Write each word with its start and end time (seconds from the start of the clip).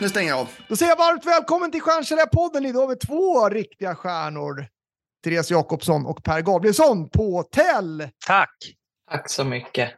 Nu 0.00 0.08
stänger 0.08 0.28
jag 0.30 0.38
av. 0.38 0.48
Då 0.68 0.76
säger 0.76 0.90
jag 0.92 0.96
varmt 0.96 1.26
välkommen 1.26 1.70
till 1.72 1.80
Stjärnsäljarpodden. 1.80 2.66
Idag 2.66 2.80
har 2.80 2.88
vi 2.88 2.96
två 2.96 3.48
riktiga 3.48 3.94
stjärnor. 3.94 4.66
Therese 5.24 5.50
Jakobsson 5.50 6.06
och 6.06 6.22
Per 6.24 6.40
Gabrielsson 6.40 7.08
på 7.08 7.42
Tell. 7.42 8.08
Tack! 8.26 8.56
Tack 9.10 9.30
så 9.30 9.44
mycket. 9.44 9.90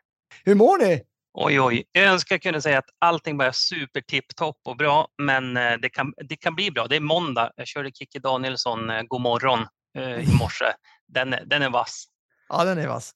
Hur 0.44 0.54
mår 0.54 0.78
ni? 0.78 1.02
Oj, 1.34 1.60
oj. 1.60 1.84
Jag 1.92 2.04
önskar 2.04 2.34
jag 2.34 2.42
kunde 2.42 2.62
säga 2.62 2.78
att 2.78 2.88
allting 2.98 3.38
bara 3.38 3.48
är 3.48 3.52
super 3.52 4.00
tipptopp 4.00 4.60
och 4.64 4.76
bra, 4.76 5.08
men 5.22 5.56
eh, 5.56 5.72
det 5.82 5.88
kan, 5.88 6.12
det 6.28 6.36
kan 6.36 6.54
bli 6.54 6.70
bra. 6.70 6.86
Det 6.86 6.96
är 6.96 7.00
måndag. 7.00 7.52
Jag 7.56 7.66
körde 7.66 7.90
Kikki 7.90 8.18
Danielsson 8.18 8.90
eh, 8.90 9.02
God 9.02 9.20
morgon 9.20 9.66
eh, 9.98 10.30
i 10.30 10.34
morse. 10.40 10.64
Den, 11.08 11.32
är- 11.32 11.44
den 11.46 11.62
är 11.62 11.70
vass. 11.70 12.04
Ja, 12.48 12.64
den 12.64 12.78
är 12.78 12.88
vass. 12.88 13.14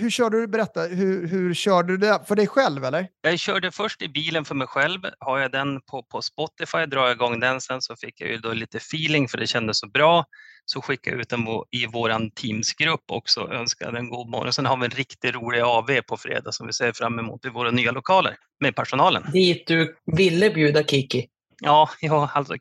Hur 0.00 0.10
körde 0.10 0.40
du? 0.40 0.46
Berätta. 0.46 0.80
Hur, 0.80 1.26
hur 1.26 1.54
körde 1.54 1.92
du 1.92 1.96
det? 1.96 2.20
För 2.28 2.36
dig 2.36 2.46
själv, 2.46 2.84
eller? 2.84 3.08
Jag 3.22 3.38
körde 3.38 3.70
först 3.70 4.02
i 4.02 4.08
bilen 4.08 4.44
för 4.44 4.54
mig 4.54 4.66
själv. 4.66 5.00
Har 5.18 5.38
jag 5.38 5.52
den 5.52 5.80
på, 5.80 6.02
på 6.02 6.22
Spotify, 6.22 6.86
drar 6.86 7.06
jag 7.06 7.12
igång 7.12 7.40
den 7.40 7.60
sen 7.60 7.82
så 7.82 7.96
fick 7.96 8.20
jag 8.20 8.30
ju 8.30 8.38
då 8.38 8.52
lite 8.52 8.76
feeling 8.76 9.28
för 9.28 9.38
det 9.38 9.46
kändes 9.46 9.78
så 9.78 9.88
bra. 9.88 10.24
Så 10.64 10.82
skickade 10.82 11.16
jag 11.16 11.20
ut 11.20 11.28
den 11.28 11.46
i 11.70 11.86
vår 11.86 12.30
Teamsgrupp 12.30 13.04
också 13.12 13.40
och 13.40 13.54
önskade 13.54 13.98
en 13.98 14.08
god 14.08 14.28
morgon. 14.28 14.52
Sen 14.52 14.66
har 14.66 14.76
vi 14.76 14.84
en 14.84 14.90
riktigt 14.90 15.34
rolig 15.34 15.60
AV 15.60 16.00
på 16.08 16.16
fredag 16.16 16.52
som 16.52 16.66
vi 16.66 16.72
ser 16.72 16.92
fram 16.92 17.18
emot 17.18 17.44
i 17.44 17.48
våra 17.48 17.70
nya 17.70 17.92
lokaler 17.92 18.36
med 18.60 18.76
personalen. 18.76 19.22
Dit 19.32 19.66
du 19.66 19.96
ville 20.16 20.50
bjuda 20.50 20.82
Kiki. 20.82 21.26
Ja, 21.62 21.90
ja 22.00 22.30
alltså 22.34 22.54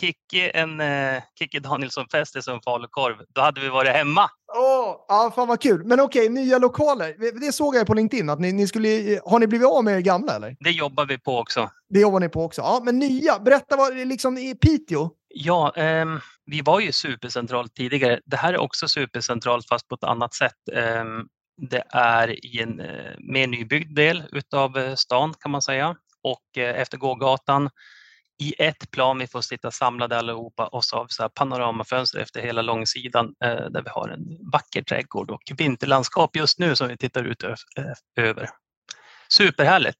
Kikki, 0.00 0.50
en 0.54 0.82
Kikki 1.38 1.58
Danielsson-fest 1.58 2.36
i 2.36 2.42
som 2.42 2.60
falukorv. 2.62 3.16
Då 3.28 3.40
hade 3.40 3.60
vi 3.60 3.68
varit 3.68 3.92
hemma. 3.92 4.30
Åh, 4.56 4.96
ja, 5.08 5.32
fan 5.34 5.48
vad 5.48 5.60
kul. 5.60 5.84
Men 5.84 6.00
okej, 6.00 6.28
nya 6.28 6.58
lokaler. 6.58 7.40
Det 7.40 7.52
såg 7.52 7.76
jag 7.76 7.86
på 7.86 7.94
LinkedIn. 7.94 8.30
Att 8.30 8.40
ni, 8.40 8.52
ni 8.52 8.66
skulle, 8.66 9.20
har 9.24 9.38
ni 9.38 9.46
blivit 9.46 9.68
av 9.68 9.84
med 9.84 9.96
er 9.96 10.00
gamla, 10.00 10.36
eller? 10.36 10.56
Det 10.60 10.70
jobbar 10.70 11.06
vi 11.06 11.18
på 11.18 11.38
också. 11.38 11.70
Det 11.88 12.00
jobbar 12.00 12.20
ni 12.20 12.28
på 12.28 12.44
också. 12.44 12.60
Ja, 12.60 12.80
men 12.84 12.98
nya. 12.98 13.38
Berätta 13.38 13.76
vad 13.76 13.96
det 13.96 14.04
liksom 14.04 14.38
i 14.38 14.54
Piteå. 14.54 15.10
Ja, 15.34 15.72
ehm, 15.76 16.20
vi 16.46 16.60
var 16.60 16.80
ju 16.80 16.92
supercentralt 16.92 17.74
tidigare. 17.74 18.20
Det 18.24 18.36
här 18.36 18.52
är 18.52 18.58
också 18.58 18.88
supercentralt 18.88 19.68
fast 19.68 19.88
på 19.88 19.94
ett 19.94 20.04
annat 20.04 20.34
sätt. 20.34 20.68
Ehm, 20.72 21.26
det 21.56 21.82
är 21.90 22.46
i 22.46 22.62
en 22.62 22.80
eh, 22.80 23.12
mer 23.18 23.46
nybyggd 23.46 23.96
del 23.96 24.22
utav 24.32 24.78
eh, 24.78 24.94
stan 24.94 25.34
kan 25.40 25.50
man 25.50 25.62
säga 25.62 25.96
och 26.22 26.58
eh, 26.58 26.80
efter 26.80 26.98
gågatan 26.98 27.70
i 28.40 28.54
ett 28.58 28.90
plan. 28.90 29.18
Vi 29.18 29.26
får 29.26 29.40
sitta 29.40 29.70
samlade 29.70 30.18
allihopa 30.18 30.66
och 30.66 30.84
så 30.84 30.96
har 30.96 31.04
vi 31.04 31.08
så 31.08 31.22
här 31.22 31.28
panoramafönster 31.28 32.18
efter 32.18 32.40
hela 32.40 32.62
långsidan 32.62 33.34
eh, 33.44 33.50
där 33.50 33.82
vi 33.82 33.90
har 33.90 34.08
en 34.08 34.50
vacker 34.52 34.82
trädgård 34.82 35.30
och 35.30 35.42
vinterlandskap 35.56 36.36
just 36.36 36.58
nu 36.58 36.76
som 36.76 36.88
vi 36.88 36.96
tittar 36.96 37.24
ut 37.24 37.42
eh, 37.42 37.54
över. 38.16 38.48
Superhärligt! 39.32 39.98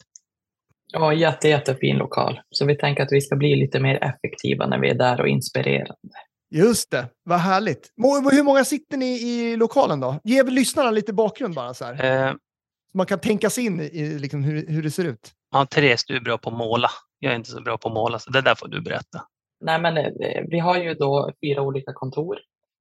Ja, 0.92 1.12
jätte, 1.12 1.48
jättefin 1.48 1.96
lokal. 1.96 2.40
Så 2.50 2.66
vi 2.66 2.76
tänker 2.76 3.02
att 3.02 3.12
vi 3.12 3.20
ska 3.20 3.36
bli 3.36 3.56
lite 3.56 3.80
mer 3.80 4.04
effektiva 4.04 4.66
när 4.66 4.78
vi 4.78 4.90
är 4.90 4.94
där 4.94 5.20
och 5.20 5.28
inspirerande. 5.28 6.18
Just 6.50 6.90
det, 6.90 7.08
vad 7.24 7.38
härligt. 7.38 7.92
Hur 8.32 8.42
många 8.42 8.64
sitter 8.64 8.96
ni 8.96 9.06
i 9.06 9.56
lokalen 9.56 10.00
då? 10.00 10.20
Ge 10.24 10.42
lyssnarna 10.42 10.90
lite 10.90 11.12
bakgrund 11.12 11.54
bara 11.54 11.74
så 11.74 11.84
här. 11.84 12.28
Eh, 12.28 12.34
man 12.94 13.06
kan 13.06 13.18
tänka 13.18 13.50
sig 13.50 13.66
in 13.66 13.80
i, 13.80 13.84
i 13.84 14.18
liksom 14.18 14.44
hur, 14.44 14.66
hur 14.66 14.82
det 14.82 14.90
ser 14.90 15.04
ut. 15.04 15.32
ja, 15.52 15.66
Therese, 15.66 16.04
du 16.06 16.16
är 16.16 16.20
bra 16.20 16.38
på 16.38 16.50
att 16.50 16.56
måla. 16.56 16.90
Jag 17.20 17.32
är 17.32 17.36
inte 17.36 17.50
så 17.50 17.60
bra 17.60 17.78
på 17.78 17.88
att 17.88 17.94
måla, 17.94 18.18
så 18.18 18.30
det 18.30 18.40
där 18.40 18.54
får 18.54 18.68
du 18.68 18.80
berätta. 18.80 19.22
Nej, 19.60 19.80
men 19.80 19.96
eh, 19.96 20.44
vi 20.48 20.58
har 20.58 20.78
ju 20.78 20.94
då 20.94 21.30
fyra 21.44 21.62
olika 21.62 21.92
kontor. 21.92 22.38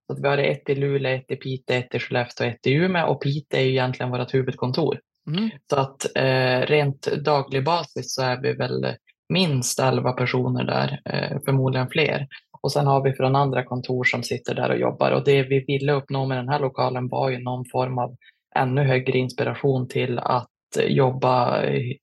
Så 0.07 0.13
att 0.13 0.19
vi 0.19 0.27
har 0.27 0.37
ett 0.37 0.69
i 0.69 0.75
Luleå, 0.75 1.17
ett 1.17 1.31
i 1.31 1.35
Piteå, 1.35 1.77
ett 1.77 1.95
i 1.95 1.99
Skellefteå 1.99 2.47
och 2.47 2.53
ett 2.53 2.67
i 2.67 2.73
Umeå. 2.73 3.07
Och 3.07 3.21
Piteå 3.21 3.59
är 3.59 3.63
ju 3.63 3.69
egentligen 3.69 4.11
vårt 4.11 4.33
huvudkontor. 4.33 4.99
Mm. 5.27 5.49
Så 5.69 5.75
att 5.75 6.17
eh, 6.17 6.59
rent 6.67 7.01
daglig 7.01 7.63
basis 7.63 8.15
så 8.15 8.21
är 8.21 8.41
vi 8.41 8.53
väl 8.53 8.95
minst 9.29 9.79
11 9.79 10.11
personer 10.11 10.63
där, 10.63 11.01
eh, 11.05 11.37
förmodligen 11.45 11.89
fler. 11.89 12.27
Och 12.61 12.71
sen 12.71 12.87
har 12.87 13.03
vi 13.03 13.13
från 13.13 13.35
andra 13.35 13.63
kontor 13.63 14.03
som 14.03 14.23
sitter 14.23 14.55
där 14.55 14.69
och 14.69 14.79
jobbar. 14.79 15.11
Och 15.11 15.23
det 15.23 15.43
vi 15.43 15.59
ville 15.59 15.91
uppnå 15.91 16.25
med 16.25 16.37
den 16.37 16.49
här 16.49 16.59
lokalen 16.59 17.07
var 17.07 17.29
ju 17.29 17.39
någon 17.39 17.65
form 17.65 17.97
av 17.97 18.15
ännu 18.55 18.83
högre 18.83 19.17
inspiration 19.17 19.87
till 19.87 20.19
att 20.19 20.49
jobba 20.77 21.61
hy- 21.65 21.97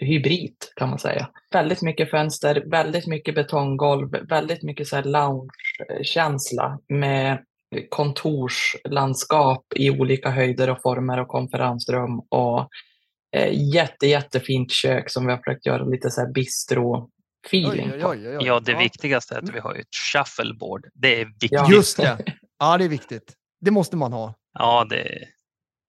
hybrid 0.00 0.56
kan 0.76 0.88
man 0.88 0.98
säga. 0.98 1.28
Väldigt 1.52 1.82
mycket 1.82 2.10
fönster, 2.10 2.64
väldigt 2.70 3.06
mycket 3.06 3.34
betonggolv, 3.34 4.10
väldigt 4.28 4.62
mycket 4.62 4.88
så 4.88 4.96
här 4.96 5.02
lounge-känsla 5.04 6.78
med 6.88 7.38
kontorslandskap 7.90 9.64
i 9.76 9.90
olika 9.90 10.30
höjder 10.30 10.70
och 10.70 10.82
former 10.82 11.20
och 11.20 11.28
konferensrum 11.28 12.20
och 12.30 12.68
eh, 13.36 13.74
jätte, 13.74 14.06
jättefint 14.06 14.70
kök 14.72 15.10
som 15.10 15.26
vi 15.26 15.32
har 15.32 15.38
försökt 15.38 15.66
göra 15.66 15.84
lite 15.84 16.10
så 16.10 16.20
här 16.20 16.28
bistro-feeling 16.32 17.90
Oj, 17.94 18.00
på. 18.02 18.08
oj, 18.08 18.28
oj, 18.28 18.36
oj. 18.36 18.46
Ja, 18.46 18.60
det 18.60 18.74
viktigaste 18.74 19.34
är 19.34 19.38
att 19.38 19.54
vi 19.54 19.58
har 19.58 19.74
ett 19.74 19.94
shuffleboard. 20.12 20.86
Det 20.94 21.20
är 21.20 21.24
viktigt. 21.24 21.52
Ja. 21.52 21.70
Just 21.70 21.96
det. 21.96 22.18
Ja, 22.58 22.78
det 22.78 22.84
är 22.84 22.88
viktigt. 22.88 23.34
Det 23.60 23.70
måste 23.70 23.96
man 23.96 24.12
ha. 24.12 24.34
Ja, 24.58 24.86
det 24.90 25.00
är 25.00 25.16
Är 25.22 25.28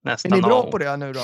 nästan 0.04 0.32
ni 0.32 0.42
bra 0.42 0.58
A 0.60 0.62
och 0.62 0.70
på 0.70 0.78
det 0.78 0.96
nu 0.96 1.12
då? 1.12 1.20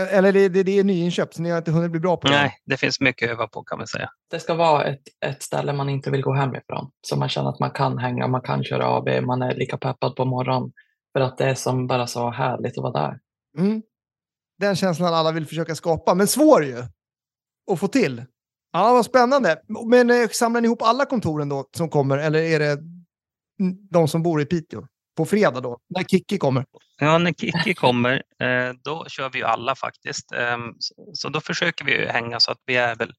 Eller 0.00 0.32
det, 0.32 0.48
det, 0.48 0.62
det 0.62 0.78
är 0.78 0.84
nyinköpt, 0.84 1.34
så 1.34 1.42
ni 1.42 1.50
har 1.50 1.58
inte 1.58 1.70
hunnit 1.70 1.90
bli 1.90 2.00
bra 2.00 2.16
på 2.16 2.26
det? 2.26 2.34
Nej, 2.34 2.58
det 2.66 2.76
finns 2.76 3.00
mycket 3.00 3.28
att 3.28 3.32
öva 3.32 3.48
på 3.48 3.62
kan 3.62 3.78
man 3.78 3.86
säga. 3.86 4.10
Det 4.30 4.40
ska 4.40 4.54
vara 4.54 4.84
ett, 4.84 5.02
ett 5.26 5.42
ställe 5.42 5.72
man 5.72 5.88
inte 5.88 6.10
vill 6.10 6.22
gå 6.22 6.32
hemifrån. 6.34 6.90
Så 7.00 7.16
man 7.16 7.28
känner 7.28 7.50
att 7.50 7.60
man 7.60 7.70
kan 7.70 7.98
hänga, 7.98 8.26
man 8.26 8.40
kan 8.40 8.64
köra 8.64 8.96
AB, 8.96 9.08
man 9.24 9.42
är 9.42 9.54
lika 9.54 9.78
peppad 9.78 10.16
på 10.16 10.24
morgonen. 10.24 10.72
För 11.12 11.20
att 11.20 11.38
det 11.38 11.44
är 11.44 11.54
som 11.54 11.86
bara 11.86 12.06
så 12.06 12.30
härligt 12.30 12.78
att 12.78 12.82
vara 12.82 13.02
där. 13.02 13.18
Mm. 13.58 13.82
Den 14.58 14.76
känslan 14.76 15.14
alla 15.14 15.32
vill 15.32 15.46
försöka 15.46 15.74
skapa, 15.74 16.14
men 16.14 16.26
svår 16.26 16.64
ju 16.64 16.84
att 17.72 17.80
få 17.80 17.88
till. 17.88 18.24
Ja, 18.72 18.92
vad 18.92 19.04
spännande. 19.04 19.62
Men 19.86 20.10
eh, 20.10 20.28
samlar 20.28 20.60
ni 20.60 20.66
ihop 20.66 20.82
alla 20.82 21.04
kontoren 21.04 21.48
då 21.48 21.68
som 21.76 21.88
kommer, 21.88 22.18
eller 22.18 22.38
är 22.38 22.58
det 22.58 22.78
de 23.90 24.08
som 24.08 24.22
bor 24.22 24.42
i 24.42 24.46
Piteå? 24.46 24.86
På 25.16 25.24
fredag 25.24 25.60
då, 25.60 25.78
när 25.88 26.02
Kikki 26.02 26.38
kommer? 26.38 26.64
Ja, 27.00 27.18
när 27.18 27.32
Kiki 27.32 27.74
kommer, 27.74 28.22
eh, 28.40 28.72
då 28.84 29.04
kör 29.08 29.30
vi 29.30 29.38
ju 29.38 29.44
alla 29.44 29.74
faktiskt. 29.74 30.32
Ehm, 30.32 30.72
så- 31.14 31.28
då 31.28 31.40
försöker 31.40 31.84
vi 31.84 32.06
hänga 32.06 32.40
så 32.40 32.50
att 32.52 32.60
vi 32.66 32.76
är 32.76 32.94
väl 32.96 33.12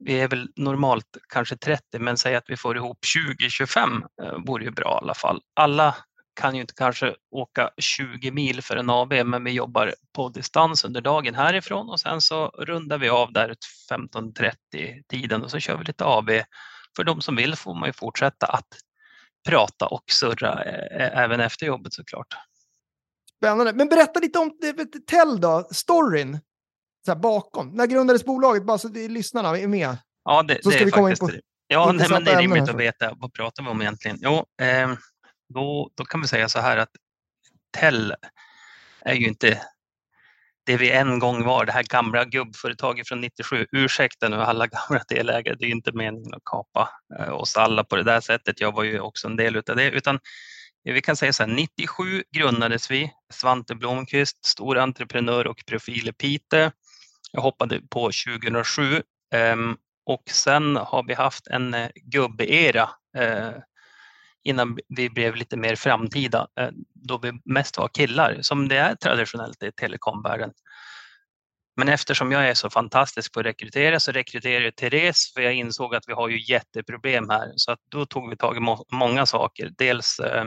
vi 0.00 0.20
är 0.20 0.28
väl 0.28 0.48
normalt 0.56 1.16
kanske 1.28 1.56
30, 1.56 1.98
men 1.98 2.16
säg 2.16 2.36
att 2.36 2.44
vi 2.50 2.56
får 2.56 2.76
ihop 2.76 2.98
20-25 3.04 4.04
eh, 4.22 4.32
vore 4.46 4.64
ju 4.64 4.70
bra 4.70 4.98
i 5.02 5.04
alla 5.04 5.14
fall. 5.14 5.40
Alla 5.56 5.94
kan 6.40 6.54
ju 6.54 6.60
inte 6.60 6.74
kanske 6.76 7.14
åka 7.30 7.70
20 7.78 8.30
mil 8.30 8.62
för 8.62 8.76
en 8.76 8.90
AB, 8.90 9.24
men 9.24 9.44
vi 9.44 9.50
jobbar 9.50 9.94
på 10.14 10.28
distans 10.28 10.84
under 10.84 11.00
dagen 11.00 11.34
härifrån 11.34 11.88
och 11.90 12.00
sen 12.00 12.20
så 12.20 12.46
rundar 12.48 12.98
vi 12.98 13.08
av 13.08 13.32
där 13.32 13.54
15-30 13.90 15.02
tiden 15.08 15.42
och 15.42 15.50
så 15.50 15.58
kör 15.58 15.76
vi 15.76 15.84
lite 15.84 16.04
AB. 16.06 16.30
För 16.96 17.04
de 17.04 17.20
som 17.20 17.36
vill 17.36 17.56
får 17.56 17.74
man 17.74 17.88
ju 17.88 17.92
fortsätta 17.92 18.46
att 18.46 18.66
prata 19.46 19.86
och 19.86 20.04
surra 20.10 20.64
eh, 20.64 21.18
även 21.18 21.40
efter 21.40 21.66
jobbet 21.66 21.94
såklart. 21.94 22.26
Spännande. 23.36 23.72
Men 23.72 23.88
berätta 23.88 24.20
lite 24.20 24.38
om 24.38 24.58
eh, 24.64 24.84
Tell 25.06 25.40
då, 25.40 25.68
storyn. 25.70 26.38
Så 27.04 27.10
här 27.12 27.18
bakom. 27.18 27.68
När 27.68 27.86
grundades 27.86 28.24
bolaget? 28.24 28.66
Bara 28.66 28.78
så 28.78 28.88
att 28.88 28.96
lyssnarna 28.96 29.58
är 29.58 29.68
med. 29.68 29.96
Ja, 30.24 30.42
det, 30.42 30.62
Så 30.62 30.68
det 30.68 30.74
ska 30.74 30.82
är 30.82 30.84
vi 30.84 30.90
komma 30.90 31.10
in 31.10 31.16
på 31.16 31.30
Ja, 31.68 31.92
nej, 31.92 32.08
men 32.10 32.24
det 32.24 32.32
är 32.32 32.38
rimligt 32.38 32.68
att 32.68 32.76
veta 32.76 33.14
vad 33.16 33.32
pratar 33.32 33.62
vi 33.62 33.68
om 33.68 33.80
egentligen. 33.80 34.18
Jo, 34.20 34.44
eh, 34.62 34.92
då, 35.54 35.90
då 35.94 36.04
kan 36.04 36.20
vi 36.20 36.28
säga 36.28 36.48
så 36.48 36.60
här 36.60 36.76
att 36.76 36.90
Tell 37.78 38.14
är 39.00 39.14
ju 39.14 39.28
inte 39.28 39.62
det 40.66 40.76
vi 40.76 40.90
en 40.90 41.18
gång 41.18 41.44
var, 41.44 41.64
det 41.64 41.72
här 41.72 41.82
gamla 41.82 42.24
gubbföretaget 42.24 43.08
från 43.08 43.20
97. 43.20 43.66
Ursäkta 43.72 44.28
nu 44.28 44.36
alla 44.36 44.66
gamla 44.66 45.04
delägare, 45.08 45.56
det 45.58 45.66
är 45.66 45.70
inte 45.70 45.92
meningen 45.92 46.34
att 46.34 46.44
kapa 46.44 46.88
eh, 47.18 47.32
oss 47.32 47.56
alla 47.56 47.84
på 47.84 47.96
det 47.96 48.02
där 48.02 48.20
sättet. 48.20 48.60
Jag 48.60 48.72
var 48.74 48.84
ju 48.84 49.00
också 49.00 49.28
en 49.28 49.36
del 49.36 49.56
utav 49.56 49.76
det, 49.76 49.90
utan 49.90 50.18
vi 50.84 51.02
kan 51.02 51.16
säga 51.16 51.32
så 51.32 51.42
här, 51.42 51.50
97 51.50 52.22
grundades 52.36 52.90
vi, 52.90 53.12
Svante 53.32 53.74
Blomqvist, 53.74 54.44
stor 54.44 54.78
entreprenör 54.78 55.46
och 55.46 55.62
profil 55.66 56.08
i 56.08 56.12
Piteå. 56.12 56.70
Jag 57.32 57.40
hoppade 57.40 57.80
på 57.90 58.10
2007 58.26 59.02
ehm, 59.34 59.76
och 60.06 60.22
sen 60.30 60.76
har 60.76 61.04
vi 61.06 61.14
haft 61.14 61.46
en 61.46 61.74
eh, 61.74 61.88
gubbera 61.94 62.88
eh, 63.16 63.50
innan 64.46 64.78
vi 64.88 65.10
blev 65.10 65.36
lite 65.36 65.56
mer 65.56 65.76
framtida, 65.76 66.46
eh, 66.60 66.68
då 66.94 67.18
vi 67.18 67.32
mest 67.44 67.78
var 67.78 67.88
killar, 67.88 68.38
som 68.40 68.68
det 68.68 68.76
är 68.76 68.94
traditionellt 68.94 69.62
i 69.62 69.72
telekomvärlden. 69.72 70.52
Men 71.76 71.88
eftersom 71.88 72.32
jag 72.32 72.48
är 72.48 72.54
så 72.54 72.70
fantastisk 72.70 73.32
på 73.32 73.40
att 73.40 73.46
rekrytera 73.46 74.00
så 74.00 74.12
rekryterade 74.12 74.64
jag 74.64 74.76
Therese 74.76 75.32
för 75.34 75.40
jag 75.40 75.54
insåg 75.54 75.94
att 75.94 76.08
vi 76.08 76.12
har 76.12 76.28
ju 76.28 76.52
jätteproblem 76.52 77.30
här. 77.30 77.52
Så 77.56 77.72
att 77.72 77.78
då 77.90 78.06
tog 78.06 78.30
vi 78.30 78.36
tag 78.36 78.56
i 78.56 78.60
må 78.60 78.84
många 78.92 79.26
saker. 79.26 79.72
Dels 79.78 80.18
eh, 80.18 80.44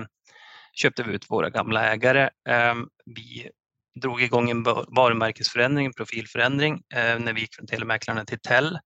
köpte 0.73 1.03
vi 1.03 1.13
ut 1.13 1.25
våra 1.29 1.49
gamla 1.49 1.93
ägare. 1.93 2.29
Eh, 2.49 2.75
vi 3.05 3.49
drog 4.01 4.21
igång 4.21 4.49
en 4.49 4.63
varumärkesförändring, 4.63 5.85
en 5.85 5.93
profilförändring 5.93 6.81
eh, 6.93 7.19
när 7.19 7.33
vi 7.33 7.41
gick 7.41 7.55
från 7.55 7.67
Telemäklarna 7.67 8.25
till 8.25 8.39
Tell. 8.39 8.79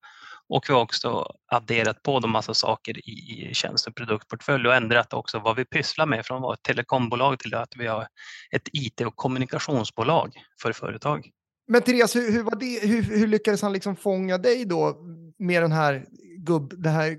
Och 0.50 0.66
vi 0.68 0.74
har 0.74 0.81
också 0.81 1.25
adderat 1.51 2.04
på 2.04 2.22
en 2.24 2.30
massa 2.30 2.54
saker 2.54 3.10
i 3.10 3.50
tjänst 3.54 3.88
och 3.88 3.95
produktportfölj 3.95 4.68
och 4.68 4.75
ändrat 4.75 5.13
också 5.13 5.40
vad 5.40 5.56
vi 5.56 5.66
pysslar 5.66 6.06
med 6.06 6.25
från 6.25 6.38
att 6.38 6.42
vara 6.44 6.54
ett 6.54 6.63
telekombolag 6.63 7.40
till 7.40 7.56
att 7.56 7.74
vi 7.78 7.88
har 7.88 8.07
ett 8.51 8.69
IT 8.74 9.01
och 9.01 9.16
kommunikationsbolag 9.16 10.34
för 10.62 10.74
företag. 10.74 11.30
Men 11.68 11.81
Therese, 11.81 12.16
hur, 12.16 12.31
hur, 12.31 12.44
var 12.44 12.56
det, 12.56 12.88
hur, 12.88 13.01
hur 13.01 13.28
lyckades 13.28 13.62
han 13.62 13.74
liksom 13.74 13.95
fånga 13.95 14.38
dig 14.38 14.66
då 14.66 14.98
med 15.40 15.63
den 15.63 15.72
här 15.72 16.06
gubb... 16.38 16.74
Det 16.78 16.90
här 16.90 17.18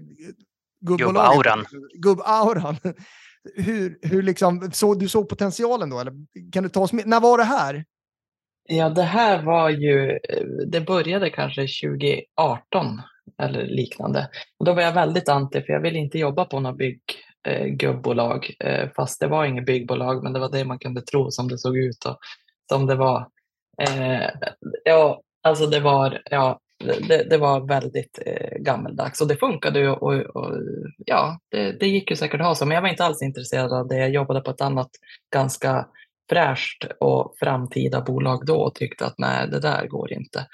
gubbauran? 0.81 1.65
Gubbauran. 1.94 2.76
Hur, 3.56 3.99
hur 4.03 4.23
liksom, 4.23 4.71
så, 4.73 4.94
du 4.94 5.09
såg 5.09 5.29
potentialen 5.29 5.91
då? 5.91 6.00
Eller 6.00 6.12
kan 6.53 6.62
du 6.62 6.69
ta 6.69 6.81
oss 6.81 6.93
med? 6.93 7.06
När 7.06 7.21
var 7.21 7.38
det 7.38 7.44
här? 7.44 7.85
Ja, 8.69 8.88
det 8.88 9.03
här 9.03 9.43
var 9.43 9.71
ju, 9.71 10.19
det 10.67 10.81
började 10.81 11.31
kanske 11.31 11.61
2018 11.61 13.00
eller 13.42 13.66
liknande. 13.66 14.28
Och 14.58 14.64
då 14.64 14.72
var 14.72 14.82
jag 14.82 14.92
väldigt 14.92 15.28
anti, 15.28 15.62
för 15.62 15.72
jag 15.72 15.81
ville 15.81 15.98
inte 15.98 16.19
jobba 16.19 16.44
på 16.44 16.60
något 16.60 16.78
bygggubbolag, 16.78 18.56
eh, 18.60 18.75
eh, 18.75 18.90
fast 18.96 19.20
det 19.20 19.26
var 19.26 19.44
inget 19.44 19.66
byggbolag, 19.66 20.22
men 20.22 20.32
det 20.32 20.40
var 20.40 20.52
det 20.52 20.64
man 20.64 20.78
kunde 20.78 21.02
tro 21.02 21.31
som 21.31 21.48
det 21.48 21.58
såg 21.58 21.76
ut 21.76 22.04
och 22.04 22.19
som 22.69 22.86
det 22.86 22.94
var. 22.94 23.28
Eh, 23.82 24.31
ja, 24.84 25.20
alltså 25.42 25.66
det 25.66 25.81
var, 25.81 26.22
ja, 26.31 26.60
det, 27.08 27.31
det 27.31 27.38
var 27.38 27.69
väldigt 27.69 28.19
eh, 28.26 28.58
gammeldags 28.58 29.20
och 29.20 29.28
det 29.28 29.37
funkade 29.37 29.78
ju 29.78 29.88
och, 29.88 30.12
och, 30.12 30.52
ja, 31.06 31.38
det, 31.50 31.72
det, 31.72 31.87
gick 31.87 32.10
ju 32.10 32.16
säkert 32.16 32.40
att 32.40 32.46
ha 32.46 32.54
så, 32.54 32.66
men 32.66 32.75
jag 32.75 32.82
var 32.82 32.88
inte 32.88 33.04
alls 33.04 33.22
intresserad 33.22 33.72
av 33.72 33.88
det. 33.88 33.96
Jag 33.96 34.10
jobbade 34.10 34.40
på 34.40 34.50
ett 34.50 34.60
annat 34.60 34.90
ganska 35.32 35.87
fräscht 36.30 36.84
och 37.00 37.34
framtida 37.38 38.00
bolag 38.00 38.46
då 38.46 38.56
och 38.56 38.75
tyckte 38.75 39.06
att 39.06 39.19
nej, 39.19 39.48
det 39.48 39.60
där 39.60 39.87
går 39.87 40.12
inte. 40.12 40.46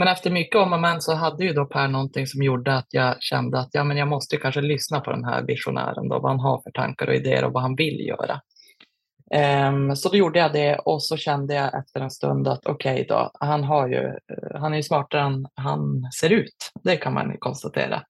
Men 0.00 0.08
efter 0.08 0.30
mycket 0.30 0.56
om 0.56 0.72
och 0.72 0.80
men 0.80 1.00
så 1.00 1.14
hade 1.14 1.44
ju 1.44 1.52
då 1.52 1.64
Per 1.64 1.88
någonting 1.88 2.26
som 2.26 2.42
gjorde 2.42 2.76
att 2.76 2.86
jag 2.90 3.22
kände 3.22 3.60
att 3.60 3.68
ja, 3.72 3.84
men 3.84 3.96
jag 3.96 4.08
måste 4.08 4.36
kanske 4.36 4.60
lyssna 4.60 5.00
på 5.00 5.10
den 5.10 5.24
här 5.24 5.42
visionären, 5.42 6.08
då, 6.08 6.18
vad 6.18 6.30
han 6.30 6.40
har 6.40 6.62
för 6.62 6.70
tankar 6.70 7.06
och 7.06 7.14
idéer 7.14 7.44
och 7.44 7.52
vad 7.52 7.62
han 7.62 7.76
vill 7.76 8.06
göra. 8.06 8.40
Um, 9.68 9.96
så 9.96 10.08
då 10.08 10.16
gjorde 10.16 10.38
jag 10.38 10.52
det 10.52 10.78
och 10.78 11.02
så 11.02 11.16
kände 11.16 11.54
jag 11.54 11.78
efter 11.78 12.00
en 12.00 12.10
stund 12.10 12.48
att 12.48 12.66
okej 12.66 12.92
okay 12.92 13.04
då, 13.04 13.30
han, 13.40 13.64
har 13.64 13.88
ju, 13.88 14.04
eh, 14.04 14.60
han 14.60 14.72
är 14.72 14.76
ju 14.76 14.82
smartare 14.82 15.22
än 15.22 15.46
han 15.54 16.08
ser 16.20 16.30
ut. 16.30 16.70
Det 16.84 16.96
kan 16.96 17.14
man 17.14 17.36
konstatera. 17.38 18.02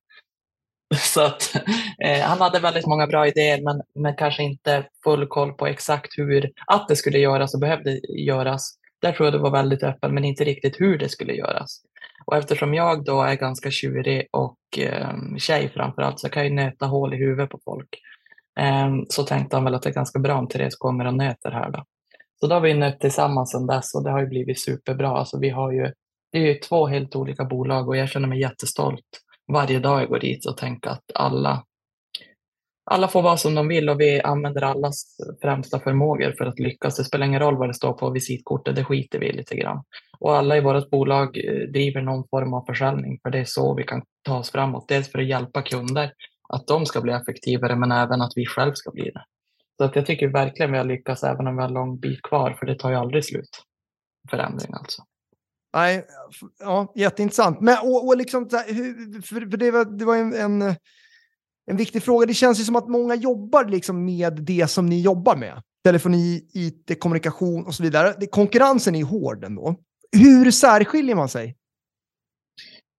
Så 0.95 1.21
att, 1.21 1.55
eh, 2.03 2.21
han 2.21 2.41
hade 2.41 2.59
väldigt 2.59 2.87
många 2.87 3.07
bra 3.07 3.27
idéer 3.27 3.61
men, 3.61 3.81
men 3.95 4.15
kanske 4.15 4.43
inte 4.43 4.87
full 5.03 5.27
koll 5.27 5.53
på 5.53 5.67
exakt 5.67 6.17
hur, 6.17 6.51
att 6.67 6.87
det 6.87 6.95
skulle 6.95 7.17
göras 7.17 7.53
och 7.53 7.59
behövde 7.59 7.99
göras. 8.17 8.80
Där 9.01 9.11
tror 9.11 9.27
jag 9.27 9.33
det 9.33 9.39
var 9.39 9.51
väldigt 9.51 9.83
öppen 9.83 10.13
men 10.13 10.25
inte 10.25 10.43
riktigt 10.43 10.81
hur 10.81 10.97
det 10.97 11.09
skulle 11.09 11.33
göras. 11.33 11.81
Och 12.25 12.37
eftersom 12.37 12.73
jag 12.73 13.05
då 13.05 13.21
är 13.21 13.35
ganska 13.35 13.71
tjurig 13.71 14.27
och 14.31 14.57
eh, 14.77 15.35
tjej 15.37 15.69
framförallt 15.69 16.19
så 16.19 16.29
kan 16.29 16.43
jag 16.43 16.51
nöta 16.51 16.85
hål 16.85 17.13
i 17.13 17.17
huvudet 17.17 17.49
på 17.49 17.59
folk. 17.65 17.89
Eh, 18.59 18.89
så 19.09 19.23
tänkte 19.23 19.55
han 19.55 19.63
väl 19.63 19.75
att 19.75 19.81
det 19.81 19.89
är 19.89 19.93
ganska 19.93 20.19
bra 20.19 20.37
om 20.37 20.47
Therese 20.47 20.75
kommer 20.75 21.07
och 21.07 21.13
nöter 21.13 21.51
här 21.51 21.71
då. 21.71 21.83
Så 22.39 22.47
då 22.47 22.55
har 22.55 22.61
vi 22.61 22.73
nött 22.73 22.99
tillsammans 22.99 23.51
sedan 23.51 23.67
dess 23.67 23.95
och 23.95 24.03
det 24.03 24.11
har 24.11 24.19
ju 24.19 24.27
blivit 24.27 24.59
superbra. 24.59 25.09
Alltså 25.09 25.39
vi 25.39 25.49
har 25.49 25.71
ju, 25.71 25.91
det 26.31 26.37
är 26.37 26.41
ju 26.41 26.53
två 26.53 26.87
helt 26.87 27.15
olika 27.15 27.45
bolag 27.45 27.87
och 27.87 27.97
jag 27.97 28.09
känner 28.09 28.27
mig 28.27 28.41
jättestolt 28.41 29.05
varje 29.53 29.79
dag 29.79 30.01
jag 30.01 30.09
går 30.09 30.19
dit 30.19 30.45
och 30.45 30.57
tänker 30.57 30.89
att 30.89 31.11
alla, 31.15 31.63
alla 32.83 33.07
får 33.07 33.21
vara 33.21 33.37
som 33.37 33.55
de 33.55 33.67
vill 33.67 33.89
och 33.89 33.99
vi 33.99 34.21
använder 34.21 34.61
allas 34.61 35.17
främsta 35.41 35.79
förmågor 35.79 36.33
för 36.37 36.45
att 36.45 36.59
lyckas. 36.59 36.95
Det 36.95 37.03
spelar 37.03 37.25
ingen 37.25 37.39
roll 37.39 37.57
vad 37.57 37.69
det 37.69 37.73
står 37.73 37.93
på 37.93 38.09
visitkortet, 38.09 38.75
det 38.75 38.83
skiter 38.83 39.19
vi 39.19 39.31
lite 39.31 39.55
grann. 39.55 39.83
Och 40.19 40.35
alla 40.35 40.57
i 40.57 40.61
vårt 40.61 40.89
bolag 40.89 41.37
eh, 41.37 41.67
driver 41.67 42.01
någon 42.01 42.27
form 42.27 42.53
av 42.53 42.65
försäljning, 42.65 43.19
för 43.23 43.29
det 43.29 43.39
är 43.39 43.45
så 43.45 43.75
vi 43.75 43.83
kan 43.83 44.01
ta 44.23 44.37
oss 44.37 44.51
framåt. 44.51 44.87
Dels 44.87 45.11
för 45.11 45.19
att 45.19 45.27
hjälpa 45.27 45.61
kunder, 45.61 46.13
att 46.49 46.67
de 46.67 46.85
ska 46.85 47.01
bli 47.01 47.13
effektivare, 47.13 47.75
men 47.75 47.91
även 47.91 48.21
att 48.21 48.31
vi 48.35 48.45
själva 48.45 48.75
ska 48.75 48.91
bli 48.91 49.11
det. 49.11 49.23
Så 49.77 49.83
att 49.83 49.95
jag 49.95 50.05
tycker 50.05 50.27
verkligen 50.27 50.71
vi 50.71 50.77
har 50.77 50.85
lyckats, 50.85 51.23
även 51.23 51.47
om 51.47 51.55
vi 51.55 51.61
har 51.61 51.67
en 51.67 51.73
lång 51.73 51.99
bit 51.99 52.21
kvar, 52.21 52.55
för 52.59 52.65
det 52.65 52.75
tar 52.75 52.89
ju 52.89 52.95
aldrig 52.95 53.25
slut. 53.25 53.63
Förändring 54.29 54.73
alltså. 54.73 55.03
Nej, 55.73 56.05
ja, 56.59 56.93
jätteintressant. 56.95 57.61
Men, 57.61 57.77
och, 57.83 58.07
och 58.07 58.17
liksom, 58.17 58.49
för, 58.49 59.49
för 59.49 59.57
det 59.57 59.71
var, 59.71 59.85
det 59.85 60.05
var 60.05 60.15
en, 60.15 60.33
en, 60.33 60.75
en, 61.65 61.77
viktig 61.77 62.03
fråga. 62.03 62.25
Det 62.25 62.33
känns 62.33 62.59
ju 62.59 62.63
som 62.63 62.75
att 62.75 62.87
många 62.87 63.15
jobbar 63.15 63.65
liksom 63.65 64.05
med 64.05 64.33
det 64.33 64.69
som 64.69 64.85
ni 64.85 65.01
jobbar 65.01 65.35
med. 65.35 65.61
Telefoni, 65.83 66.49
IT, 66.53 66.99
kommunikation 66.99 67.65
och 67.65 67.75
så 67.75 67.83
vidare. 67.83 68.27
Konkurrensen 68.31 68.95
är 68.95 69.03
hård 69.03 69.43
ändå. 69.43 69.75
Hur 70.17 70.51
särskiljer 70.51 71.15
man 71.15 71.29
sig? 71.29 71.57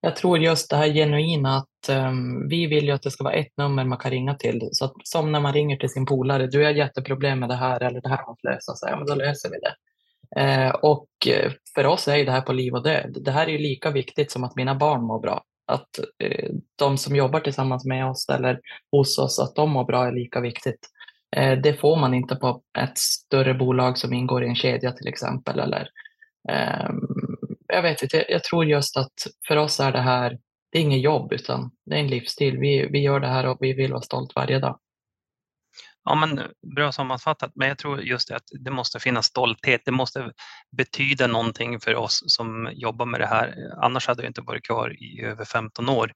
Jag 0.01 0.17
tror 0.17 0.39
just 0.39 0.71
det 0.71 0.77
här 0.77 0.89
genuina 0.89 1.57
att 1.57 1.89
um, 2.09 2.49
vi 2.49 2.67
vill 2.67 2.85
ju 2.85 2.91
att 2.91 3.03
det 3.03 3.11
ska 3.11 3.25
vara 3.25 3.35
ett 3.35 3.57
nummer 3.57 3.85
man 3.85 3.99
kan 3.99 4.11
ringa 4.11 4.35
till. 4.35 4.69
Så 4.73 4.85
att, 4.85 4.93
som 5.05 5.33
när 5.33 5.41
man 5.41 5.53
ringer 5.53 5.77
till 5.77 5.89
sin 5.89 6.07
polare, 6.07 6.47
du 6.47 6.65
har 6.65 6.71
jätteproblem 6.71 7.41
med 7.41 7.49
det 7.49 7.55
här 7.55 7.83
eller 7.83 8.01
det 8.01 8.09
här 8.09 8.27
måste 8.27 8.49
lösas, 8.49 8.79
ja 8.83 8.97
men 8.97 9.07
då 9.07 9.15
löser 9.15 9.51
vi 9.51 9.57
det. 9.59 9.75
Eh, 10.37 10.71
och 10.71 11.09
eh, 11.27 11.53
för 11.75 11.87
oss 11.87 12.09
är 12.09 12.25
det 12.25 12.33
här 12.33 12.41
på 12.41 12.53
liv 12.53 12.75
och 12.75 12.83
död. 12.83 13.19
Det 13.21 13.31
här 13.31 13.47
är 13.47 13.51
ju 13.51 13.59
lika 13.59 13.91
viktigt 13.91 14.31
som 14.31 14.45
att 14.45 14.57
mina 14.57 14.75
barn 14.75 15.05
mår 15.05 15.21
bra. 15.21 15.43
Att 15.67 15.99
eh, 16.19 16.51
de 16.79 16.99
som 16.99 17.17
jobbar 17.17 17.41
tillsammans 17.41 17.85
med 17.85 18.07
oss 18.07 18.29
eller 18.29 18.61
hos 18.93 19.19
oss, 19.19 19.39
att 19.39 19.55
de 19.55 19.71
mår 19.71 19.85
bra 19.85 20.07
är 20.07 20.13
lika 20.13 20.41
viktigt. 20.41 20.89
Eh, 21.37 21.59
det 21.59 21.75
får 21.75 21.97
man 21.97 22.15
inte 22.15 22.37
på 22.37 22.63
ett 22.79 22.99
större 22.99 23.55
bolag 23.55 23.99
som 23.99 24.13
ingår 24.13 24.45
i 24.45 24.49
en 24.49 24.55
kedja 24.55 24.93
till 24.93 25.09
exempel. 25.09 25.59
Eller, 25.59 25.89
ehm, 26.49 27.01
jag 27.69 27.83
vet 27.83 28.03
inte, 28.03 28.25
jag 28.29 28.45
tror 28.45 28.65
just 28.65 28.97
att 28.97 29.13
för 29.49 29.57
oss 29.57 29.81
är 29.81 29.93
det 29.93 30.01
här, 30.01 30.39
det 30.73 30.79
är 30.79 30.83
inget 30.83 31.03
jobb 31.03 31.33
utan 31.33 31.71
det 31.87 31.95
är 31.95 32.01
en 32.01 32.07
livsstil. 32.07 32.59
Vi, 32.59 32.89
vi 32.91 32.99
gör 32.99 33.21
det 33.21 33.29
här 33.29 33.47
och 33.47 33.59
vi 33.61 33.73
vill 33.73 33.93
vara 33.93 34.03
stolt 34.03 34.33
varje 34.37 34.59
dag. 34.59 34.79
Ja, 36.05 36.15
men 36.15 36.41
bra 36.77 36.93
sammanfattat, 36.93 37.53
men 37.55 37.69
jag 37.69 37.79
tror 37.79 38.01
just 38.01 38.29
det 38.29 38.37
att 38.37 38.49
det 38.65 38.71
måste 38.71 39.01
finnas 39.01 39.27
stolthet. 39.27 39.83
Det 39.85 39.91
måste 39.91 40.33
betyda 40.77 41.27
någonting 41.27 41.81
för 41.81 41.95
oss 41.95 42.23
som 42.27 42.71
jobbar 42.73 43.07
med 43.07 43.21
det 43.21 43.27
här. 43.27 43.55
Annars 43.83 44.09
hade 44.09 44.23
jag 44.23 44.31
inte 44.31 44.43
varit 44.43 44.67
kvar 44.67 45.03
i 45.03 45.21
över 45.23 45.45
15 45.45 45.89
år 45.89 46.13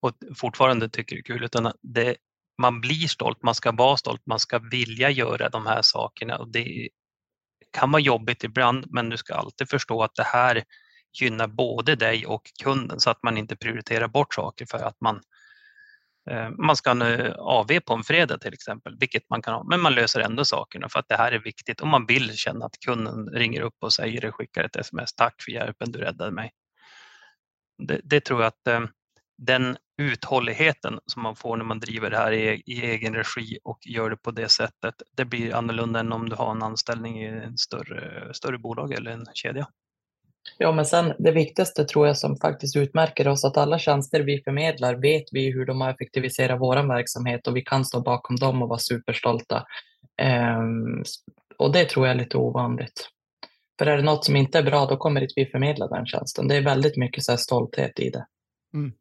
och 0.00 0.12
fortfarande 0.36 0.88
tycker 0.88 1.16
det 1.16 1.20
är 1.20 1.22
kul, 1.22 1.44
utan 1.44 1.72
det, 1.82 2.16
man 2.62 2.80
blir 2.80 3.08
stolt, 3.08 3.42
man 3.42 3.54
ska 3.54 3.72
vara 3.72 3.96
stolt, 3.96 4.22
man 4.26 4.40
ska 4.40 4.58
vilja 4.58 5.10
göra 5.10 5.48
de 5.48 5.66
här 5.66 5.82
sakerna 5.82 6.38
och 6.38 6.48
det 6.52 6.88
kan 7.70 7.90
vara 7.90 8.02
jobbigt 8.02 8.44
ibland, 8.44 8.86
men 8.90 9.08
du 9.10 9.16
ska 9.16 9.34
alltid 9.34 9.68
förstå 9.68 10.02
att 10.02 10.14
det 10.14 10.22
här 10.22 10.64
gynnar 11.20 11.46
både 11.46 11.94
dig 11.94 12.26
och 12.26 12.42
kunden 12.62 13.00
så 13.00 13.10
att 13.10 13.22
man 13.22 13.38
inte 13.38 13.56
prioriterar 13.56 14.08
bort 14.08 14.34
saker 14.34 14.66
för 14.70 14.78
att 14.78 15.00
man 15.00 15.20
Eh, 16.30 16.50
man 16.50 16.76
ska 16.76 16.90
ha 16.90 17.04
en 17.04 17.20
eh, 17.20 17.32
AV 17.38 17.80
på 17.86 17.94
en 17.94 18.02
fredag 18.02 18.38
till 18.38 18.54
exempel, 18.54 18.96
vilket 19.00 19.30
man 19.30 19.42
kan 19.42 19.54
ha, 19.54 19.64
men 19.64 19.80
man 19.80 19.94
löser 19.94 20.20
ändå 20.20 20.44
sakerna 20.44 20.88
för 20.88 20.98
att 20.98 21.08
det 21.08 21.16
här 21.16 21.32
är 21.32 21.38
viktigt 21.38 21.80
och 21.80 21.88
man 21.88 22.06
vill 22.06 22.36
känna 22.36 22.66
att 22.66 22.78
kunden 22.86 23.28
ringer 23.28 23.60
upp 23.60 23.76
och 23.80 23.92
säger 23.92 24.20
det, 24.20 24.32
skickar 24.32 24.64
ett 24.64 24.76
sms, 24.76 25.14
tack 25.14 25.42
för 25.42 25.52
hjälpen, 25.52 25.92
du 25.92 25.98
räddade 25.98 26.30
mig. 26.30 26.52
Det, 27.78 28.00
det 28.04 28.20
tror 28.20 28.40
jag 28.40 28.48
att 28.48 28.66
eh, 28.66 28.80
den 29.38 29.76
uthålligheten 29.98 30.98
som 31.06 31.22
man 31.22 31.36
får 31.36 31.56
när 31.56 31.64
man 31.64 31.80
driver 31.80 32.10
det 32.10 32.16
här 32.16 32.32
i, 32.32 32.62
i, 32.66 32.82
egen 32.82 33.14
regi 33.14 33.58
och 33.64 33.78
gör 33.86 34.10
det 34.10 34.16
på 34.16 34.30
det 34.30 34.48
sättet, 34.48 34.94
det 35.16 35.24
blir 35.24 35.54
annorlunda 35.54 36.00
än 36.00 36.12
om 36.12 36.28
du 36.28 36.36
har 36.36 36.50
en 36.50 36.62
anställning 36.62 37.22
i 37.22 37.26
en 37.26 37.58
större, 37.58 38.34
större 38.34 38.58
bolag 38.58 38.92
eller 38.92 39.10
en 39.10 39.26
kedja. 39.34 39.66
Ja, 40.58 40.72
men 40.72 40.86
sen 40.86 41.12
det 41.18 41.30
viktigaste 41.30 41.84
tror 41.84 42.06
jag 42.06 42.18
som 42.18 42.36
faktiskt 42.36 42.76
utmärker 42.76 43.28
oss 43.28 43.44
att 43.44 43.56
alla 43.56 43.78
tjänster 43.78 44.20
vi 44.20 44.42
förmedlar 44.42 44.94
vet 44.94 45.24
vi 45.32 45.52
hur 45.52 45.66
de 45.66 45.80
har 45.80 45.90
effektiviserat 45.90 46.60
vår 46.60 46.88
verksamhet 46.88 47.46
och 47.46 47.56
vi 47.56 47.62
kan 47.62 47.84
stå 47.84 48.00
bakom 48.00 48.36
dem 48.36 48.62
och 48.62 48.68
vara 48.68 48.78
superstolta. 48.78 49.64
Um, 50.58 51.04
och 51.58 51.72
det 51.72 51.84
tror 51.84 52.06
jag 52.06 52.14
är 52.14 52.18
lite 52.18 52.36
ovanligt. 52.36 53.08
För 53.78 53.86
är 53.86 53.96
det 53.96 54.02
något 54.02 54.24
som 54.24 54.36
inte 54.36 54.58
är 54.58 54.62
bra, 54.62 54.86
då 54.86 54.96
kommer 54.96 55.20
inte 55.20 55.32
vi 55.36 55.46
förmedla 55.46 55.86
den 55.86 56.06
tjänsten. 56.06 56.48
Det 56.48 56.56
är 56.56 56.62
väldigt 56.62 56.96
mycket 56.96 57.24
så 57.24 57.36
stolthet 57.36 58.00
i 58.00 58.10
det. 58.10 58.26
Mm. 58.74 58.92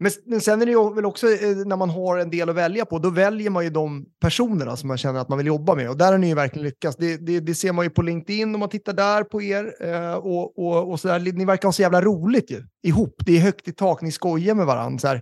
Men, 0.00 0.12
men 0.26 0.40
sen 0.40 0.62
är 0.62 0.66
det 0.66 0.72
ju 0.72 0.94
väl 0.94 1.04
också 1.04 1.26
eh, 1.26 1.56
när 1.56 1.76
man 1.76 1.90
har 1.90 2.18
en 2.18 2.30
del 2.30 2.48
att 2.50 2.56
välja 2.56 2.84
på, 2.84 2.98
då 2.98 3.10
väljer 3.10 3.50
man 3.50 3.64
ju 3.64 3.70
de 3.70 4.06
personerna 4.20 4.76
som 4.76 4.88
man 4.88 4.98
känner 4.98 5.20
att 5.20 5.28
man 5.28 5.38
vill 5.38 5.46
jobba 5.46 5.74
med. 5.74 5.90
Och 5.90 5.96
där 5.96 6.12
har 6.12 6.18
ni 6.18 6.28
ju 6.28 6.34
verkligen 6.34 6.64
lyckats. 6.64 6.96
Det, 6.96 7.16
det, 7.16 7.40
det 7.40 7.54
ser 7.54 7.72
man 7.72 7.84
ju 7.84 7.90
på 7.90 8.02
LinkedIn 8.02 8.54
om 8.54 8.60
man 8.60 8.68
tittar 8.68 8.92
där 8.92 9.24
på 9.24 9.42
er. 9.42 9.74
Eh, 9.80 10.14
och, 10.14 10.58
och, 10.58 10.90
och 10.90 11.00
så. 11.00 11.18
Ni 11.18 11.44
verkar 11.44 11.68
ha 11.68 11.72
så 11.72 11.82
jävla 11.82 12.00
roligt 12.02 12.50
ju, 12.50 12.62
ihop. 12.82 13.14
Det 13.26 13.36
är 13.36 13.40
högt 13.40 13.68
i 13.68 13.72
tak, 13.72 14.02
ni 14.02 14.12
skojar 14.12 14.54
med 14.54 14.66
varandra. 14.66 15.20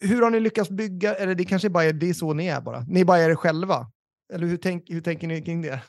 Hur 0.00 0.22
har 0.22 0.30
ni 0.30 0.40
lyckats 0.40 0.70
bygga, 0.70 1.14
eller 1.14 1.34
det 1.34 1.44
kanske 1.44 1.70
bara 1.70 1.84
är, 1.84 1.92
det 1.92 2.08
är 2.08 2.14
så 2.14 2.32
ni 2.32 2.46
är 2.46 2.60
bara. 2.60 2.80
Ni 2.80 3.04
bara 3.04 3.18
är 3.18 3.34
själva. 3.34 3.86
Eller 4.34 4.46
hur, 4.46 4.56
tänk, 4.56 4.90
hur 4.90 5.00
tänker 5.00 5.26
ni 5.28 5.42
kring 5.42 5.62
det? 5.62 5.82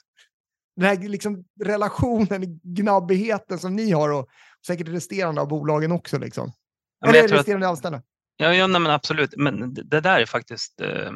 den 0.75 0.85
här 0.85 1.09
liksom 1.09 1.43
relationen, 1.63 2.59
gnabbigheten 2.63 3.59
som 3.59 3.75
ni 3.75 3.91
har 3.91 4.09
och 4.09 4.27
säkert 4.67 4.87
resterande 4.87 5.41
av 5.41 5.47
bolagen 5.47 5.91
också. 5.91 6.17
Liksom. 6.17 6.51
Ja, 6.99 7.07
Eller 7.09 7.19
tror 7.21 7.33
att- 7.33 7.39
resterande 7.39 7.67
anställda. 7.67 8.01
Ja, 8.37 8.53
ja 8.53 8.67
nej, 8.67 8.81
men 8.81 8.91
absolut. 8.91 9.33
Men 9.37 9.73
det 9.73 9.83
det 9.83 10.01
där 10.01 10.21
är 10.21 10.25
faktiskt 10.25 10.81
eh, 10.81 11.07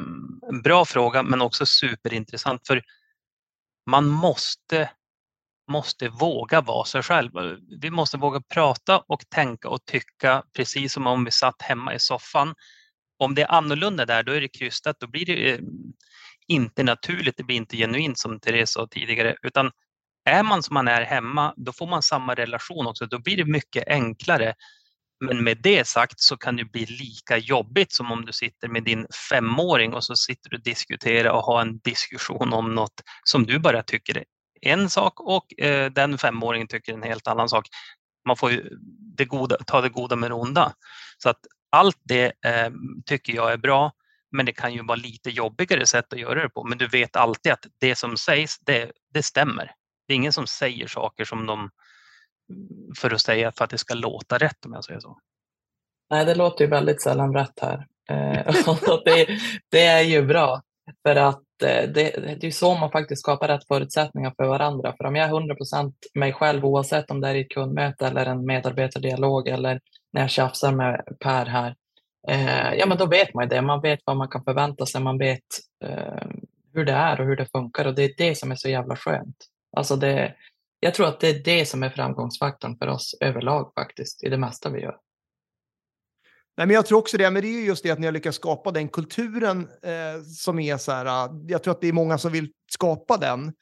en 0.50 0.62
bra 0.62 0.84
fråga, 0.84 1.22
men 1.22 1.40
också 1.42 1.66
superintressant. 1.66 2.66
För 2.66 2.82
man 3.90 4.08
måste, 4.08 4.90
måste 5.70 6.08
våga 6.08 6.60
vara 6.60 6.84
sig 6.84 7.02
själv. 7.02 7.36
Eh, 7.38 7.56
vi 7.80 7.90
måste 7.90 8.16
våga 8.18 8.40
prata 8.40 8.98
och 8.98 9.28
tänka 9.28 9.68
och 9.68 9.84
tycka 9.84 10.42
precis 10.56 10.92
som 10.92 11.06
om 11.06 11.24
vi 11.24 11.30
satt 11.30 11.62
hemma 11.62 11.94
i 11.94 11.98
soffan. 11.98 12.54
Om 13.18 13.34
det 13.34 13.42
är 13.42 13.52
annorlunda 13.52 14.06
där, 14.06 14.22
då 14.22 14.32
är 14.32 14.40
det 14.40 14.48
krystat. 14.48 14.96
Då 15.00 15.06
blir 15.06 15.26
det 15.26 15.52
eh, 15.52 15.60
inte 16.48 16.82
naturligt. 16.82 17.36
Det 17.36 17.44
blir 17.44 17.56
inte 17.56 17.76
genuint 17.76 18.18
som 18.18 18.40
Therese 18.40 18.70
sa 18.70 18.86
tidigare. 18.90 19.36
Utan 19.42 19.70
är 20.24 20.42
man 20.42 20.62
som 20.62 20.74
man 20.74 20.88
är 20.88 21.02
hemma, 21.02 21.54
då 21.56 21.72
får 21.72 21.86
man 21.86 22.02
samma 22.02 22.34
relation 22.34 22.86
också. 22.86 23.06
Då 23.06 23.18
blir 23.18 23.36
det 23.36 23.44
mycket 23.44 23.88
enklare. 23.88 24.54
Men 25.20 25.44
med 25.44 25.58
det 25.62 25.86
sagt 25.86 26.20
så 26.20 26.36
kan 26.36 26.56
det 26.56 26.64
bli 26.64 26.86
lika 26.86 27.36
jobbigt 27.36 27.92
som 27.92 28.12
om 28.12 28.24
du 28.24 28.32
sitter 28.32 28.68
med 28.68 28.84
din 28.84 29.06
femåring 29.30 29.94
och 29.94 30.04
så 30.04 30.16
sitter 30.16 30.50
du 30.50 30.56
och 30.56 30.62
diskuterar 30.62 31.30
och 31.30 31.42
har 31.42 31.60
en 31.60 31.78
diskussion 31.78 32.52
om 32.52 32.74
något 32.74 33.00
som 33.24 33.46
du 33.46 33.58
bara 33.58 33.82
tycker 33.82 34.18
är 34.18 34.24
en 34.60 34.90
sak 34.90 35.20
och 35.20 35.60
eh, 35.60 35.90
den 35.90 36.18
femåringen 36.18 36.68
tycker 36.68 36.92
en 36.92 37.02
helt 37.02 37.26
annan 37.26 37.48
sak. 37.48 37.66
Man 38.26 38.36
får 38.36 38.50
ju 38.50 38.68
det 39.16 39.24
goda, 39.24 39.56
ta 39.66 39.80
det 39.80 39.88
goda 39.88 40.16
med 40.16 40.30
det 40.30 40.34
onda. 40.34 40.72
Så 41.22 41.28
att 41.28 41.40
allt 41.70 41.98
det 42.02 42.26
eh, 42.26 42.70
tycker 43.06 43.32
jag 43.32 43.52
är 43.52 43.56
bra, 43.56 43.92
men 44.32 44.46
det 44.46 44.52
kan 44.52 44.74
ju 44.74 44.82
vara 44.82 44.96
lite 44.96 45.30
jobbigare 45.30 45.86
sätt 45.86 46.12
att 46.12 46.18
göra 46.18 46.42
det 46.42 46.48
på. 46.48 46.64
Men 46.64 46.78
du 46.78 46.86
vet 46.86 47.16
alltid 47.16 47.52
att 47.52 47.66
det 47.80 47.96
som 47.96 48.16
sägs, 48.16 48.58
det, 48.58 48.92
det 49.14 49.22
stämmer. 49.22 49.72
Det 50.06 50.14
är 50.14 50.16
ingen 50.16 50.32
som 50.32 50.46
säger 50.46 50.86
saker 50.86 51.24
som 51.24 51.46
de 51.46 51.70
för 52.98 53.14
att 53.14 53.20
säga 53.20 53.52
för 53.56 53.64
att 53.64 53.70
det 53.70 53.78
ska 53.78 53.94
låta 53.94 54.38
rätt 54.38 54.66
om 54.66 54.72
jag 54.72 54.84
säger 54.84 55.00
så. 55.00 55.18
Nej, 56.10 56.24
det 56.24 56.34
låter 56.34 56.64
ju 56.64 56.70
väldigt 56.70 57.02
sällan 57.02 57.34
rätt 57.34 57.58
här. 57.62 57.86
Eh, 58.10 58.54
det, 59.04 59.26
det 59.70 59.86
är 59.86 60.02
ju 60.02 60.26
bra, 60.26 60.62
för 61.02 61.16
att 61.16 61.62
eh, 61.62 61.88
det, 61.88 62.36
det 62.40 62.46
är 62.46 62.50
så 62.50 62.74
man 62.74 62.90
faktiskt 62.90 63.22
skapar 63.22 63.48
rätt 63.48 63.66
förutsättningar 63.66 64.34
för 64.36 64.46
varandra. 64.46 64.94
För 64.96 65.04
om 65.04 65.16
jag 65.16 65.28
är 65.28 65.32
100% 65.32 65.92
mig 66.14 66.32
själv, 66.32 66.64
oavsett 66.64 67.10
om 67.10 67.20
det 67.20 67.28
är 67.28 67.34
i 67.34 67.40
ett 67.40 67.50
kundmöte 67.50 68.06
eller 68.06 68.26
en 68.26 68.46
medarbetardialog 68.46 69.48
eller 69.48 69.80
när 70.12 70.20
jag 70.20 70.30
tjafsar 70.30 70.72
med 70.72 71.04
Per 71.20 71.46
här, 71.46 71.74
eh, 72.28 72.74
ja 72.74 72.86
men 72.86 72.98
då 72.98 73.06
vet 73.06 73.34
man 73.34 73.44
ju 73.44 73.48
det. 73.48 73.62
Man 73.62 73.80
vet 73.80 74.00
vad 74.04 74.16
man 74.16 74.28
kan 74.28 74.44
förvänta 74.44 74.86
sig, 74.86 75.00
man 75.00 75.18
vet 75.18 75.46
eh, 75.84 76.28
hur 76.74 76.84
det 76.84 76.92
är 76.92 77.20
och 77.20 77.26
hur 77.26 77.36
det 77.36 77.46
funkar 77.52 77.84
och 77.84 77.94
det 77.94 78.04
är 78.04 78.14
det 78.16 78.34
som 78.34 78.50
är 78.50 78.56
så 78.56 78.68
jävla 78.68 78.96
skönt. 78.96 79.36
Alltså 79.76 79.96
det, 79.96 80.34
jag 80.80 80.94
tror 80.94 81.06
att 81.06 81.20
det 81.20 81.28
är 81.28 81.44
det 81.44 81.66
som 81.66 81.82
är 81.82 81.90
framgångsfaktorn 81.90 82.78
för 82.78 82.86
oss 82.86 83.14
överlag 83.20 83.72
faktiskt, 83.74 84.24
i 84.24 84.28
det 84.28 84.38
mesta 84.38 84.70
vi 84.70 84.80
gör. 84.80 84.96
Nej, 86.56 86.66
men 86.66 86.74
jag 86.74 86.86
tror 86.86 86.98
också 86.98 87.18
det, 87.18 87.30
men 87.30 87.42
det 87.42 87.48
är 87.48 87.60
ju 87.60 87.66
just 87.66 87.82
det 87.82 87.90
att 87.90 87.98
ni 87.98 88.06
har 88.06 88.12
lyckats 88.12 88.36
skapa 88.36 88.70
den 88.70 88.88
kulturen 88.88 89.68
eh, 89.82 90.22
som 90.36 90.58
är 90.58 90.76
så 90.76 90.92
här, 90.92 91.06
ah, 91.06 91.30
jag 91.48 91.62
tror 91.62 91.74
att 91.74 91.80
det 91.80 91.88
är 91.88 91.92
många 91.92 92.18
som 92.18 92.32
vill 92.32 92.52
skapa 92.72 93.16
den. 93.16 93.52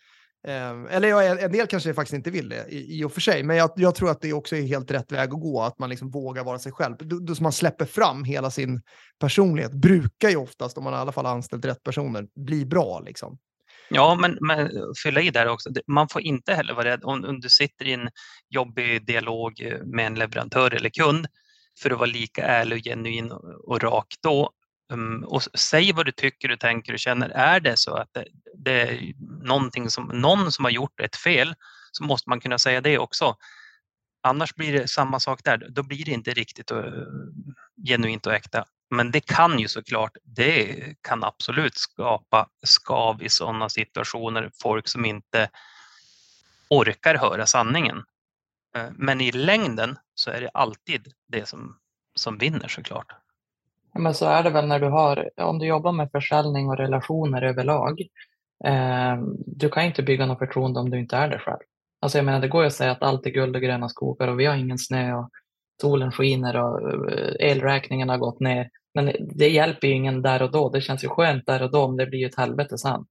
Eh, 0.47 0.95
eller 0.97 1.09
ja, 1.09 1.23
en- 1.23 1.53
del 1.53 1.67
kanske 1.67 1.95
faktiskt 1.95 2.15
inte 2.15 2.31
vill 2.31 2.49
det 2.49 2.67
i, 2.69 3.01
i 3.01 3.05
och 3.05 3.13
för 3.13 3.21
sig, 3.21 3.43
men 3.43 3.57
jag, 3.57 3.71
jag 3.77 3.95
tror 3.95 4.11
att 4.11 4.21
det 4.21 4.33
också 4.33 4.57
är 4.57 4.63
helt 4.63 4.91
rätt 4.91 5.13
väg 5.13 5.33
att 5.33 5.41
gå, 5.41 5.63
att 5.63 5.79
man 5.79 5.91
liksom 5.91 6.11
vågar 6.11 6.45
vara 6.45 6.59
sig 6.59 6.73
själv. 6.73 6.97
Då, 6.99 7.19
då 7.19 7.35
man 7.41 7.53
släpper 7.53 7.85
fram 7.85 8.25
hela 8.25 8.51
sin 8.51 8.83
personlighet, 9.21 9.73
brukar 9.73 10.29
ju 10.29 10.37
oftast, 10.37 10.79
om 10.79 10.85
man 10.85 10.93
i 10.93 10.97
alla 10.97 11.13
fall 11.13 11.27
har 11.27 11.33
anställt 11.33 11.65
rätt 11.65 11.83
personer, 11.83 12.27
bli 12.35 12.67
bra 12.67 13.01
liksom. 13.01 13.39
Ja, 13.89 14.15
men, 14.15 14.39
men 14.41 14.59
eh, 14.59 14.83
fylla 15.03 15.21
i 15.21 15.31
där 15.31 15.49
också. 15.49 15.71
Man 15.87 16.09
får 16.09 16.23
inte 16.23 16.55
heller 16.55 16.75
vara 16.75 16.85
rädd 16.85 17.05
om, 17.05 17.25
om 17.25 17.41
du 17.41 17.49
sitter 17.49 17.85
i 17.85 17.93
en 17.93 18.09
jobbig 18.49 19.07
dialog 19.07 19.61
eh, 19.61 19.79
med 19.85 20.07
en 20.07 20.15
leverantör 20.15 20.75
eller 20.75 20.91
kund 20.91 21.27
för 21.83 21.91
att 21.91 21.99
vara 21.99 22.11
lika 22.11 22.45
ärlig 22.45 22.79
och 22.79 22.85
genuin 22.85 23.33
och, 23.67 23.83
rak 23.83 24.15
då. 24.23 24.51
Um, 24.93 25.25
och 25.25 25.43
säg 25.43 25.93
vad 25.93 26.07
du 26.07 26.13
tycker, 26.13 26.49
du 26.49 26.57
tänker 26.57 26.93
och 26.93 26.99
känner. 26.99 27.29
Är 27.29 27.61
det 27.61 27.77
så 27.77 27.95
att 27.95 28.09
det, 28.13 28.25
det 28.55 28.81
är 28.81 29.13
någonting 29.47 29.91
som, 29.91 30.05
någon 30.05 30.53
som 30.53 30.65
har 30.65 30.73
gjort 30.73 31.01
ett 31.01 31.17
fel 31.17 31.55
så 31.93 32.05
måste 32.05 32.31
man 32.31 32.41
kunna 32.41 32.59
säga 32.59 32.81
det 32.81 32.99
också. 32.99 33.37
Annars 34.23 34.55
blir 34.55 34.73
det 34.73 34.89
samma 34.89 35.21
sak 35.21 35.41
där. 35.45 35.67
Då 35.71 35.83
blir 35.83 36.05
det 36.05 36.11
inte 36.11 36.31
riktigt 36.31 36.73
uh, 36.73 36.85
genuint 37.87 38.27
och 38.27 38.35
äkta. 38.35 38.65
Men 38.91 39.11
det 39.11 39.21
kan 39.21 39.59
ju 39.59 39.69
såklart, 39.69 40.17
det 40.23 40.77
kan 41.01 41.25
absolut 41.25 41.77
skapa 41.77 42.49
skav 42.63 43.23
i 43.23 43.29
sådana 43.29 43.69
situationer. 43.69 44.51
Folk 44.63 44.89
som 44.89 45.05
inte 45.05 45.49
orkar 46.71 47.15
höra 47.15 47.47
sanningen. 47.47 48.05
Eh, 48.77 48.87
men 48.95 49.21
i 49.21 49.33
längden 49.33 49.99
så 50.15 50.31
är 50.31 50.41
det 50.41 50.51
alltid 50.55 51.13
det 51.29 51.49
som, 51.49 51.77
som 52.15 52.39
vinner 52.39 52.69
såklart. 52.69 53.13
Ja, 53.93 54.01
Men 54.01 54.15
så 54.15 54.27
är 54.27 54.43
det 54.43 54.51
väl 54.51 54.67
när 54.67 54.81
du 54.81 54.87
har, 54.87 55.31
om 55.37 55.59
du 55.59 55.67
jobbar 55.67 55.93
med 55.93 56.11
försäljning 56.11 56.69
och 56.69 56.77
relationer 56.77 57.43
överlag. 57.43 58.01
Eh, 58.65 59.17
du 59.47 59.69
kan 59.69 59.85
inte 59.85 60.03
bygga 60.03 60.27
något 60.27 60.39
förtroende 60.39 60.81
om 60.81 60.91
du 60.91 60.99
inte 60.99 61.17
är 61.17 61.29
det 61.29 61.39
själv. 61.39 61.61
Alltså 62.01 62.19
jag 62.19 62.25
menar, 62.25 62.41
det 62.41 62.49
går 62.49 62.63
ju 62.63 62.67
att 62.67 62.75
säga 62.75 62.91
att 62.91 63.03
allt 63.03 63.27
är 63.27 63.31
guld 63.31 63.57
och 63.57 63.63
gröna 63.63 63.89
skogar 63.89 64.29
och 64.29 64.41
vi 64.41 64.47
har 64.47 64.57
ingen 64.57 64.79
snö 64.79 65.15
och 65.15 65.31
solen 65.81 66.13
skiner 66.13 66.57
och 66.57 67.11
eh, 67.13 67.51
elräkningen 67.51 68.09
har 68.09 68.19
gått 68.19 68.41
ner. 68.41 68.69
Men 68.95 69.13
det 69.37 69.49
hjälper 69.49 69.89
ju 69.89 69.95
ingen 69.95 70.23
där 70.23 70.43
och 70.43 70.51
då. 70.51 70.69
Det 70.71 70.81
känns 70.81 71.05
ju 71.05 71.09
skönt 71.09 71.47
där 71.47 71.63
och 71.63 71.71
då, 71.73 71.89
men 71.89 71.97
det 71.97 72.07
blir 72.07 72.21
ju 72.21 72.27
ett 72.27 72.39
helvete 72.39 72.79
sen. 72.79 73.05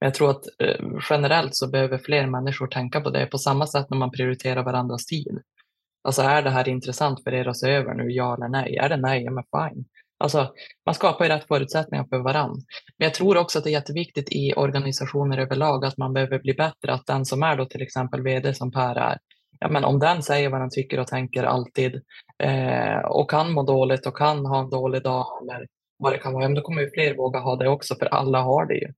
Men 0.00 0.06
jag 0.06 0.14
tror 0.14 0.30
att 0.30 0.44
eh, 0.62 0.86
generellt 1.10 1.54
så 1.54 1.68
behöver 1.68 1.98
fler 1.98 2.26
människor 2.26 2.66
tänka 2.66 3.00
på 3.00 3.10
det 3.10 3.26
på 3.26 3.38
samma 3.38 3.66
sätt 3.66 3.90
när 3.90 3.98
man 3.98 4.10
prioriterar 4.10 4.64
varandras 4.64 5.06
tid. 5.06 5.42
Alltså 6.04 6.22
är 6.22 6.42
det 6.42 6.50
här 6.50 6.68
intressant 6.68 7.24
för 7.24 7.34
er 7.34 7.48
att 7.48 7.56
se 7.56 7.70
över 7.70 7.94
nu, 7.94 8.10
ja 8.10 8.34
eller 8.34 8.48
nej? 8.48 8.76
Är 8.76 8.88
det 8.88 8.96
nej, 8.96 9.24
ja 9.24 9.30
men 9.30 9.44
fine. 9.44 9.84
Alltså, 10.20 10.52
man 10.86 10.94
skapar 10.94 11.24
ju 11.24 11.30
rätt 11.30 11.46
förutsättningar 11.46 12.04
för 12.04 12.18
varandra. 12.18 12.62
Men 12.98 13.06
jag 13.06 13.14
tror 13.14 13.36
också 13.36 13.58
att 13.58 13.64
det 13.64 13.70
är 13.70 13.72
jätteviktigt 13.72 14.32
i 14.32 14.52
organisationer 14.56 15.38
överlag 15.38 15.84
att 15.84 15.96
man 15.96 16.12
behöver 16.12 16.38
bli 16.38 16.54
bättre. 16.54 16.92
Att 16.92 17.06
den 17.06 17.24
som 17.24 17.42
är 17.42 17.56
då 17.56 17.64
till 17.64 17.82
exempel 17.82 18.22
vd 18.22 18.54
som 18.54 18.72
Per 18.72 18.96
är, 18.96 19.18
ja, 19.58 19.68
men 19.68 19.84
om 19.84 19.98
den 19.98 20.22
säger 20.22 20.48
vad 20.48 20.60
den 20.60 20.70
tycker 20.70 21.00
och 21.00 21.06
tänker 21.06 21.44
alltid 21.44 22.02
eh, 22.38 22.98
och 22.98 23.30
kan 23.30 23.52
må 23.52 23.62
dåligt 23.62 24.06
och 24.06 24.16
kan 24.16 24.46
ha 24.46 24.60
en 24.60 24.70
dålig 24.70 25.02
dag 25.02 25.26
eller 25.42 25.66
vad 25.98 26.12
det 26.12 26.18
kan 26.18 26.32
vara, 26.32 26.48
då 26.48 26.60
kommer 26.60 26.82
ju 26.82 26.90
fler 26.90 27.16
våga 27.16 27.40
ha 27.40 27.56
det 27.56 27.68
också 27.68 27.94
för 27.94 28.06
alla 28.06 28.40
har 28.40 28.66
det 28.66 28.74
ju. 28.74 28.92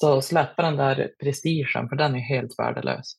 Så 0.00 0.22
släppa 0.22 0.62
den 0.62 0.76
där 0.76 1.10
prestigen 1.22 1.88
för 1.88 1.96
den 1.96 2.14
är 2.14 2.20
helt 2.20 2.58
värdelös. 2.58 3.16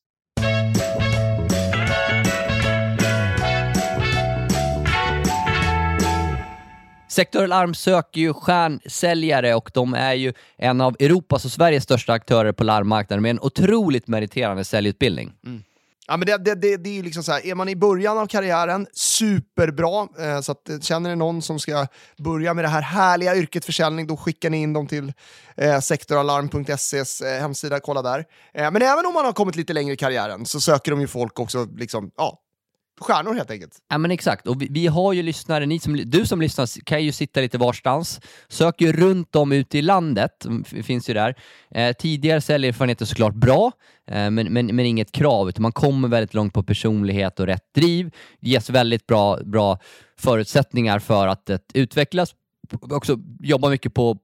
Sektor 7.12 7.44
Alarm 7.44 7.74
söker 7.74 8.22
ju 8.22 8.34
stjärnsäljare 8.34 9.56
och 9.56 9.72
de 9.74 9.94
är 9.94 10.14
ju 10.14 10.34
en 10.58 10.82
av 10.82 10.96
Europas 11.00 11.46
och 11.46 11.52
Sveriges 11.52 11.84
största 11.84 12.14
aktörer 12.14 12.52
på 12.52 12.64
larmmarknaden 12.64 13.22
med 13.22 13.30
en 13.30 13.40
otroligt 13.40 14.08
meriterande 14.08 14.64
säljutbildning. 14.64 15.34
Ja, 16.12 16.18
men 16.18 16.26
det, 16.26 16.38
det, 16.38 16.56
det, 16.56 16.78
det 16.78 16.90
är 16.90 16.94
ju 16.94 17.04
liksom 17.04 17.24
så 17.24 17.32
här, 17.32 17.46
är 17.46 17.56
man 17.56 17.70
i 17.70 17.76
början 17.76 18.18
av 18.18 18.28
karriären, 18.28 18.88
superbra. 18.94 20.08
Eh, 20.20 20.42
så 20.42 20.52
att, 20.52 20.70
eh, 20.70 20.80
känner 20.80 21.10
ni 21.10 21.16
någon 21.16 21.42
som 21.42 21.60
ska 21.60 21.88
börja 22.18 22.54
med 22.54 22.64
det 22.64 22.70
här 22.70 22.82
härliga 22.82 23.36
yrket 23.36 23.66
försäljning, 23.66 24.08
då 24.08 24.18
skickar 24.18 24.50
ni 24.50 24.62
in 24.62 24.74
dem 24.74 24.88
till 24.88 25.14
eh, 25.58 25.80
sektoralarm.ses 25.80 27.22
eh, 27.22 27.42
hemsida, 27.42 27.80
kolla 27.80 28.02
där. 28.02 28.26
Eh, 28.54 28.72
men 28.72 28.82
även 28.82 29.06
om 29.06 29.14
man 29.14 29.26
har 29.26 29.34
kommit 29.34 29.56
lite 29.56 29.74
längre 29.74 29.94
i 29.94 29.98
karriären 29.98 30.46
så 30.46 30.62
söker 30.62 30.92
de 30.92 31.02
ju 31.02 31.08
folk 31.08 31.40
också, 31.40 31.68
liksom, 31.76 32.12
ja, 32.18 32.40
stjärnor 33.02 33.34
helt 33.34 33.52
enkelt. 33.52 33.78
Ja 33.90 33.98
men 33.98 34.12
exakt, 34.12 34.48
och 34.48 34.62
vi, 34.62 34.68
vi 34.70 34.88
har 34.88 35.14
ju 35.14 35.24
lyssnare, 35.24 35.66
ni 35.66 35.80
som, 35.80 35.98
du 36.06 36.26
som 36.26 36.42
lyssnar 36.42 36.84
kan 36.84 37.04
ju 37.04 37.12
sitta 37.12 37.42
lite 37.42 37.58
varstans, 37.58 38.22
söker 38.48 38.86
ju 38.86 38.94
runt 38.94 39.36
om 39.36 39.52
ute 39.52 39.78
i 39.78 39.82
landet, 39.82 40.46
mm, 40.46 40.64
finns 40.64 41.10
ju 41.10 41.14
där. 41.14 41.36
Eh, 41.72 41.94
tidigare 41.94 42.42
säljerfarenhet 42.42 43.02
är 43.02 43.06
såklart 43.06 43.34
bra, 43.34 43.72
eh, 44.08 44.30
men, 44.32 44.54
men, 44.54 44.76
men 44.76 44.80
inget 44.80 45.12
krav, 45.12 45.50
utan 45.50 45.62
man 45.62 45.72
kommer 45.72 46.08
väldigt 46.08 46.34
långt 46.34 46.54
på 46.54 46.64
personlighet 46.64 47.40
och 47.40 47.46
rätt 47.46 47.74
driv. 47.76 48.12
Det 48.40 48.50
ges 48.50 48.70
väldigt 48.70 49.08
bra, 49.08 49.40
bra 49.44 49.80
förutsättningar 50.18 51.00
för 51.00 51.28
att, 51.28 51.50
att 51.50 51.72
utvecklas 51.74 52.36
också 52.80 53.18
jobba 53.40 53.70
mycket 53.70 53.94
på, 53.94 54.18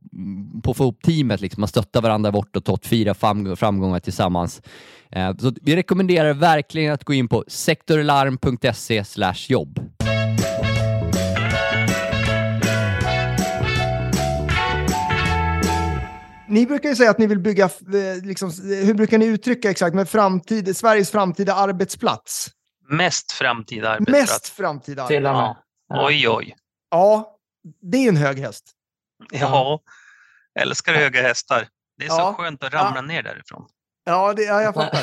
på 0.63 0.71
att 0.71 0.77
få 0.77 0.83
ihop 0.83 1.01
teamet, 1.01 1.41
liksom. 1.41 1.61
man 1.61 1.67
stöttar 1.67 2.01
varandra 2.01 2.31
bortåt, 2.31 2.85
fira 2.85 3.13
fram, 3.13 3.55
framgångar 3.55 3.99
tillsammans. 3.99 4.61
Eh, 5.11 5.37
så 5.37 5.53
vi 5.61 5.75
rekommenderar 5.75 6.33
verkligen 6.33 6.93
att 6.93 7.03
gå 7.03 7.13
in 7.13 7.27
på 7.27 7.43
sektorlarm.se 7.47 9.03
jobb. 9.49 9.79
Ni 16.49 16.65
brukar 16.65 16.89
ju 16.89 16.95
säga 16.95 17.11
att 17.11 17.17
ni 17.17 17.27
vill 17.27 17.39
bygga, 17.39 17.65
eh, 17.65 18.23
liksom, 18.23 18.51
hur 18.85 18.93
brukar 18.93 19.17
ni 19.17 19.25
uttrycka 19.25 19.69
exakt, 19.71 19.95
med 19.95 20.09
framtid, 20.09 20.77
Sveriges 20.77 21.11
framtida 21.11 21.53
arbetsplats? 21.53 22.49
Mest 22.89 23.31
framtida 23.31 23.89
arbetsplats. 23.89 24.31
Mest 24.31 24.47
framtida 24.47 25.07
Till 25.07 25.25
och 25.25 25.33
med. 25.33 25.41
Ja. 25.41 25.57
Ja. 25.89 26.07
Oj, 26.07 26.29
oj. 26.29 26.55
Ja, 26.91 27.37
det 27.81 27.97
är 27.97 28.09
en 28.09 28.17
hög 28.17 28.39
häst. 28.39 28.63
Ja, 29.31 29.79
älskar 30.61 30.93
höga 30.93 31.21
hästar. 31.21 31.67
Det 31.97 32.05
är 32.05 32.07
Ja. 32.07 32.15
så 32.15 32.43
skönt 32.43 32.63
att 32.63 32.73
ramla 32.73 32.95
Ja. 32.95 33.01
ner 33.01 33.23
därifrån. 33.23 33.67
Ja, 34.05 34.33
det, 34.33 34.43
ja 34.43 34.61
jag 34.61 34.73
fattar. 34.73 35.01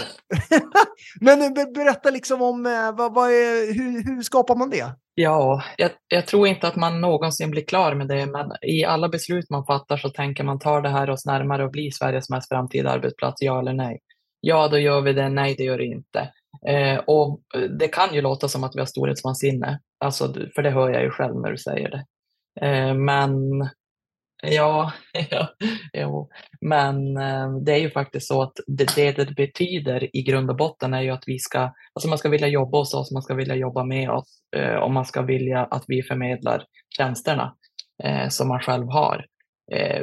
Men 1.21 1.43
eh, 1.43 1.53
be, 1.53 1.67
berätta 1.75 2.11
liksom 2.11 2.43
om 2.43 2.67
eh, 2.67 2.93
vad, 2.97 3.15
vad 3.15 3.31
är, 3.31 3.75
hur, 3.75 4.05
hur 4.05 4.23
skapar 4.23 4.57
man 4.57 4.71
det? 4.71 4.93
Ja, 5.15 5.63
jag, 5.77 5.91
jag, 6.09 6.27
tror 6.27 6.49
inte 6.49 6.69
att 6.69 6.77
man 6.77 7.01
någonsin 7.01 7.51
blir 7.51 7.65
klar 7.65 7.95
med 7.95 8.09
det, 8.09 8.27
men 8.27 8.53
i 8.63 8.85
alla 8.85 9.09
beslut 9.09 9.51
man 9.51 9.67
fattar 9.67 9.97
så 9.97 10.09
tänker 10.11 10.45
man 10.45 10.59
tar 10.59 10.81
det 10.81 10.89
här 10.89 11.11
oss 11.11 11.27
närmare 11.27 11.65
och 11.65 11.71
blir 11.71 11.91
Sveriges 11.91 12.31
mest 12.31 12.49
framtida 12.49 12.91
arbetsplats, 12.91 13.43
ja 13.43 13.59
eller 13.61 13.73
nej? 13.73 13.99
Ja, 14.41 14.69
då 14.69 14.79
gör 14.79 15.01
vi 15.01 15.13
det. 15.13 15.29
Nej, 15.29 15.55
det 15.59 15.65
gör 15.65 15.79
det 15.79 15.85
inte. 15.85 16.31
Eh, 16.69 16.99
och 17.07 17.41
det 17.79 17.89
kan 17.89 18.15
ju 18.15 18.21
låta 18.21 18.49
som 18.49 18.65
att 18.65 18.75
vi 18.75 18.79
har 18.79 18.87
storhetsvansinne, 18.87 19.81
alltså, 20.05 20.35
för 20.55 20.63
det 20.63 20.71
hör 20.71 20.91
jag 20.91 21.03
ju 21.03 21.11
själv 21.11 21.41
när 21.41 21.51
du 21.51 21.59
säger 21.59 21.91
det. 21.91 22.05
Eh, 22.67 22.95
men 22.95 23.33
Ja, 24.51 24.93
ja 25.31 25.49
jo. 25.93 26.31
men 26.61 27.17
eh, 27.17 27.53
det 27.65 27.73
är 27.73 27.79
ju 27.79 27.91
faktiskt 27.91 28.29
så 28.29 28.43
att 28.43 28.53
det, 28.67 28.97
det 28.97 29.13
det 29.13 29.35
betyder 29.35 30.17
i 30.17 30.23
grund 30.23 30.51
och 30.51 30.57
botten 30.57 30.95
är 30.95 31.03
ju 31.03 31.11
att 31.11 31.25
vi 31.27 31.39
ska, 31.39 31.59
alltså 31.93 32.09
man 32.09 32.19
ska 32.19 32.29
vilja 32.29 32.49
jobba 32.49 32.79
hos 32.79 32.95
oss, 32.95 33.13
man 33.13 33.23
ska 33.23 33.35
vilja 33.35 33.55
jobba 33.55 33.85
med 33.85 34.11
oss 34.11 34.39
eh, 34.57 34.75
och 34.75 34.91
man 34.91 35.05
ska 35.05 35.23
vilja 35.23 35.65
att 35.65 35.85
vi 35.87 36.03
förmedlar 36.03 36.65
tjänsterna 36.97 37.55
eh, 38.03 38.29
som 38.29 38.49
man 38.49 38.61
själv 38.61 38.89
har. 38.89 39.27
Eh, 39.73 40.03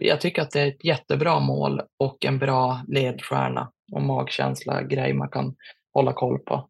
jag 0.00 0.20
tycker 0.20 0.42
att 0.42 0.50
det 0.50 0.60
är 0.60 0.68
ett 0.68 0.84
jättebra 0.84 1.40
mål 1.40 1.80
och 1.98 2.24
en 2.24 2.38
bra 2.38 2.80
ledstjärna 2.88 3.70
och 3.92 4.02
magkänsla 4.02 4.82
grej 4.82 5.12
man 5.12 5.28
kan 5.28 5.54
hålla 5.94 6.12
koll 6.12 6.38
på. 6.38 6.68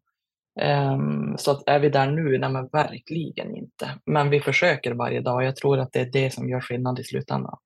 Um, 0.61 1.37
så 1.37 1.51
att 1.51 1.63
är 1.69 1.79
vi 1.79 1.89
där 1.89 2.07
nu? 2.07 2.37
Nej, 2.37 2.49
men 2.49 2.67
verkligen 2.67 3.55
inte. 3.55 3.99
Men 4.05 4.29
vi 4.29 4.41
försöker 4.41 4.93
varje 4.93 5.21
dag 5.21 5.35
och 5.35 5.43
jag 5.43 5.55
tror 5.55 5.79
att 5.79 5.91
det 5.91 5.99
är 5.99 6.11
det 6.11 6.33
som 6.33 6.49
gör 6.49 6.61
skillnad 6.61 6.99
i 6.99 7.03
slutändan. 7.03 7.57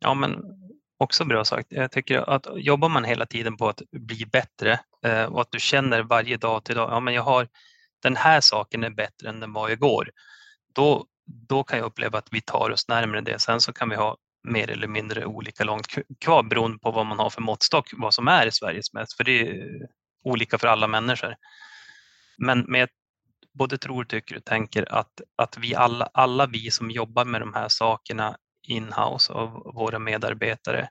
Ja, 0.00 0.14
men 0.14 0.36
också 0.98 1.24
bra 1.24 1.44
sagt. 1.44 1.66
Jag 1.70 1.90
tycker 1.90 2.30
att 2.30 2.46
jobbar 2.54 2.88
man 2.88 3.04
hela 3.04 3.26
tiden 3.26 3.56
på 3.56 3.68
att 3.68 3.82
bli 3.92 4.26
bättre 4.32 4.80
eh, 5.04 5.24
och 5.24 5.40
att 5.40 5.50
du 5.50 5.60
känner 5.60 6.02
varje 6.02 6.36
dag 6.36 6.64
till 6.64 6.74
dag, 6.74 6.90
ja 6.90 7.00
men 7.00 7.14
jag 7.14 7.22
har 7.22 7.48
den 8.02 8.16
här 8.16 8.40
saken 8.40 8.84
är 8.84 8.90
bättre 8.90 9.28
än 9.28 9.40
den 9.40 9.52
var 9.52 9.68
igår. 9.68 10.10
Då, 10.74 11.06
då 11.48 11.64
kan 11.64 11.78
jag 11.78 11.86
uppleva 11.86 12.18
att 12.18 12.28
vi 12.30 12.40
tar 12.40 12.70
oss 12.70 12.88
närmare 12.88 13.20
det. 13.20 13.38
Sen 13.38 13.60
så 13.60 13.72
kan 13.72 13.88
vi 13.88 13.96
ha 13.96 14.16
mer 14.48 14.70
eller 14.70 14.88
mindre 14.88 15.26
olika 15.26 15.64
långt 15.64 15.86
kvar 16.20 16.42
beroende 16.42 16.78
på 16.78 16.90
vad 16.90 17.06
man 17.06 17.18
har 17.18 17.30
för 17.30 17.40
måttstock, 17.40 17.90
vad 17.92 18.14
som 18.14 18.28
är 18.28 18.50
Sveriges 18.50 18.92
mest, 18.92 19.16
för 19.16 19.24
det 19.24 19.40
är 19.40 19.88
olika 20.24 20.58
för 20.58 20.68
alla 20.68 20.86
människor. 20.86 21.34
Men, 22.40 22.60
med 22.68 22.88
både 23.52 23.78
tror, 23.78 24.04
tycker 24.04 24.36
och 24.36 24.44
tänker 24.44 24.92
att, 24.94 25.20
att 25.36 25.58
vi 25.58 25.74
alla, 25.74 26.08
alla 26.14 26.46
vi 26.46 26.70
som 26.70 26.90
jobbar 26.90 27.24
med 27.24 27.40
de 27.40 27.54
här 27.54 27.68
sakerna 27.68 28.36
inhouse 28.68 29.32
av 29.32 29.50
våra 29.74 29.98
medarbetare, 29.98 30.88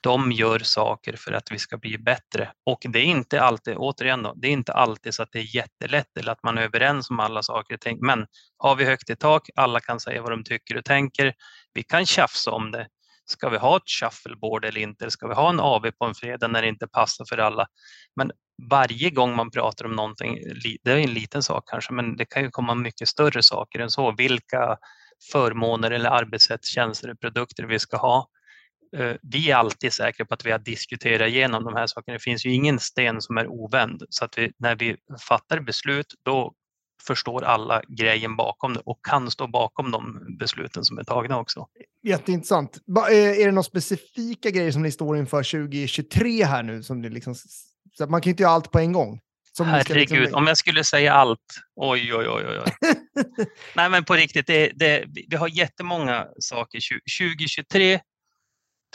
de 0.00 0.32
gör 0.32 0.58
saker 0.58 1.16
för 1.16 1.32
att 1.32 1.50
vi 1.50 1.58
ska 1.58 1.76
bli 1.76 1.98
bättre. 1.98 2.52
Och 2.66 2.78
det 2.88 2.98
är 2.98 3.04
inte 3.04 3.40
alltid, 3.42 3.74
återigen 3.76 4.22
då, 4.22 4.34
det 4.36 4.48
är 4.48 4.52
inte 4.52 4.72
alltid 4.72 5.14
så 5.14 5.22
att 5.22 5.32
det 5.32 5.38
är 5.38 5.56
jättelätt 5.56 6.16
eller 6.16 6.32
att 6.32 6.42
man 6.42 6.58
är 6.58 6.62
överens 6.62 7.10
om 7.10 7.20
alla 7.20 7.42
saker. 7.42 7.78
Men 8.06 8.26
har 8.58 8.76
vi 8.76 8.84
högt 8.84 9.10
i 9.10 9.16
tak, 9.16 9.48
alla 9.54 9.80
kan 9.80 10.00
säga 10.00 10.22
vad 10.22 10.30
de 10.30 10.44
tycker 10.44 10.76
och 10.76 10.84
tänker. 10.84 11.34
Vi 11.74 11.82
kan 11.82 12.06
tjafsa 12.06 12.50
om 12.50 12.70
det. 12.70 12.88
Ska 13.26 13.48
vi 13.48 13.56
ha 13.56 13.76
ett 13.76 13.90
shuffleboard 14.00 14.64
eller 14.64 14.80
inte? 14.80 15.10
Ska 15.10 15.28
vi 15.28 15.34
ha 15.34 15.50
en 15.50 15.60
AV 15.60 15.90
på 15.98 16.04
en 16.04 16.14
fredag 16.14 16.48
när 16.48 16.62
det 16.62 16.68
inte 16.68 16.86
passar 16.86 17.24
för 17.28 17.38
alla? 17.38 17.66
Men 18.16 18.32
varje 18.70 19.10
gång 19.10 19.36
man 19.36 19.50
pratar 19.50 19.84
om 19.84 19.92
någonting, 19.92 20.38
det 20.82 20.90
är 20.90 20.96
en 20.96 21.14
liten 21.14 21.42
sak 21.42 21.64
kanske, 21.66 21.92
men 21.92 22.16
det 22.16 22.24
kan 22.24 22.42
ju 22.42 22.50
komma 22.50 22.74
mycket 22.74 23.08
större 23.08 23.42
saker 23.42 23.78
än 23.78 23.90
så. 23.90 24.12
Vilka 24.12 24.78
förmåner 25.32 25.90
eller 25.90 26.10
arbetssätt, 26.10 26.64
tjänster 26.64 27.10
och 27.10 27.20
produkter 27.20 27.64
vi 27.64 27.78
ska 27.78 27.96
ha. 27.96 28.28
Eh, 28.96 29.16
vi 29.22 29.50
är 29.50 29.56
alltid 29.56 29.92
säkra 29.92 30.26
på 30.26 30.34
att 30.34 30.46
vi 30.46 30.50
har 30.50 30.58
diskuterat 30.58 31.28
igenom 31.28 31.64
de 31.64 31.74
här 31.74 31.86
sakerna. 31.86 32.14
Det 32.14 32.22
finns 32.22 32.46
ju 32.46 32.52
ingen 32.52 32.78
sten 32.78 33.22
som 33.22 33.38
är 33.38 33.46
ovänd 33.46 34.02
så 34.10 34.24
att 34.24 34.38
vi, 34.38 34.52
när 34.58 34.76
vi 34.76 34.96
fattar 35.28 35.60
beslut, 35.60 36.14
då 36.24 36.54
förstår 37.02 37.44
alla 37.44 37.82
grejen 37.88 38.36
bakom 38.36 38.74
det 38.74 38.80
och 38.80 39.04
kan 39.04 39.30
stå 39.30 39.46
bakom 39.46 39.90
de 39.90 40.26
besluten 40.38 40.84
som 40.84 40.98
är 40.98 41.04
tagna 41.04 41.38
också. 41.38 41.66
Jätteintressant. 42.02 42.76
Är 43.10 43.46
det 43.46 43.52
några 43.52 43.62
specifika 43.62 44.50
grejer 44.50 44.70
som 44.70 44.82
ni 44.82 44.90
står 44.90 45.18
inför 45.18 45.42
2023 45.42 46.44
här 46.44 46.62
nu? 46.62 46.82
Som 46.82 47.02
det 47.02 47.08
liksom, 47.08 47.34
så 47.98 48.06
man 48.06 48.20
kan 48.20 48.30
inte 48.30 48.42
göra 48.42 48.52
allt 48.52 48.70
på 48.70 48.78
en 48.78 48.92
gång. 48.92 49.20
Som 49.52 49.66
Herregud, 49.66 50.20
liksom... 50.20 50.38
om 50.38 50.46
jag 50.46 50.56
skulle 50.56 50.84
säga 50.84 51.12
allt. 51.12 51.60
Oj, 51.76 52.14
oj, 52.14 52.28
oj. 52.28 52.44
oj. 52.46 52.94
Nej, 53.74 53.90
men 53.90 54.04
på 54.04 54.14
riktigt, 54.14 54.46
det, 54.46 54.72
det, 54.74 55.04
vi 55.28 55.36
har 55.36 55.48
jättemånga 55.48 56.26
saker. 56.38 56.80
2023 57.20 58.00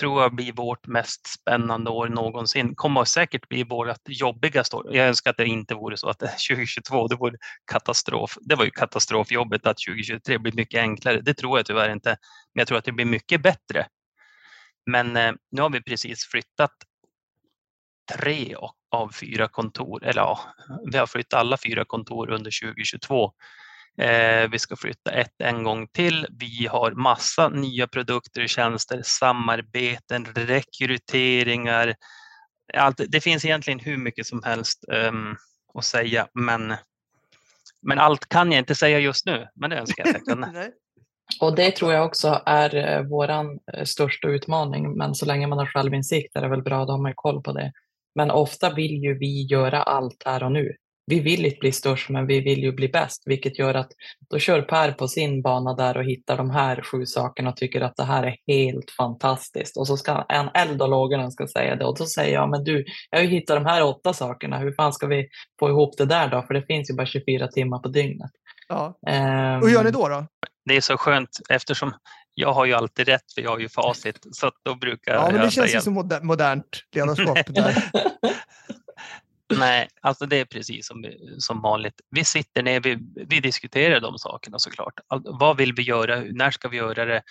tror 0.02 0.22
jag 0.22 0.36
blir 0.36 0.54
vårt 0.54 0.88
mest 0.88 1.28
spännande 1.28 1.90
år 1.90 2.08
någonsin. 2.08 2.76
Kommer 2.76 3.06
säkert 3.06 3.50
bli 3.50 3.64
vårt 3.64 4.02
jobbigaste 4.08 4.76
år. 4.76 4.96
Jag 4.96 5.08
önskar 5.08 5.32
att 5.32 5.38
det 5.38 5.46
inte 5.46 5.76
vore 5.76 5.98
så 5.98 6.10
att 6.10 6.20
2022, 6.20 7.08
det 7.10 7.16
vore 7.16 7.38
katastrof. 7.72 8.38
Det 8.42 8.56
var 8.56 8.66
ju 8.66 8.72
katastrofjobbet 8.72 9.68
att 9.68 9.78
2023 9.88 10.38
blir 10.38 10.54
mycket 10.54 10.80
enklare. 10.80 11.22
Det 11.22 11.34
tror 11.34 11.60
jag 11.60 11.66
tyvärr 11.66 11.92
inte. 11.92 12.10
Men 12.54 12.62
jag 12.62 12.68
tror 12.68 12.78
att 12.78 12.86
det 12.86 12.92
blir 12.92 13.06
mycket 13.06 13.42
bättre. 13.42 13.88
Men 14.86 15.18
eh, 15.18 15.32
nu 15.52 15.62
har 15.62 15.70
vi 15.70 15.84
precis 15.84 16.26
flyttat 16.26 16.74
tre 18.18 18.56
av 18.92 19.12
fyra 19.12 19.48
kontor, 19.48 20.04
eller 20.04 20.22
ja, 20.22 20.40
vi 20.92 20.98
har 20.98 21.08
flyttat 21.08 21.40
alla 21.40 21.58
fyra 21.58 21.86
kontor 21.86 22.30
under 22.30 22.62
2022 22.64 23.32
Eh, 24.02 24.50
vi 24.50 24.60
ska 24.60 24.76
flytta 24.76 25.12
ett 25.12 25.42
en 25.44 25.64
gång 25.64 25.88
till. 25.88 26.28
Vi 26.40 26.68
har 26.68 26.92
massa 26.92 27.50
nya 27.50 27.88
produkter 27.88 28.44
och 28.44 28.50
tjänster, 28.50 29.02
samarbeten, 29.06 30.26
rekryteringar. 30.26 31.96
Allt, 32.74 33.02
det 33.08 33.22
finns 33.22 33.46
egentligen 33.46 33.80
hur 33.80 33.98
mycket 33.98 34.28
som 34.28 34.44
helst 34.44 34.86
um, 34.88 35.36
att 35.74 35.86
säga, 35.86 36.28
men, 36.34 36.74
men 37.82 38.00
allt 38.00 38.30
kan 38.30 38.52
jag 38.52 38.60
inte 38.60 38.76
säga 38.76 39.00
just 39.00 39.26
nu. 39.26 39.48
Men 39.56 39.70
det 39.70 39.76
önskar 39.76 40.06
jag 40.06 40.16
att 40.16 40.22
jag 40.26 40.38
kunde. 40.38 40.72
Och 41.42 41.56
det 41.56 41.72
tror 41.72 41.94
jag 41.94 42.06
också 42.06 42.42
är 42.46 42.76
eh, 42.76 43.02
vår 43.02 43.30
eh, 43.30 43.84
största 43.84 44.28
utmaning. 44.28 44.98
Men 44.98 45.16
så 45.16 45.26
länge 45.26 45.48
man 45.48 45.58
har 45.58 45.66
självinsikt 45.66 46.36
är 46.36 46.42
det 46.42 46.50
väl 46.50 46.64
bra, 46.64 46.86
då 46.86 46.92
har 46.92 47.02
man 47.02 47.14
koll 47.16 47.44
på 47.44 47.54
det. 47.54 47.72
Men 48.16 48.32
ofta 48.32 48.74
vill 48.74 49.04
ju 49.04 49.18
vi 49.18 49.46
göra 49.46 49.84
allt 49.84 50.24
här 50.26 50.44
och 50.44 50.52
nu 50.52 50.76
vi 51.12 51.20
vill 51.20 51.46
inte 51.46 51.58
bli 51.60 51.72
störst, 51.72 52.10
men 52.10 52.28
vi 52.28 52.40
vill 52.40 52.64
ju 52.64 52.72
bli 52.72 52.90
bäst, 52.90 53.24
vilket 53.26 53.60
gör 53.60 53.74
att 53.74 53.92
då 54.30 54.40
kör 54.40 54.62
Per 54.62 54.92
på 54.92 55.08
sin 55.08 55.42
bana 55.42 55.74
där 55.74 55.98
och 55.98 56.04
hittar 56.04 56.38
de 56.38 56.50
här 56.50 56.82
sju 56.82 57.06
sakerna 57.06 57.50
och 57.50 57.58
tycker 57.58 57.82
att 57.82 57.96
det 57.96 58.04
här 58.04 58.24
är 58.24 58.36
helt 58.48 58.92
fantastiskt. 58.92 59.78
Och 59.78 59.88
så 59.88 59.98
ska 59.98 60.26
en 60.30 60.50
eldologaren 60.54 61.32
ska 61.32 61.48
säga 61.48 61.76
det 61.76 61.86
och 61.86 61.98
då 61.98 62.06
säger 62.06 62.34
jag, 62.34 62.50
men 62.50 62.64
du, 62.64 62.86
jag 63.10 63.20
har 63.20 63.24
ju 63.24 63.30
hittat 63.30 63.58
de 63.58 63.66
här 63.66 63.84
åtta 63.84 64.14
sakerna, 64.14 64.58
hur 64.58 64.74
fan 64.74 64.94
ska 64.94 65.08
vi 65.08 65.28
få 65.60 65.70
ihop 65.70 65.98
det 65.98 66.06
där 66.06 66.28
då? 66.28 66.42
För 66.42 66.54
det 66.54 66.66
finns 66.66 66.90
ju 66.90 66.96
bara 66.96 67.08
24 67.08 67.48
timmar 67.48 67.80
på 67.80 67.88
dygnet. 67.88 68.32
Ja. 68.68 69.00
Um, 69.08 69.62
hur 69.62 69.70
gör 69.70 69.84
ni 69.84 69.92
då? 69.92 70.08
då? 70.08 70.28
Det 70.66 70.78
är 70.78 70.82
så 70.82 70.98
skönt 70.98 71.40
eftersom 71.50 71.94
jag 72.36 72.54
har 72.54 72.66
ju 72.66 72.74
alltid 72.74 73.08
rätt 73.08 73.34
för 73.36 73.42
jag 73.42 73.50
har 73.50 73.60
ju 73.60 73.70
facit. 73.70 74.20
Så 74.32 74.52
då 74.66 74.76
brukar 74.76 75.14
ja, 75.14 75.30
men 75.32 75.42
det 75.42 75.52
känns 75.52 75.54
säga... 75.54 75.78
ju 75.78 75.82
som 75.82 75.94
modernt 76.22 76.84
ledarskap. 76.96 77.38
Där. 77.48 77.84
Nej, 79.58 79.90
alltså 80.02 80.26
det 80.26 80.38
är 80.38 80.46
precis 80.46 80.88
som, 80.88 81.06
som 81.38 81.62
vanligt. 81.62 82.02
Vi 82.10 82.24
sitter 82.24 82.64
ner, 82.64 82.80
vi, 82.80 82.98
vi 83.28 83.40
diskuterar 83.40 84.00
de 84.00 84.18
sakerna 84.18 84.60
såklart. 84.60 84.94
All, 85.08 85.22
vad 85.26 85.58
vill 85.58 85.74
vi 85.74 85.84
göra? 85.84 86.24
När 86.32 86.52
ska 86.52 86.68
vi 86.68 86.78
göra 86.78 87.06
det? 87.06 87.22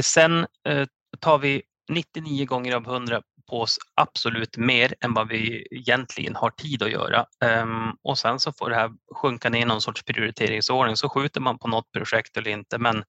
Sen 0.00 0.46
eh, 0.68 0.86
tar 1.20 1.38
vi 1.38 1.62
99 1.90 2.46
gånger 2.46 2.76
av 2.76 2.82
100 2.86 3.22
på 3.50 3.60
oss 3.60 3.78
absolut 3.94 4.56
mer 4.56 4.94
än 5.00 5.14
vad 5.14 5.28
vi 5.28 5.66
egentligen 5.70 6.36
har 6.36 6.50
tid 6.50 6.82
att 6.82 6.90
göra. 6.90 7.26
Um, 7.62 7.96
och 8.02 8.18
sen 8.18 8.40
så 8.40 8.52
får 8.52 8.70
det 8.70 8.76
här 8.76 8.90
sjunka 9.14 9.50
ner 9.50 9.62
i 9.62 9.64
någon 9.64 9.80
sorts 9.80 10.02
prioriteringsordning. 10.02 10.96
Så 10.96 11.08
skjuter 11.08 11.40
man 11.40 11.58
på 11.58 11.68
något 11.68 11.92
projekt 11.92 12.36
eller 12.36 12.50
inte. 12.50 12.78
Men 12.78 13.04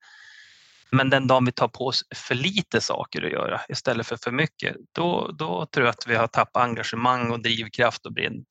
men 0.94 1.10
den 1.10 1.28
dagen 1.28 1.46
vi 1.46 1.52
tar 1.52 1.68
på 1.68 1.88
oss 1.88 2.04
för 2.16 2.36
lite 2.36 2.82
saker 2.82 3.26
att 3.26 3.32
göra 3.32 3.62
istället 3.70 4.08
för 4.08 4.18
för 4.18 4.32
mycket, 4.32 4.76
då, 4.92 5.32
då 5.38 5.66
tror 5.66 5.86
jag 5.86 5.92
att 5.92 6.08
vi 6.08 6.16
har 6.16 6.28
tappat 6.28 6.64
engagemang 6.64 7.32
och 7.32 7.42
drivkraft 7.42 8.06
och 8.06 8.14
brinn. 8.14 8.46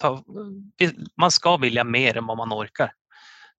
Man 1.20 1.30
ska 1.30 1.56
vilja 1.56 1.84
mer 1.84 2.16
än 2.16 2.26
vad 2.26 2.36
man 2.36 2.52
orkar. 2.52 2.92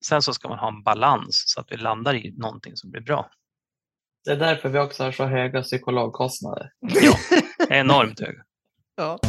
Sen 0.05 0.21
så 0.21 0.33
ska 0.33 0.49
man 0.49 0.59
ha 0.59 0.67
en 0.67 0.83
balans 0.83 1.43
så 1.47 1.61
att 1.61 1.71
vi 1.71 1.77
landar 1.77 2.15
i 2.15 2.33
någonting 2.37 2.75
som 2.75 2.91
blir 2.91 3.01
bra. 3.01 3.29
Det 4.25 4.31
är 4.31 4.35
därför 4.35 4.69
vi 4.69 4.79
också 4.79 5.03
har 5.03 5.11
så 5.11 5.25
höga 5.25 5.61
psykologkostnader. 5.61 6.71
Ja, 6.79 7.17
enormt 7.69 8.19
höga. 8.19 8.43
Ja. 8.95 9.19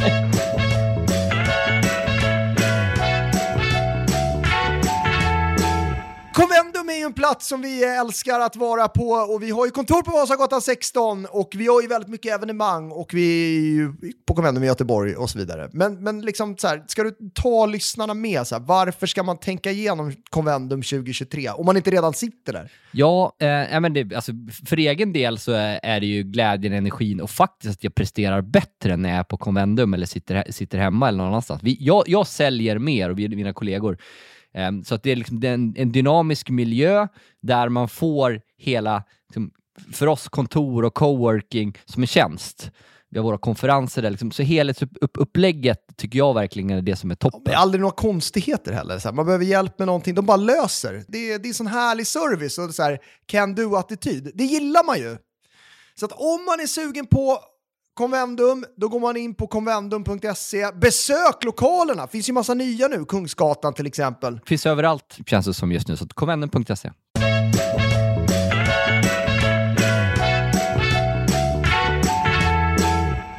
Convendum 6.33 6.64
är 6.64 6.64
ju 7.05 7.07
en 7.07 7.13
plats 7.13 7.47
som 7.47 7.61
vi 7.61 7.83
älskar 7.83 8.39
att 8.39 8.55
vara 8.55 8.87
på 8.87 9.09
och 9.09 9.43
vi 9.43 9.51
har 9.51 9.65
ju 9.65 9.71
kontor 9.71 10.01
på 10.01 10.11
Vasagatan 10.11 10.61
16 10.61 11.25
och 11.29 11.49
vi 11.55 11.67
har 11.67 11.81
ju 11.81 11.87
väldigt 11.87 12.09
mycket 12.09 12.33
evenemang 12.33 12.91
och 12.91 13.13
vi 13.13 13.55
är 13.57 13.61
ju 13.61 13.93
på 14.27 14.33
Convendum 14.33 14.63
i 14.63 14.67
Göteborg 14.67 15.15
och 15.15 15.29
så 15.29 15.37
vidare. 15.37 15.69
Men, 15.73 16.03
men 16.03 16.21
liksom 16.21 16.57
så 16.57 16.67
här, 16.67 16.83
ska 16.87 17.03
du 17.03 17.15
ta 17.33 17.65
lyssnarna 17.65 18.13
med, 18.13 18.47
så 18.47 18.55
här, 18.55 18.61
varför 18.61 19.07
ska 19.07 19.23
man 19.23 19.37
tänka 19.37 19.71
igenom 19.71 20.13
Convendum 20.29 20.81
2023 20.81 21.49
om 21.49 21.65
man 21.65 21.77
inte 21.77 21.91
redan 21.91 22.13
sitter 22.13 22.53
där? 22.53 22.71
Ja, 22.91 23.35
eh, 23.39 23.79
men 23.79 23.93
det, 23.93 24.15
alltså, 24.15 24.31
för 24.65 24.77
egen 24.77 25.13
del 25.13 25.37
så 25.37 25.51
är, 25.51 25.99
det 25.99 26.05
ju 26.05 26.23
glädjen, 26.23 26.73
energin 26.73 27.21
och 27.21 27.29
faktiskt 27.29 27.73
att 27.73 27.83
jag 27.83 27.95
presterar 27.95 28.41
bättre 28.41 28.97
när 28.97 29.09
jag 29.09 29.19
är 29.19 29.23
på 29.23 29.37
Convendum 29.37 29.93
eller 29.93 30.05
sitter, 30.05 30.51
sitter 30.51 30.77
hemma 30.77 31.07
eller 31.07 31.17
någon 31.17 31.27
annanstans. 31.27 31.63
Vi, 31.63 31.77
jag, 31.79 32.03
jag 32.07 32.27
säljer 32.27 32.79
mer 32.79 33.09
och 33.09 33.19
vi, 33.19 33.29
mina 33.29 33.53
kollegor 33.53 33.97
Ehm, 34.55 34.83
så 34.83 34.95
att 34.95 35.03
det 35.03 35.11
är 35.11 35.15
liksom 35.15 35.43
en, 35.43 35.73
en 35.77 35.91
dynamisk 35.91 36.49
miljö 36.49 37.07
där 37.41 37.69
man 37.69 37.89
får 37.89 38.41
hela, 38.57 39.03
liksom, 39.27 39.51
för 39.93 40.07
oss 40.07 40.29
kontor 40.29 40.85
och 40.85 40.93
coworking 40.93 41.77
som 41.85 42.03
en 42.03 42.07
tjänst. 42.07 42.71
Vi 43.09 43.19
har 43.19 43.23
våra 43.23 43.37
konferenser 43.37 44.01
där, 44.01 44.09
liksom. 44.09 44.31
så 44.31 44.43
helhetsupplägget 44.43 45.79
tycker 45.97 46.17
jag 46.17 46.33
verkligen 46.33 46.69
är 46.69 46.81
det 46.81 46.95
som 46.95 47.11
är 47.11 47.15
toppen. 47.15 47.41
Det 47.45 47.51
är 47.51 47.57
aldrig 47.57 47.81
några 47.81 47.95
konstigheter 47.95 48.71
heller. 48.71 48.99
Så 48.99 49.07
här, 49.07 49.15
man 49.15 49.25
behöver 49.25 49.45
hjälp 49.45 49.79
med 49.79 49.85
någonting, 49.85 50.15
de 50.15 50.25
bara 50.25 50.37
löser. 50.37 51.03
Det 51.07 51.31
är, 51.31 51.39
det 51.39 51.49
är 51.49 51.53
sån 51.53 51.67
härlig 51.67 52.07
service 52.07 52.57
och 52.57 52.75
så 52.75 52.83
här, 52.83 52.99
can 53.25 53.55
do-attityd. 53.55 54.31
Det 54.33 54.43
gillar 54.43 54.85
man 54.85 54.97
ju. 54.97 55.17
Så 55.99 56.05
att 56.05 56.11
om 56.11 56.45
man 56.45 56.59
är 56.59 56.67
sugen 56.67 57.05
på 57.05 57.39
Convendum, 57.97 58.65
då 58.77 58.87
går 58.87 58.99
man 58.99 59.17
in 59.17 59.35
på 59.35 59.47
convendum.se. 59.47 60.71
Besök 60.71 61.43
lokalerna, 61.43 62.05
det 62.05 62.11
finns 62.11 62.29
ju 62.29 62.33
massa 62.33 62.53
nya 62.53 62.87
nu, 62.87 63.05
Kungsgatan 63.05 63.73
till 63.73 63.87
exempel. 63.87 64.39
Finns 64.45 64.65
överallt 64.65 65.17
känns 65.25 65.45
det 65.45 65.53
som 65.53 65.71
just 65.71 65.87
nu, 65.87 65.97
så 65.97 66.07
convendum.se. 66.07 66.91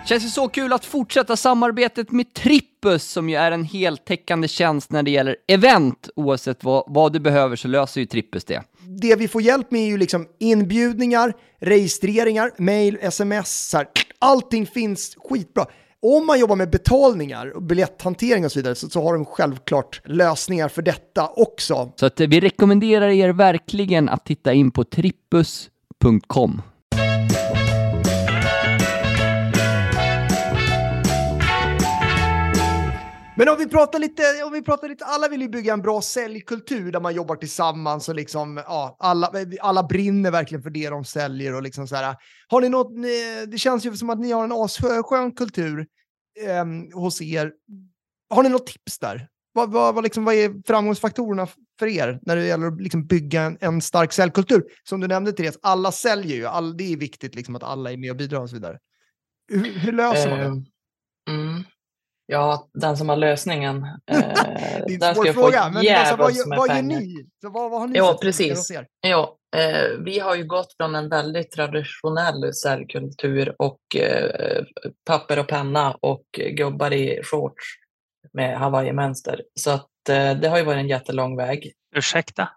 Känns 0.06 0.24
det 0.24 0.30
så 0.30 0.48
kul 0.48 0.72
att 0.72 0.84
fortsätta 0.84 1.36
samarbetet 1.36 2.10
med 2.10 2.34
Trippus 2.34 3.04
som 3.04 3.28
ju 3.28 3.36
är 3.36 3.52
en 3.52 3.64
heltäckande 3.64 4.48
tjänst 4.48 4.90
när 4.90 5.02
det 5.02 5.10
gäller 5.10 5.36
event. 5.48 6.08
Oavsett 6.16 6.64
vad, 6.64 6.84
vad 6.86 7.12
du 7.12 7.20
behöver 7.20 7.56
så 7.56 7.68
löser 7.68 8.00
ju 8.00 8.06
Trippus 8.06 8.44
det. 8.44 8.62
Det 9.00 9.16
vi 9.16 9.28
får 9.28 9.42
hjälp 9.42 9.70
med 9.70 9.82
är 9.82 9.86
ju 9.86 9.98
liksom 9.98 10.26
inbjudningar, 10.38 11.32
registreringar, 11.60 12.50
mail, 12.58 12.98
sms, 13.00 13.68
så 13.68 13.76
här, 13.76 13.86
allting 14.18 14.66
finns 14.66 15.16
skitbra. 15.28 15.66
Om 16.02 16.26
man 16.26 16.40
jobbar 16.40 16.56
med 16.56 16.70
betalningar 16.70 17.56
och 17.56 17.62
biljetthantering 17.62 18.44
och 18.44 18.52
så 18.52 18.58
vidare 18.58 18.74
så, 18.74 18.88
så 18.88 19.02
har 19.02 19.14
de 19.14 19.24
självklart 19.24 20.00
lösningar 20.04 20.68
för 20.68 20.82
detta 20.82 21.28
också. 21.28 21.92
Så 21.96 22.06
att, 22.06 22.20
eh, 22.20 22.28
vi 22.28 22.40
rekommenderar 22.40 23.08
er 23.08 23.28
verkligen 23.28 24.08
att 24.08 24.26
titta 24.26 24.52
in 24.52 24.70
på 24.70 24.84
trippus.com. 24.84 26.62
Men 33.38 33.48
om 33.48 33.56
vi 33.58 33.68
pratar 33.68 33.98
lite, 33.98 34.22
om 34.44 34.52
vi 34.52 34.62
pratar 34.62 34.88
lite, 34.88 35.04
alla 35.04 35.28
vill 35.28 35.42
ju 35.42 35.48
bygga 35.48 35.72
en 35.72 35.82
bra 35.82 36.02
säljkultur 36.02 36.92
där 36.92 37.00
man 37.00 37.14
jobbar 37.14 37.36
tillsammans 37.36 38.08
och 38.08 38.14
liksom, 38.14 38.56
ja, 38.66 38.96
alla, 38.98 39.32
alla 39.60 39.82
brinner 39.82 40.30
verkligen 40.30 40.62
för 40.62 40.70
det 40.70 40.88
de 40.88 41.04
säljer 41.04 41.54
och 41.54 41.62
liksom 41.62 41.88
så 41.88 41.96
här. 41.96 42.16
Har 42.48 42.60
ni 42.60 42.68
något, 42.68 42.92
det 43.50 43.58
känns 43.58 43.86
ju 43.86 43.96
som 43.96 44.10
att 44.10 44.18
ni 44.18 44.32
har 44.32 44.44
en 44.44 44.52
asskön 44.52 45.32
kultur 45.32 45.86
eh, 46.46 46.64
hos 47.00 47.22
er. 47.22 47.52
Har 48.30 48.42
ni 48.42 48.48
något 48.48 48.66
tips 48.66 48.98
där? 48.98 49.28
Vad, 49.52 49.72
vad, 49.72 49.94
vad, 49.94 50.04
liksom, 50.04 50.24
vad 50.24 50.34
är 50.34 50.66
framgångsfaktorerna 50.66 51.48
för 51.78 51.86
er 51.86 52.18
när 52.22 52.36
det 52.36 52.46
gäller 52.46 52.66
att 52.66 52.80
liksom 52.80 53.06
bygga 53.06 53.42
en, 53.42 53.58
en 53.60 53.82
stark 53.82 54.12
säljkultur? 54.12 54.64
Som 54.88 55.00
du 55.00 55.08
nämnde 55.08 55.32
Therese, 55.32 55.58
alla 55.62 55.92
säljer 55.92 56.36
ju, 56.36 56.46
all, 56.46 56.76
det 56.76 56.92
är 56.92 56.96
viktigt 56.96 57.34
liksom 57.34 57.56
att 57.56 57.62
alla 57.62 57.92
är 57.92 57.96
med 57.96 58.10
och 58.10 58.16
bidrar 58.16 58.40
och 58.40 58.50
så 58.50 58.56
vidare. 58.56 58.78
Hur, 59.48 59.78
hur 59.78 59.92
löser 59.92 60.30
man 60.30 60.38
det? 60.38 60.44
Ehm, 60.44 60.64
mm. 61.30 61.64
Ja, 62.26 62.68
den 62.74 62.96
som 62.96 63.08
har 63.08 63.16
lösningen. 63.16 63.82
Eh, 64.10 64.84
det 64.86 64.94
är 64.94 65.08
en 65.08 65.14
svår 65.14 65.32
fråga, 65.32 65.68
men 65.68 65.96
alltså, 65.96 66.16
vad, 66.16 66.32
gör, 66.32 66.56
vad 66.56 66.76
gör 66.76 66.82
ni? 66.82 67.26
Så 67.42 67.50
vad, 67.50 67.70
vad 67.70 67.80
har 67.80 67.88
ni 67.88 67.98
ja, 67.98 68.18
precis. 68.22 68.72
Ja, 69.00 69.36
eh, 69.56 69.98
vi 70.04 70.18
har 70.18 70.34
ju 70.34 70.44
gått 70.44 70.74
från 70.76 70.94
en 70.94 71.08
väldigt 71.08 71.50
traditionell 71.50 72.54
säljkultur 72.54 73.54
och 73.58 73.96
eh, 73.96 74.64
papper 75.06 75.38
och 75.38 75.48
penna 75.48 75.96
och 76.00 76.24
gubbar 76.56 76.92
i 76.92 77.20
shorts 77.22 77.64
med 78.32 78.58
hawaiimönster. 78.58 79.42
Så 79.60 79.70
att, 79.70 80.08
eh, 80.08 80.30
det 80.30 80.48
har 80.48 80.58
ju 80.58 80.64
varit 80.64 80.78
en 80.78 80.88
jättelång 80.88 81.36
väg. 81.36 81.72
Ursäkta? 81.96 82.48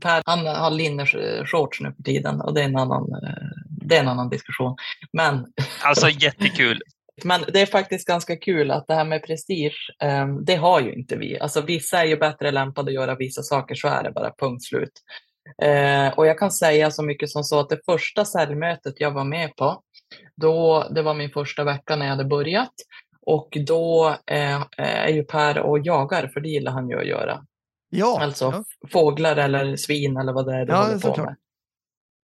Per, 0.00 0.22
han 0.26 0.46
har 0.46 0.70
linneshorts 0.70 1.80
nu 1.80 1.92
för 1.96 2.02
tiden 2.02 2.40
och 2.40 2.54
det 2.54 2.60
är 2.60 2.64
en 2.64 2.76
annan, 2.76 3.12
eh, 3.12 3.44
det 3.68 3.96
är 3.96 4.00
en 4.00 4.08
annan 4.08 4.28
diskussion. 4.28 4.76
Men... 5.12 5.46
Alltså 5.82 6.08
jättekul. 6.20 6.82
Men 7.24 7.44
det 7.52 7.60
är 7.60 7.66
faktiskt 7.66 8.06
ganska 8.06 8.36
kul 8.36 8.70
att 8.70 8.86
det 8.86 8.94
här 8.94 9.04
med 9.04 9.22
prestige, 9.22 9.90
ehm, 10.02 10.44
det 10.44 10.54
har 10.54 10.80
ju 10.80 10.92
inte 10.92 11.16
vi. 11.16 11.38
Alltså 11.38 11.60
vissa 11.60 12.00
är 12.02 12.04
ju 12.04 12.16
bättre 12.16 12.50
lämpade 12.50 12.88
att 12.88 12.94
göra 12.94 13.14
vissa 13.14 13.42
saker, 13.42 13.74
så 13.74 13.88
är 13.88 14.02
det 14.02 14.10
bara, 14.10 14.34
punkt 14.38 14.64
slut. 14.64 14.92
Eh, 15.62 16.18
och 16.18 16.26
jag 16.26 16.38
kan 16.38 16.50
säga 16.50 16.90
så 16.90 17.02
mycket 17.02 17.30
som 17.30 17.44
så 17.44 17.60
att 17.60 17.68
det 17.68 17.80
första 17.84 18.24
säljmötet 18.24 18.94
jag 18.96 19.10
var 19.10 19.24
med 19.24 19.56
på, 19.56 19.82
då, 20.36 20.88
det 20.90 21.02
var 21.02 21.14
min 21.14 21.30
första 21.30 21.64
vecka 21.64 21.96
när 21.96 22.06
jag 22.06 22.10
hade 22.10 22.24
börjat. 22.24 22.72
Och 23.26 23.56
då 23.66 24.16
eh, 24.26 24.62
är 24.76 25.08
ju 25.08 25.24
Per 25.24 25.58
och 25.58 25.78
jagar, 25.78 26.28
för 26.28 26.40
det 26.40 26.48
gillar 26.48 26.72
han 26.72 26.88
ju 26.88 26.98
att 26.98 27.06
göra. 27.06 27.44
Ja, 27.90 28.22
alltså 28.22 28.44
ja. 28.44 28.88
fåglar 28.92 29.36
eller 29.36 29.76
svin 29.76 30.16
eller 30.16 30.32
vad 30.32 30.46
det 30.46 30.54
är 30.54 30.66
du 30.66 30.72
ja, 30.72 30.82
håller 30.82 30.98
på 30.98 31.22
med. 31.22 31.36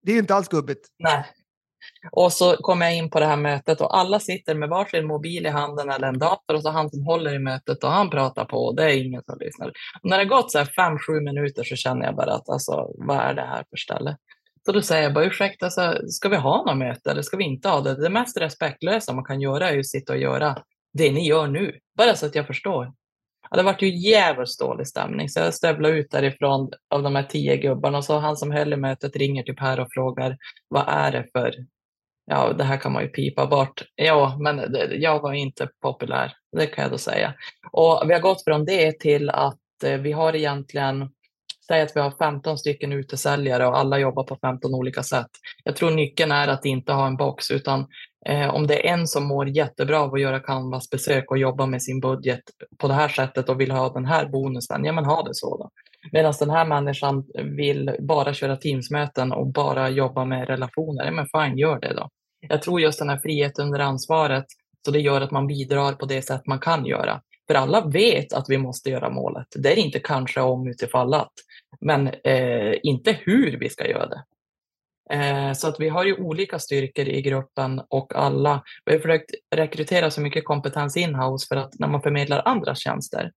Det 0.03 0.13
är 0.13 0.19
inte 0.19 0.35
alls 0.35 0.49
gubbigt. 0.49 0.89
Nej, 0.99 1.25
och 2.13 2.33
så 2.33 2.57
kommer 2.57 2.87
jag 2.87 2.97
in 2.97 3.11
på 3.11 3.21
det 3.21 3.27
här 3.27 3.37
mötet 3.37 3.81
och 3.81 3.99
alla 3.99 4.21
sitter 4.21 4.55
med 4.55 4.69
varsin 4.69 5.07
mobil 5.07 5.47
i 5.47 5.49
handen 5.49 5.91
eller 5.91 6.09
en 6.09 6.19
dator 6.19 6.55
och 6.55 6.63
så 6.63 6.71
han 6.71 6.91
som 6.91 7.07
håller 7.07 7.35
i 7.35 7.39
mötet 7.39 7.85
och 7.85 7.91
han 7.91 8.11
pratar 8.11 8.45
på 8.45 8.57
och 8.57 8.77
det 8.77 8.85
är 8.85 9.05
ingen 9.05 9.23
som 9.23 9.39
lyssnar. 9.39 9.69
Och 9.69 9.75
när 10.03 10.19
det 10.19 10.25
gått 10.25 10.53
så 10.53 10.59
här 10.59 10.65
fem, 10.65 10.99
sju 10.99 11.21
minuter 11.21 11.65
så 11.65 11.77
känner 11.77 12.07
jag 12.07 12.17
bara 12.17 12.33
att 12.33 12.49
alltså, 12.49 12.91
vad 12.95 13.17
är 13.17 13.35
det 13.35 13.43
här 13.43 13.65
för 13.71 13.77
ställe? 13.77 14.17
Så 14.67 14.73
då 14.73 14.83
säger 14.83 15.03
jag 15.03 15.15
bara 15.15 15.25
ursäkta, 15.25 15.67
alltså, 15.67 15.99
ska 16.09 16.29
vi 16.29 16.37
ha 16.37 16.65
något 16.65 16.79
möte 16.79 17.11
eller 17.11 17.23
ska 17.23 17.37
vi 17.37 17.45
inte 17.45 17.69
ha 17.69 17.81
det? 17.81 18.03
Det 18.03 18.11
mest 18.11 18.37
respektlösa 18.37 19.13
man 19.13 19.25
kan 19.25 19.41
göra 19.41 19.69
är 19.69 19.73
ju 19.73 19.81
att 19.81 19.87
sitta 19.87 20.13
och 20.13 20.19
göra 20.19 20.59
det 20.93 21.13
ni 21.13 21.29
gör 21.29 21.47
nu, 21.47 21.79
bara 21.99 22.15
så 22.15 22.27
att 22.27 22.35
jag 22.35 22.47
förstår. 22.47 22.93
Ja, 23.51 23.57
det 23.57 23.63
vart 23.63 23.83
ju 23.83 24.11
jävligt 24.11 24.59
dålig 24.59 24.87
stämning, 24.87 25.29
så 25.29 25.41
jag 25.41 25.55
stövlade 25.55 25.95
ut 25.95 26.11
därifrån 26.11 26.71
av 26.91 27.03
de 27.03 27.17
här 27.17 27.23
tio 27.23 27.57
gubbarna 27.57 27.99
och 27.99 28.05
så 28.05 28.19
han 28.19 28.37
som 28.37 28.51
höll 28.51 28.73
i 28.73 28.77
mötet 28.77 29.17
ringer 29.17 29.43
typ 29.43 29.47
till 29.47 29.57
Per 29.57 29.81
och 29.81 29.89
frågar 29.91 30.37
vad 30.69 30.85
är 30.89 31.13
det 31.13 31.27
för 31.33 31.55
ja, 32.29 32.53
det 32.53 32.65
här 32.65 32.77
kan 32.77 32.93
man 32.93 33.03
ju 33.03 33.09
pipa 33.09 33.47
bort. 33.47 33.83
Ja, 33.95 34.37
men 34.41 34.77
jag 34.91 35.21
var 35.21 35.33
inte 35.33 35.69
populär, 35.83 36.33
det 36.57 36.67
kan 36.67 36.83
jag 36.83 36.93
då 36.93 36.99
säga. 36.99 37.35
Och 37.73 38.03
vi 38.07 38.13
har 38.13 38.21
gått 38.21 38.45
från 38.45 38.65
det 38.65 39.01
till 39.01 39.31
att 39.31 39.59
eh, 39.85 39.99
vi 39.99 40.13
har 40.13 40.37
egentligen, 40.37 41.11
säg 41.69 41.81
att 41.83 41.97
vi 41.97 42.01
har 42.01 42.11
15 42.11 42.59
stycken 42.59 42.93
utesäljare 42.93 43.67
och 43.67 43.79
alla 43.79 43.99
jobbar 43.99 44.25
på 44.25 44.37
15 44.41 44.75
olika 44.75 45.03
sätt. 45.03 45.31
Jag 45.65 45.77
tror 45.77 45.91
nyckeln 45.91 46.33
är 46.33 46.49
att 46.49 46.65
inte 46.65 46.93
ha 46.93 47.07
en 47.07 47.17
box, 47.17 47.51
utan 47.51 47.87
eh, 48.27 48.55
om 48.55 48.67
det 48.67 48.89
är 48.89 48.93
en 48.93 49.07
som 49.07 49.27
mår 49.27 49.49
jättebra 49.49 50.01
av 50.01 50.15
att 50.15 50.21
göra 50.21 50.41
Canvas-besök 50.41 51.31
och 51.31 51.39
jobba 51.39 51.67
med 51.67 51.83
sin 51.83 52.01
budget 52.01 52.43
på 52.79 52.89
det 52.89 52.95
här 52.95 53.09
sättet 53.09 53.49
och 53.49 53.61
vill 53.61 53.71
ha 53.71 53.93
den 53.93 54.07
här 54.07 54.29
bonusen, 54.29 54.85
ja 54.85 54.93
men 54.93 55.05
ha 55.05 55.23
det 55.23 55.35
så 55.35 55.57
då. 55.57 55.71
Medan 56.13 56.35
den 56.39 56.51
här 56.51 56.65
människan 56.65 57.25
vill 57.57 57.97
bara 58.01 58.35
köra 58.35 58.57
Teamsmöten 58.57 59.33
och 59.33 59.47
bara 59.47 59.89
jobba 59.91 60.25
med 60.25 60.49
relationer, 60.49 61.05
ja 61.05 61.11
men 61.11 61.27
fine, 61.33 61.59
gör 61.59 61.81
det 61.81 61.95
då. 61.95 62.09
Jag 62.41 62.63
tror 62.63 62.81
just 62.81 62.99
den 62.99 63.09
här 63.09 63.19
friheten 63.19 63.67
under 63.67 63.81
ansvaret, 63.81 64.47
så 64.85 64.91
det 64.91 65.01
gör 65.01 65.21
att 65.21 65.31
man 65.31 65.47
bidrar 65.47 65.93
på 65.93 66.07
det 66.07 66.23
sätt 66.23 66.47
man 66.47 66.59
kan 66.59 66.87
göra. 66.87 67.21
För 67.47 67.55
alla 67.55 67.87
vet 67.87 68.33
att 68.33 68.49
vi 68.49 68.59
måste 68.59 68.91
göra 68.91 69.11
målet. 69.11 69.47
Det 69.57 69.73
är 69.73 69.77
inte 69.77 69.99
kanske 69.99 70.41
om 70.41 70.69
utifall 70.69 71.15
att, 71.15 71.33
men 71.81 72.07
eh, 72.25 72.75
inte 72.83 73.13
hur 73.13 73.59
vi 73.59 73.69
ska 73.69 73.89
göra 73.89 74.07
det. 74.07 74.25
Eh, 75.11 75.53
så 75.53 75.69
att 75.69 75.81
vi 75.81 75.89
har 75.89 76.05
ju 76.05 76.17
olika 76.17 76.59
styrkor 76.59 77.09
i 77.09 77.23
gruppen 77.23 77.83
och 77.89 78.15
alla, 78.15 78.63
vi 78.85 78.93
har 78.93 79.01
försökt 79.01 79.31
rekrytera 79.57 80.11
så 80.11 80.21
mycket 80.21 80.45
kompetens 80.45 80.97
inhouse 80.97 81.47
för 81.49 81.57
att 81.57 81.79
när 81.79 81.89
man 81.89 82.03
förmedlar 82.03 82.43
andra 82.45 82.75
tjänster 82.75 83.33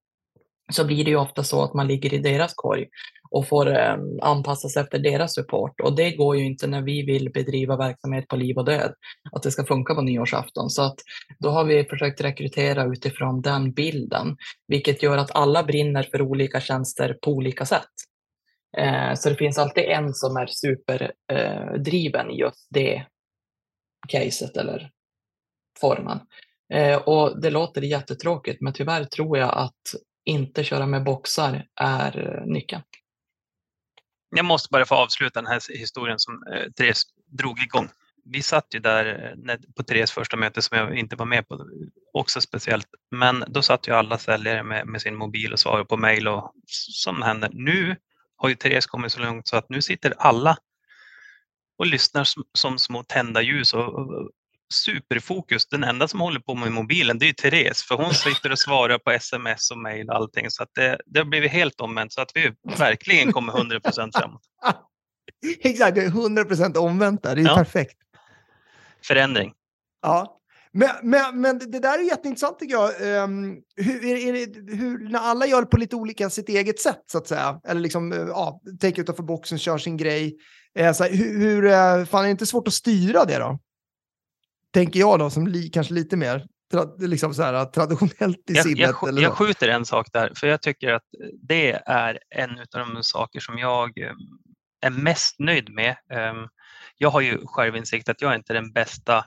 så 0.72 0.86
blir 0.86 1.04
det 1.06 1.12
ju 1.12 1.18
ofta 1.18 1.44
så 1.44 1.64
att 1.64 1.74
man 1.74 1.88
ligger 1.88 2.14
i 2.14 2.18
deras 2.18 2.54
korg 2.56 2.88
och 3.32 3.48
får 3.48 3.78
eh, 3.78 3.96
anpassa 4.22 4.70
sig 4.70 4.82
efter 4.82 5.00
deras 5.00 5.36
support. 5.36 5.82
Och 5.82 5.96
det 5.96 6.12
går 6.12 6.38
ju 6.38 6.46
inte 6.46 6.68
när 6.68 6.82
vi 6.82 7.06
vill 7.06 7.32
bedriva 7.32 7.78
verksamhet 7.78 8.28
på 8.28 8.36
liv 8.36 8.58
och 8.58 8.66
död, 8.66 8.94
att 9.32 9.44
det 9.44 9.52
ska 9.52 9.66
funka 9.66 9.96
på 9.96 10.02
nyårsafton. 10.02 10.70
Så 10.70 10.82
att 10.82 10.96
då 11.40 11.50
har 11.50 11.66
vi 11.66 11.84
försökt 11.84 12.22
rekrytera 12.22 12.86
utifrån 12.86 13.42
den 13.42 13.72
bilden, 13.72 14.38
vilket 14.68 15.04
gör 15.04 15.18
att 15.18 15.36
alla 15.36 15.64
brinner 15.64 16.04
för 16.04 16.22
olika 16.22 16.62
tjänster 16.62 17.18
på 17.22 17.32
olika 17.32 17.66
sätt. 17.66 17.90
Eh, 18.78 19.14
så 19.16 19.30
det 19.30 19.36
finns 19.36 19.58
alltid 19.58 19.84
en 19.84 20.14
som 20.14 20.38
är 20.38 20.48
superdriven 20.48 22.30
eh, 22.30 22.34
i 22.36 22.40
just 22.40 22.68
det 22.70 23.06
caset 24.08 24.58
eller 24.58 24.92
formen. 25.80 26.20
Eh, 26.74 26.98
och 26.98 27.42
det 27.42 27.50
låter 27.50 27.82
jättetråkigt, 27.82 28.62
men 28.62 28.74
tyvärr 28.74 29.04
tror 29.04 29.38
jag 29.38 29.54
att 29.54 29.82
inte 30.26 30.64
köra 30.64 30.86
med 30.86 31.04
boxar 31.04 31.66
är 31.76 32.38
eh, 32.38 32.46
nyckeln. 32.46 32.84
jag 34.36 34.46
måste 34.46 34.70
bara 34.72 34.86
få 34.86 34.96
avsluta 34.96 35.42
den 35.42 35.52
här 35.52 35.78
historien 35.80 36.20
som 36.20 36.44
eh, 36.54 36.72
Therese 36.72 37.04
drog 37.26 37.60
igång. 37.60 37.90
Vi 38.26 38.42
satt 38.42 38.68
ju 38.72 38.80
där 38.80 39.36
eh, 39.48 39.56
på 39.76 39.84
Therese 39.84 40.12
första 40.12 40.38
möte 40.38 40.62
som 40.62 40.78
jag 40.78 40.98
inte 40.98 41.16
var 41.16 41.26
med 41.26 41.48
på, 41.48 41.66
också 42.14 42.42
speciellt. 42.42 42.88
Men 43.12 43.44
då 43.48 43.62
satt 43.62 43.88
ju 43.88 43.92
alla 43.92 44.18
säljare 44.18 44.64
med, 44.64 44.88
med 44.88 45.02
sin 45.02 45.16
mobil 45.16 45.54
och 45.54 45.60
svarade 45.60 45.86
på 45.86 45.98
mejl 45.98 46.28
och 46.28 46.54
som 47.04 47.22
händer. 47.22 47.50
Nu 47.54 47.96
har 48.36 48.50
ju 48.50 48.56
Therese 48.56 48.86
kommit 48.86 49.12
så 49.12 49.20
långt 49.20 49.48
så 49.48 49.58
att 49.58 49.70
nu 49.70 49.82
sitter 49.82 50.14
alla 50.18 50.58
och 51.78 51.86
lyssnar 51.86 52.24
som, 52.24 52.44
som 52.54 52.80
små 52.80 53.04
tända 53.04 53.42
ljus 53.42 53.74
och, 53.74 53.94
och 53.94 54.32
superfokus. 54.72 55.68
Den 55.68 55.84
enda 55.84 56.08
som 56.08 56.20
håller 56.20 56.40
på 56.40 56.56
med 56.56 56.72
mobilen 56.72 57.20
det 57.20 57.26
är 57.26 57.28
ju 57.28 57.34
Therese 57.34 57.84
för 57.84 57.96
hon 57.96 58.14
sitter 58.14 58.52
och 58.52 58.60
svarar 58.60 58.98
på 58.98 59.12
sms 59.12 59.72
och 59.72 59.78
mejl 59.78 60.10
och 60.10 60.16
allting 60.16 60.50
så 60.50 60.64
att 60.64 60.70
det, 60.76 60.98
det 61.06 61.20
har 61.20 61.26
blivit 61.26 61.52
helt 61.52 61.82
omvänt 61.82 62.14
så 62.14 62.22
att 62.22 62.32
vi 62.36 62.52
verkligen 62.78 63.32
kommer 63.34 63.58
100 63.58 63.80
procent 63.80 64.18
framåt. 64.18 64.42
Exakt, 65.64 65.96
det 65.96 66.02
är 66.02 66.08
100 66.08 66.44
procent 66.46 66.78
omvänt 66.78 67.24
där. 67.24 67.36
Det 67.36 67.42
är 67.42 67.46
Ja. 67.46 67.56
perfekt. 67.56 67.98
Förändring. 69.08 69.54
Ja. 70.02 70.38
Men, 70.74 70.90
men, 71.04 71.42
men 71.42 71.60
det 71.60 71.80
där 71.80 72.00
är 72.00 72.04
jätteintressant 72.04 72.60
tycker 72.60 72.74
jag. 72.74 73.18
Ehm, 73.24 73.56
hur, 73.76 74.06
är, 74.06 74.16
är 74.16 74.48
det, 74.48 74.76
hur, 74.76 75.10
när 75.10 75.20
alla 75.20 75.46
gör 75.46 75.64
på 75.64 75.78
lite 75.78 75.96
olika 75.96 76.30
sitt 76.30 76.50
eget 76.50 76.80
sätt 76.80 77.04
så 77.12 77.18
att 77.18 77.28
säga. 77.28 77.60
Eller 77.68 77.82
liksom, 77.82 78.12
eh, 78.14 78.20
ja, 78.20 78.62
tänker 78.80 79.02
utanför 79.02 79.24
boxen, 79.24 79.58
kör 79.60 79.78
sin 79.78 79.98
grej. 79.98 80.38
Eh, 80.80 80.94
så 80.94 81.04
här, 81.04 81.12
hur, 81.12 81.40
hur, 81.40 81.66
eh, 81.66 82.06
fan 82.06 82.22
är 82.22 82.26
det 82.26 82.32
inte 82.32 82.46
svårt 82.46 82.68
att 82.68 82.74
styra 82.74 83.26
det 83.26 83.38
då? 83.38 83.60
Tänker 84.74 85.00
jag 85.00 85.20
då, 85.20 85.30
som 85.30 85.48
li, 85.48 85.70
kanske 85.70 85.94
lite 85.94 86.18
mer 86.18 86.48
liksom 87.00 87.34
så 87.34 87.44
här, 87.44 87.66
traditionellt 87.74 88.50
i 88.50 88.54
Jag, 88.54 88.64
sinnet. 88.64 88.80
jag, 88.80 89.10
eller 89.10 89.22
jag 89.22 89.34
skjuter 89.34 89.68
en 89.68 89.86
sak 89.86 90.08
där, 90.14 90.32
för 90.36 90.48
jag 90.48 90.62
tycker 90.62 90.94
att 90.94 91.06
det 91.42 91.72
är 91.86 92.20
en 92.30 92.60
av 92.60 92.94
de 92.94 93.04
saker 93.04 93.40
som 93.40 93.58
jag 93.58 93.98
eh, 93.98 94.14
är 94.82 94.90
mest 94.90 95.40
nöjd 95.40 95.70
med. 95.70 95.96
Ehm, 96.12 96.48
Jag 96.98 97.10
har 97.10 97.22
ju 97.22 97.40
självinsikt 97.46 98.10
att 98.10 98.22
jag 98.22 98.36
inte 98.36 98.54
är 98.54 98.56
den 98.56 98.72
bästa 98.72 99.26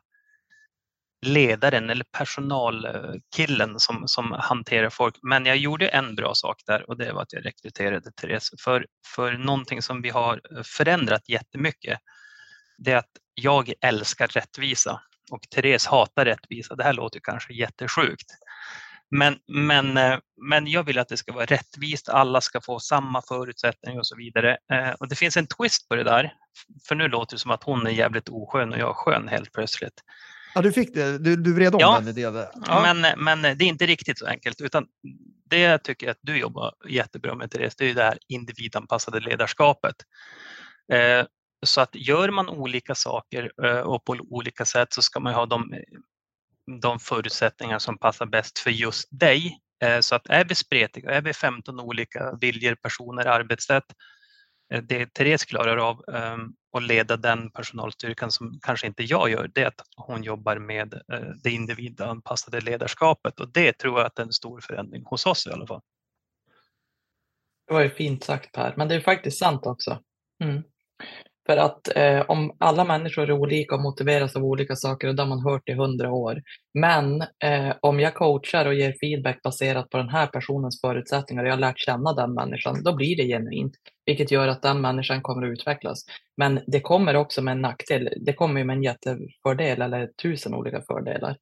ledaren 1.27 1.91
eller 1.91 2.05
personalkillen 2.13 3.81
som, 3.81 4.09
som 4.09 4.33
hanterar 4.33 4.91
folk. 4.91 5.15
Men 5.23 5.47
jag 5.47 5.57
gjorde 5.57 5.89
en 5.89 6.15
bra 6.15 6.35
sak 6.35 6.63
där 6.67 6.91
och 6.91 6.97
det 6.97 7.13
var 7.13 7.23
att 7.23 7.33
jag 7.33 7.47
rekryterade 7.47 8.13
Therese. 8.13 8.51
För, 8.61 8.87
för 9.07 9.33
någonting 9.33 9.83
som 9.83 10.03
vi 10.03 10.11
har 10.11 10.41
förändrat 10.65 11.29
jättemycket, 11.29 11.99
det 12.79 12.93
är 12.93 12.97
att 12.97 13.11
jag 13.35 13.73
älskar 13.81 14.27
rättvisa 14.27 15.01
och 15.33 15.41
Therese 15.55 15.87
hatar 15.87 16.25
rättvisa. 16.25 16.75
Det 16.77 16.85
här 16.85 16.93
låter 16.93 17.21
kanske 17.23 17.53
jättesjukt. 17.55 18.31
Men, 19.11 19.39
men, 19.47 19.97
eh, 19.97 20.19
men 20.51 20.67
jag 20.67 20.83
vill 20.83 20.99
att 20.99 21.09
det 21.09 21.17
ska 21.17 21.33
vara 21.33 21.45
rättvist, 21.45 22.09
alla 22.09 22.41
ska 22.41 22.61
få 22.61 22.81
samma 22.81 23.23
förutsättningar 23.23 23.99
och 23.99 24.07
så 24.07 24.17
vidare. 24.17 24.57
Eh, 24.73 24.91
Och 24.91 25.09
det 25.09 25.17
finns 25.17 25.37
en 25.37 25.47
twist 25.47 25.89
på 25.89 25.95
det 25.95 26.05
där, 26.05 26.33
för 26.89 26.95
nu 26.95 27.09
låter 27.09 27.37
det 27.37 27.41
som 27.41 27.51
att 27.51 27.63
hon 27.63 27.87
är 27.87 27.91
jävligt 27.91 28.29
oskön 28.29 28.73
och 28.73 28.79
jag 28.79 28.89
är 28.91 28.95
skön 28.95 29.29
helt 29.29 29.53
plötsligt. 29.53 29.95
Ja, 30.55 30.63
du 30.63 30.73
fick 30.73 30.95
det. 30.95 31.19
Du, 31.19 31.37
du 31.37 31.55
vred 31.55 31.75
om 31.75 31.81
Ja. 31.81 31.99
den 32.01 32.09
idén. 32.09 32.45
Ja. 32.67 32.95
Men, 32.95 33.25
men 33.25 33.43
det 33.43 33.65
är 33.65 33.69
inte 33.69 33.87
riktigt 33.87 34.19
så 34.19 34.27
enkelt, 34.27 34.61
utan 34.61 34.87
det 35.51 35.59
jag 35.59 35.83
tycker 35.85 36.11
att 36.11 36.19
du 36.21 36.39
jobbar 36.39 36.73
jättebra 36.89 37.35
med 37.35 37.51
Therese, 37.51 37.77
det 37.77 37.91
är 37.91 37.95
det 37.95 38.03
här 38.05 38.19
individanpassade 38.29 39.21
ledarskapet. 39.21 39.95
Så 41.67 41.81
att 41.81 41.95
gör 41.95 42.31
man 42.31 42.49
olika 42.49 42.95
saker 42.95 43.53
eh, 43.65 43.81
och 43.81 44.05
på 44.05 44.17
olika 44.31 44.65
sätt 44.65 44.93
så 44.93 45.03
ska 45.03 45.21
man 45.21 45.35
ha 45.35 45.47
de, 45.47 45.75
de 46.83 46.99
förutsättningar 46.99 47.79
som 47.79 47.99
passar 47.99 48.27
bäst 48.27 48.59
för 48.59 48.71
just 48.71 49.09
dig. 49.11 49.59
Eh, 49.85 50.01
så 50.01 50.15
att 50.15 50.27
är 50.27 50.45
vi 50.45 50.55
spretiga, 50.55 51.11
är 51.11 51.23
vi 51.23 51.33
15 51.33 51.81
olika 51.81 52.39
viljor, 52.41 52.75
personer, 52.75 53.27
arbetssätt, 53.27 53.85
eh, 54.73 54.83
det 54.83 55.15
Therese 55.15 55.45
klarar 55.45 55.77
av 55.77 56.05
ehm, 56.15 56.53
att 56.77 56.83
leda 56.83 57.17
den 57.17 57.51
personalstyrkan 57.51 58.31
som 58.31 58.59
kanske 58.63 58.87
inte 58.87 59.03
jag 59.03 59.31
gör, 59.31 59.51
det 59.55 59.63
är 59.63 59.67
att 59.67 59.81
hon 59.97 60.23
jobbar 60.23 60.59
med 60.59 61.03
det 61.43 61.51
individanpassade 61.51 62.61
ledarskapet 62.61 63.41
och 63.41 63.53
det 63.53 63.73
tror 63.73 63.99
jag 63.99 64.07
att 64.07 64.19
är 64.19 64.23
en 64.23 64.33
stor 64.33 64.61
förändring 64.61 65.03
hos 65.05 65.27
oss 65.27 65.47
i 65.47 65.51
alla 65.51 65.67
fall. 65.67 65.81
Det 67.67 67.75
var 67.75 67.81
ju 67.81 67.91
fint 67.91 68.25
sagt 68.25 68.53
Per, 68.53 68.75
men 68.77 68.89
det 68.89 68.95
är 68.95 69.01
faktiskt 69.01 69.39
sant 69.39 69.67
också. 69.67 70.03
Mm. 70.45 70.63
För 71.47 71.57
att 71.57 71.97
eh, 71.97 72.21
om 72.29 72.57
alla 72.59 72.85
människor 72.85 73.23
är 73.23 73.33
olika 73.33 73.75
och 73.75 73.81
motiveras 73.81 74.37
av 74.37 74.45
olika 74.45 74.77
saker, 74.77 75.09
och 75.09 75.15
det 75.15 75.23
har 75.23 75.29
man 75.29 75.45
hört 75.45 75.69
i 75.69 75.73
hundra 75.73 76.13
år. 76.13 76.43
Men 76.75 77.21
eh, 77.21 77.75
om 77.81 78.01
jag 78.01 78.15
coachar 78.15 78.67
och 78.67 78.75
ger 78.75 78.95
feedback 79.01 79.43
baserat 79.43 79.91
på 79.91 79.97
den 79.97 80.09
här 80.09 80.27
personens 80.27 80.81
förutsättningar 80.81 81.43
och 81.43 81.49
jag 81.49 81.55
har 81.55 81.61
lärt 81.61 81.79
känna 81.79 82.13
den 82.13 82.35
människan, 82.35 82.83
då 82.83 82.95
blir 82.95 83.17
det 83.17 83.27
genuint. 83.27 83.75
Vilket 84.07 84.31
gör 84.31 84.49
att 84.49 84.63
den 84.63 84.81
människan 84.81 85.23
kommer 85.23 85.47
att 85.47 85.53
utvecklas. 85.53 86.05
Men 86.37 86.61
det 86.67 86.81
kommer 86.81 87.17
också 87.17 87.43
med 87.43 87.53
en 87.53 87.63
nackdel. 87.63 88.09
Det 88.17 88.33
kommer 88.33 88.61
ju 88.61 88.67
med 88.67 88.77
en 88.77 88.83
jättefördel 88.83 89.83
eller 89.83 90.07
tusen 90.23 90.55
olika 90.55 90.83
fördelar. 90.83 91.37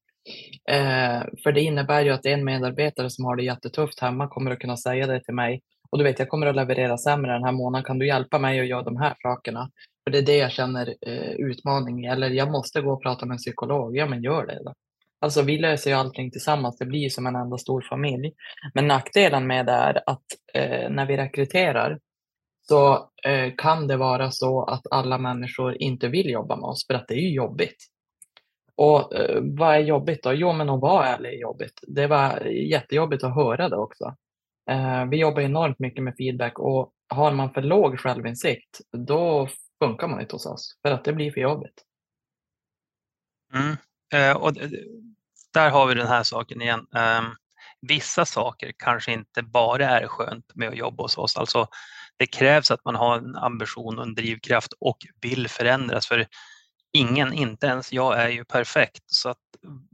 Eh, 0.70 1.22
för 1.42 1.52
det 1.52 1.60
innebär 1.60 2.02
ju 2.02 2.10
att 2.10 2.26
en 2.26 2.44
medarbetare 2.44 3.10
som 3.10 3.24
har 3.24 3.36
det 3.36 3.44
jättetufft 3.44 4.00
hemma 4.00 4.28
kommer 4.28 4.50
att 4.50 4.58
kunna 4.58 4.76
säga 4.76 5.06
det 5.06 5.24
till 5.24 5.34
mig. 5.34 5.60
Och 5.90 5.98
du 5.98 6.04
vet, 6.04 6.18
jag 6.18 6.28
kommer 6.28 6.46
att 6.46 6.56
leverera 6.56 6.98
sämre 6.98 7.32
den 7.32 7.44
här 7.44 7.52
månaden. 7.52 7.84
Kan 7.84 7.98
du 7.98 8.06
hjälpa 8.06 8.38
mig 8.38 8.60
att 8.60 8.66
göra 8.66 8.82
de 8.82 8.96
här 8.96 9.14
sakerna? 9.22 9.70
För 10.04 10.10
det 10.10 10.18
är 10.18 10.22
det 10.22 10.36
jag 10.36 10.52
känner 10.52 10.94
eh, 11.06 11.30
utmaning 11.30 12.04
i. 12.04 12.08
Eller 12.08 12.30
jag 12.30 12.50
måste 12.50 12.80
gå 12.80 12.92
och 12.92 13.02
prata 13.02 13.26
med 13.26 13.34
en 13.34 13.38
psykolog. 13.38 13.96
Ja, 13.96 14.06
men 14.06 14.22
gör 14.22 14.46
det 14.46 14.62
då. 14.64 14.74
Alltså 15.20 15.42
vi 15.42 15.58
löser 15.58 15.90
ju 15.90 15.96
allting 15.96 16.30
tillsammans. 16.30 16.78
Det 16.78 16.86
blir 16.86 17.08
som 17.08 17.26
en 17.26 17.36
enda 17.36 17.58
stor 17.58 17.86
familj. 17.88 18.32
Men 18.74 18.88
nackdelen 18.88 19.46
med 19.46 19.66
det 19.66 19.72
är 19.72 20.02
att 20.06 20.24
eh, 20.54 20.90
när 20.90 21.06
vi 21.06 21.16
rekryterar 21.16 21.98
så 22.68 23.10
eh, 23.24 23.52
kan 23.56 23.86
det 23.86 23.96
vara 23.96 24.30
så 24.30 24.64
att 24.64 24.86
alla 24.90 25.18
människor 25.18 25.82
inte 25.82 26.08
vill 26.08 26.30
jobba 26.30 26.56
med 26.56 26.64
oss 26.64 26.86
för 26.86 26.94
att 26.94 27.08
det 27.08 27.14
är 27.14 27.20
ju 27.20 27.34
jobbigt. 27.34 27.76
Och 28.76 29.14
eh, 29.14 29.40
vad 29.42 29.74
är 29.74 29.80
jobbigt 29.80 30.22
då? 30.22 30.32
Jo, 30.32 30.52
men 30.52 30.70
att 30.70 30.80
vara 30.80 31.06
ärlig 31.06 31.32
är 31.32 31.40
jobbigt. 31.40 31.80
Det 31.86 32.06
var 32.06 32.40
jättejobbigt 32.46 33.24
att 33.24 33.34
höra 33.34 33.68
det 33.68 33.76
också. 33.76 34.14
Eh, 34.70 35.04
vi 35.04 35.16
jobbar 35.16 35.42
enormt 35.42 35.78
mycket 35.78 36.04
med 36.04 36.14
feedback 36.18 36.58
och 36.58 36.92
har 37.08 37.32
man 37.32 37.52
för 37.52 37.62
låg 37.62 37.98
självinsikt, 37.98 38.80
då 39.06 39.48
funkar 39.82 40.08
man 40.08 40.20
inte 40.20 40.34
hos 40.34 40.46
oss 40.46 40.78
för 40.82 40.92
att 40.92 41.04
det 41.04 41.12
blir 41.12 41.32
för 41.32 41.40
jobbigt. 41.40 41.84
Mm. 43.54 43.76
Eh, 44.14 44.36
och 44.36 44.52
där 45.54 45.70
har 45.70 45.86
vi 45.86 45.94
den 45.94 46.06
här 46.06 46.22
saken 46.22 46.62
igen. 46.62 46.86
Eh, 46.94 47.22
vissa 47.80 48.24
saker 48.24 48.72
kanske 48.78 49.12
inte 49.12 49.42
bara 49.42 49.86
är 49.86 50.06
skönt 50.06 50.54
med 50.54 50.68
att 50.68 50.76
jobba 50.76 51.02
hos 51.02 51.18
oss. 51.18 51.36
Alltså, 51.36 51.66
det 52.16 52.26
krävs 52.26 52.70
att 52.70 52.84
man 52.84 52.94
har 52.94 53.18
en 53.18 53.36
ambition 53.36 53.98
och 53.98 54.04
en 54.04 54.14
drivkraft 54.14 54.72
och 54.80 54.98
vill 55.20 55.48
förändras. 55.48 56.06
För 56.06 56.26
ingen, 56.92 57.32
inte 57.32 57.66
ens 57.66 57.92
jag, 57.92 58.20
är 58.20 58.28
ju 58.28 58.44
perfekt. 58.44 59.02
Så 59.06 59.28
att 59.28 59.38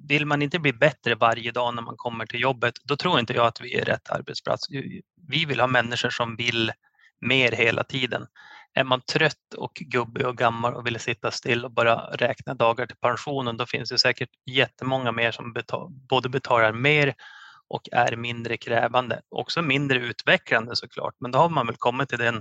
vill 0.09 0.27
man 0.27 0.43
inte 0.43 0.59
bli 0.59 0.73
bättre 0.73 1.15
varje 1.15 1.51
dag 1.51 1.75
när 1.75 1.83
man 1.83 1.97
kommer 1.97 2.27
till 2.27 2.41
jobbet, 2.41 2.75
då 2.85 2.97
tror 2.97 3.21
inte 3.21 3.33
jag 3.33 3.47
att 3.47 3.61
vi 3.61 3.75
är 3.75 3.85
rätt 3.85 4.11
arbetsplats. 4.11 4.67
Vi 5.29 5.45
vill 5.45 5.61
ha 5.61 5.67
människor 5.67 6.11
som 6.11 6.37
vill 6.37 6.73
mer 7.21 7.53
hela 7.53 7.85
tiden. 7.85 8.27
Är 8.79 8.85
man 8.85 9.01
trött 9.01 9.55
och 9.57 9.75
gubbig 9.75 10.27
och 10.27 10.37
gammal 10.37 10.75
och 10.75 10.87
vill 10.87 11.01
sitta 11.01 11.31
still 11.31 11.65
och 11.65 11.71
bara 11.71 11.97
räkna 11.97 12.55
dagar 12.55 12.87
till 12.87 12.97
pensionen, 12.97 13.57
då 13.57 13.67
finns 13.67 13.89
det 13.89 13.99
säkert 13.99 14.29
jättemånga 14.51 15.13
mer 15.13 15.33
som 15.33 15.53
betal, 15.53 15.89
både 15.91 16.29
betalar 16.29 16.73
mer 16.73 17.15
och 17.69 17.89
är 17.93 18.17
mindre 18.17 18.57
krävande. 18.57 19.21
Också 19.29 19.63
mindre 19.63 19.99
utvecklande 19.99 20.77
såklart, 20.77 21.15
men 21.21 21.31
då 21.31 21.39
har 21.39 21.49
man 21.49 21.67
väl 21.67 21.77
kommit 21.77 22.09
till 22.09 22.19
den, 22.19 22.37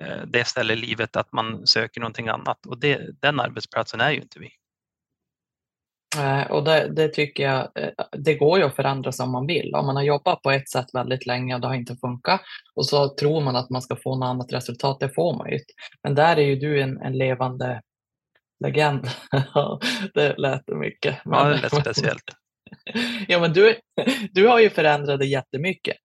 eh, 0.00 0.22
det 0.26 0.44
ställe 0.44 0.72
i 0.72 0.76
livet 0.76 1.16
att 1.16 1.32
man 1.32 1.66
söker 1.66 2.00
någonting 2.00 2.28
annat 2.28 2.66
och 2.66 2.80
det, 2.80 3.20
den 3.20 3.40
arbetsplatsen 3.40 4.00
är 4.00 4.10
ju 4.10 4.20
inte 4.20 4.38
vi. 4.38 4.50
Eh, 6.16 6.50
Och 6.50 6.64
det, 6.64 6.88
det 6.96 7.08
tycker 7.08 7.42
jag, 7.42 7.60
eh, 7.74 7.90
det 8.18 8.34
går 8.34 8.58
ju 8.58 8.64
att 8.64 8.76
förändra 8.76 9.12
som 9.12 9.32
man 9.32 9.46
vill. 9.46 9.74
Om 9.74 9.86
man 9.86 9.96
har 9.96 10.02
jobbat 10.02 10.42
på 10.42 10.50
ett 10.50 10.68
sätt 10.68 10.86
väldigt 10.92 11.26
länge 11.26 11.54
och 11.54 11.60
det 11.60 11.66
har 11.66 11.74
inte 11.74 11.96
funkat 11.96 12.40
och 12.74 12.86
så 12.86 13.08
tror 13.08 13.40
man 13.40 13.56
att 13.56 13.70
man 13.70 13.82
ska 13.82 13.96
få 13.96 14.16
något 14.16 14.26
annat 14.26 14.52
resultat, 14.52 15.00
det 15.00 15.14
får 15.14 15.36
man 15.36 15.48
ju 15.48 15.54
inte. 15.54 15.72
Men 16.02 16.14
där 16.14 16.36
är 16.36 16.42
ju 16.42 16.56
du 16.56 16.82
en, 16.82 17.00
en 17.02 17.18
levande 17.18 17.82
legend. 18.64 19.08
det 20.14 20.38
lät 20.38 20.68
mycket. 20.68 21.18
Ja, 21.24 21.44
det 21.44 21.60
lät 21.60 21.74
speciellt. 21.74 22.24
ja, 23.28 23.40
men 23.40 23.52
du, 23.52 23.76
du 24.32 24.46
har 24.46 24.58
ju 24.60 24.70
förändrat 24.70 25.20
det 25.20 25.26
jättemycket. 25.26 25.96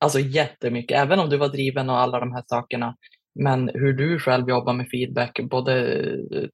Alltså 0.00 0.18
jättemycket, 0.20 0.98
även 0.98 1.18
om 1.18 1.30
du 1.30 1.36
var 1.36 1.48
driven 1.48 1.90
och 1.90 1.98
alla 1.98 2.20
de 2.20 2.32
här 2.32 2.44
sakerna. 2.46 2.96
Men 3.34 3.70
hur 3.74 3.92
du 3.92 4.18
själv 4.18 4.48
jobbar 4.48 4.72
med 4.72 4.88
feedback, 4.90 5.40
både 5.50 6.02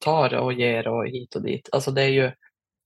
tar 0.01 0.35
och 0.35 0.53
ger 0.53 0.89
och 0.89 1.07
hit 1.07 1.35
och 1.37 1.43
dit. 1.43 1.69
Alltså 1.73 1.91
det 1.91 2.03
är 2.03 2.09
ju, 2.09 2.33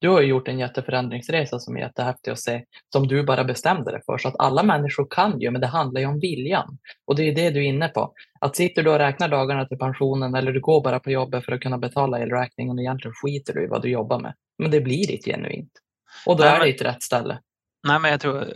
du 0.02 0.08
har 0.08 0.20
ju 0.20 0.26
gjort 0.26 0.48
en 0.48 0.58
jätteförändringsresa 0.58 1.58
som 1.58 1.76
är 1.76 1.80
jättehäftig 1.80 2.30
att 2.30 2.38
se, 2.40 2.64
som 2.92 3.08
du 3.08 3.22
bara 3.24 3.44
bestämde 3.44 3.90
dig 3.90 4.00
för. 4.06 4.18
Så 4.18 4.28
att 4.28 4.34
alla 4.38 4.62
människor 4.62 5.06
kan 5.10 5.40
ju, 5.40 5.50
men 5.50 5.60
det 5.60 5.66
handlar 5.66 6.00
ju 6.00 6.06
om 6.06 6.20
viljan. 6.20 6.78
Och 7.06 7.16
det 7.16 7.22
är 7.22 7.34
det 7.34 7.50
du 7.50 7.58
är 7.64 7.68
inne 7.68 7.88
på. 7.88 8.12
Att 8.40 8.56
sitter 8.56 8.82
du 8.82 8.90
och 8.90 8.98
räknar 8.98 9.28
dagarna 9.28 9.66
till 9.66 9.78
pensionen 9.78 10.34
eller 10.34 10.52
du 10.52 10.60
går 10.60 10.82
bara 10.82 11.00
på 11.00 11.10
jobbet 11.10 11.44
för 11.44 11.52
att 11.52 11.60
kunna 11.60 11.78
betala 11.78 12.18
elräkningen 12.20 12.76
och 12.78 12.82
egentligen 12.82 13.14
skiter 13.14 13.54
du 13.54 13.64
i 13.64 13.66
vad 13.66 13.82
du 13.82 13.88
jobbar 13.88 14.18
med. 14.20 14.34
Men 14.58 14.70
det 14.70 14.80
blir 14.80 15.10
inte 15.10 15.30
genuint. 15.30 15.72
Och 16.26 16.36
då 16.36 16.44
Nej, 16.44 16.52
är 16.56 16.60
det 16.60 16.70
inte 16.70 16.84
rätt 16.84 17.02
ställe. 17.02 17.38
Nej, 17.88 17.98
men 18.00 18.10
jag 18.10 18.20
tror 18.20 18.52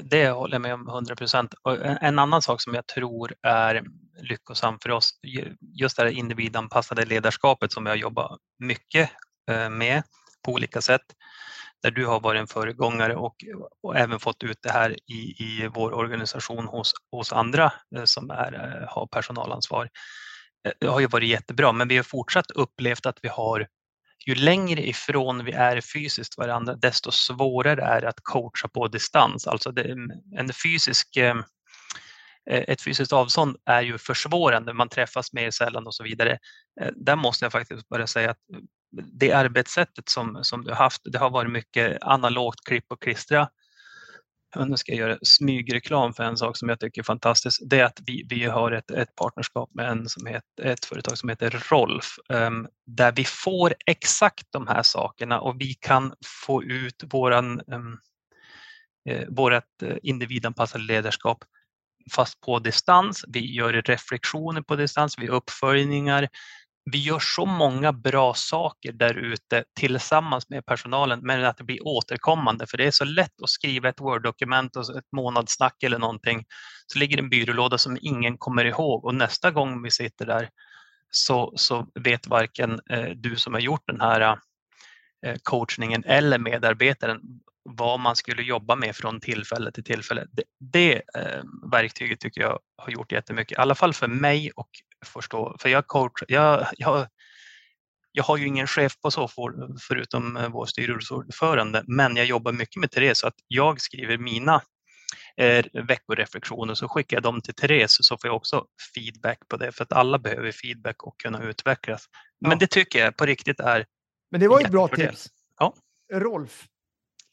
det 0.00 0.28
håller 0.30 0.54
jag 0.54 0.62
med 0.62 0.74
om 0.74 0.88
100 0.88 1.16
procent. 1.16 1.54
En 2.00 2.18
annan 2.18 2.42
sak 2.42 2.60
som 2.60 2.74
jag 2.74 2.86
tror 2.86 3.34
är 3.42 3.82
lyckosam 4.22 4.78
för 4.82 4.90
oss. 4.90 5.10
Ju- 5.22 5.56
Just 5.80 5.96
det 5.96 6.02
här 6.02 6.10
individanpassade 6.10 7.04
ledarskapet 7.04 7.72
som 7.72 7.84
vi 7.84 7.90
har 7.90 7.96
jobbat 7.96 8.38
mycket 8.58 9.10
eh, 9.50 9.70
med 9.70 10.02
på 10.44 10.52
olika 10.52 10.80
sätt. 10.80 11.02
Där 11.82 11.90
du 11.90 12.06
har 12.06 12.20
varit 12.20 12.40
en 12.40 12.46
föregångare 12.46 13.16
och, 13.16 13.36
och 13.82 13.96
även 13.96 14.20
fått 14.20 14.44
ut 14.44 14.58
det 14.62 14.70
här 14.70 14.96
i, 15.10 15.34
i 15.38 15.68
vår 15.74 15.94
organisation 15.94 16.66
hos, 16.66 16.92
hos 17.10 17.32
andra 17.32 17.72
eh, 17.96 18.04
som 18.04 18.30
är, 18.30 18.54
eh, 18.54 18.88
har 18.88 19.06
personalansvar. 19.06 19.88
Eh, 20.66 20.72
det 20.80 20.86
har 20.86 21.00
ju 21.00 21.06
varit 21.06 21.28
jättebra, 21.28 21.72
men 21.72 21.88
vi 21.88 21.96
har 21.96 22.04
fortsatt 22.04 22.50
upplevt 22.50 23.06
att 23.06 23.18
vi 23.22 23.28
har 23.28 23.66
ju 24.26 24.34
längre 24.34 24.88
ifrån 24.88 25.44
vi 25.44 25.52
är 25.52 25.80
fysiskt 25.80 26.38
varandra, 26.38 26.74
desto 26.74 27.10
svårare 27.10 27.82
är 27.82 28.00
det 28.00 28.08
att 28.08 28.20
coacha 28.22 28.68
på 28.68 28.88
distans. 28.88 29.46
Alltså 29.46 29.72
det, 29.72 29.96
en 30.36 30.52
fysisk, 30.64 31.16
ett 32.46 32.82
fysiskt 32.82 33.12
avstånd 33.12 33.56
är 33.64 33.82
ju 33.82 33.98
försvårande, 33.98 34.72
man 34.72 34.88
träffas 34.88 35.32
mer 35.32 35.50
sällan 35.50 35.86
och 35.86 35.94
så 35.94 36.04
vidare. 36.04 36.38
Där 36.96 37.16
måste 37.16 37.44
jag 37.44 37.52
faktiskt 37.52 37.88
bara 37.88 38.06
säga 38.06 38.30
att 38.30 38.38
det 38.90 39.32
arbetssättet 39.32 40.08
som, 40.08 40.38
som 40.42 40.64
du 40.64 40.70
har 40.70 40.76
haft, 40.76 41.02
det 41.04 41.18
har 41.18 41.30
varit 41.30 41.50
mycket 41.50 42.02
analogt 42.02 42.64
klipp 42.64 42.84
och 42.88 43.02
klistra. 43.02 43.48
Nu 44.56 44.76
ska 44.76 44.92
jag 44.92 44.98
göra 44.98 45.18
smygreklam 45.22 46.14
för 46.14 46.24
en 46.24 46.36
sak 46.36 46.56
som 46.56 46.68
jag 46.68 46.80
tycker 46.80 47.00
är 47.00 47.04
fantastisk. 47.04 47.62
Det 47.66 47.80
är 47.80 47.84
att 47.84 48.00
vi, 48.06 48.26
vi 48.28 48.44
har 48.44 48.72
ett, 48.72 48.90
ett 48.90 49.14
partnerskap 49.14 49.70
med 49.74 49.88
en 49.88 50.08
som 50.08 50.26
heter, 50.26 50.64
ett 50.64 50.84
företag 50.84 51.18
som 51.18 51.28
heter 51.28 51.64
Rolf 51.70 52.18
um, 52.28 52.68
där 52.86 53.12
vi 53.12 53.24
får 53.24 53.74
exakt 53.86 54.46
de 54.50 54.66
här 54.66 54.82
sakerna 54.82 55.40
och 55.40 55.60
vi 55.60 55.74
kan 55.74 56.14
få 56.46 56.62
ut 56.62 57.04
våran, 57.12 57.60
um, 57.66 57.98
eh, 59.08 59.28
vårat 59.28 59.82
eh, 59.82 59.96
individanpassade 60.02 60.84
ledarskap 60.84 61.44
fast 62.12 62.40
på 62.40 62.58
distans. 62.58 63.24
Vi 63.28 63.54
gör 63.54 63.72
reflektioner 63.72 64.62
på 64.62 64.76
distans, 64.76 65.18
vi 65.18 65.26
gör 65.26 65.34
uppföljningar. 65.34 66.28
Vi 66.92 66.98
gör 66.98 67.18
så 67.18 67.46
många 67.46 67.92
bra 67.92 68.34
saker 68.34 68.92
där 68.92 69.14
ute 69.14 69.64
tillsammans 69.80 70.48
med 70.48 70.66
personalen 70.66 71.20
men 71.22 71.44
att 71.44 71.56
det 71.56 71.64
blir 71.64 71.86
återkommande 71.86 72.66
för 72.66 72.76
det 72.76 72.86
är 72.86 72.90
så 72.90 73.04
lätt 73.04 73.42
att 73.42 73.50
skriva 73.50 73.88
ett 73.88 74.00
Word-dokument 74.00 74.76
och 74.76 74.96
ett 74.96 75.12
månadssnack 75.12 75.82
eller 75.82 75.98
någonting 75.98 76.44
så 76.86 76.98
ligger 76.98 77.16
det 77.16 77.22
en 77.22 77.30
byrålåda 77.30 77.78
som 77.78 77.98
ingen 78.00 78.38
kommer 78.38 78.64
ihåg. 78.64 79.04
Och 79.04 79.14
nästa 79.14 79.50
gång 79.50 79.82
vi 79.82 79.90
sitter 79.90 80.26
där 80.26 80.48
så, 81.10 81.52
så 81.56 81.86
vet 81.94 82.26
varken 82.26 82.80
eh, 82.90 83.08
du 83.16 83.36
som 83.36 83.52
har 83.52 83.60
gjort 83.60 83.86
den 83.86 84.00
här 84.00 84.38
eh, 85.26 85.36
coachningen 85.42 86.04
eller 86.04 86.38
medarbetaren 86.38 87.20
vad 87.76 88.00
man 88.00 88.16
skulle 88.16 88.42
jobba 88.42 88.76
med 88.76 88.96
från 88.96 89.20
tillfälle 89.20 89.72
till 89.72 89.84
tillfälle. 89.84 90.26
Det, 90.32 90.42
det 90.60 90.94
eh, 90.94 91.42
verktyget 91.72 92.20
tycker 92.20 92.40
jag 92.40 92.58
har 92.76 92.92
gjort 92.92 93.12
jättemycket, 93.12 93.58
i 93.58 93.60
alla 93.60 93.74
fall 93.74 93.94
för 93.94 94.08
mig 94.08 94.50
och 94.56 94.70
förstå, 95.06 95.56
för 95.60 95.68
jag 95.68 95.86
coach, 95.86 96.22
jag, 96.28 96.66
jag, 96.76 97.06
jag 98.12 98.24
har 98.24 98.36
ju 98.36 98.46
ingen 98.46 98.66
chef 98.66 99.00
på 99.00 99.10
så 99.10 99.28
for, 99.28 99.76
förutom 99.80 100.36
eh, 100.36 100.48
vår 100.48 100.66
styrelseordförande, 100.66 101.84
men 101.86 102.16
jag 102.16 102.26
jobbar 102.26 102.52
mycket 102.52 102.80
med 102.80 102.90
Therese 102.90 103.18
så 103.18 103.26
att 103.26 103.36
jag 103.48 103.80
skriver 103.80 104.18
mina 104.18 104.62
eh, 105.36 105.64
veckoreflektioner 105.88 106.74
så 106.74 106.88
skickar 106.88 107.16
jag 107.16 107.22
dem 107.22 107.40
till 107.40 107.54
Therese 107.54 107.96
så 108.00 108.18
får 108.18 108.28
jag 108.28 108.36
också 108.36 108.66
feedback 108.94 109.38
på 109.48 109.56
det 109.56 109.72
för 109.72 109.84
att 109.84 109.92
alla 109.92 110.18
behöver 110.18 110.52
feedback 110.52 111.02
och 111.02 111.20
kunna 111.20 111.42
utvecklas. 111.42 112.08
Ja. 112.38 112.48
Men 112.48 112.58
det 112.58 112.66
tycker 112.66 112.98
jag 112.98 113.16
på 113.16 113.26
riktigt 113.26 113.60
är 113.60 113.86
Men 114.30 114.40
det 114.40 114.48
var 114.48 114.60
ju 114.60 114.64
ett 114.64 114.72
bra 114.72 114.88
tips. 114.88 115.28
Ja. 115.58 115.74
Rolf. 116.12 116.66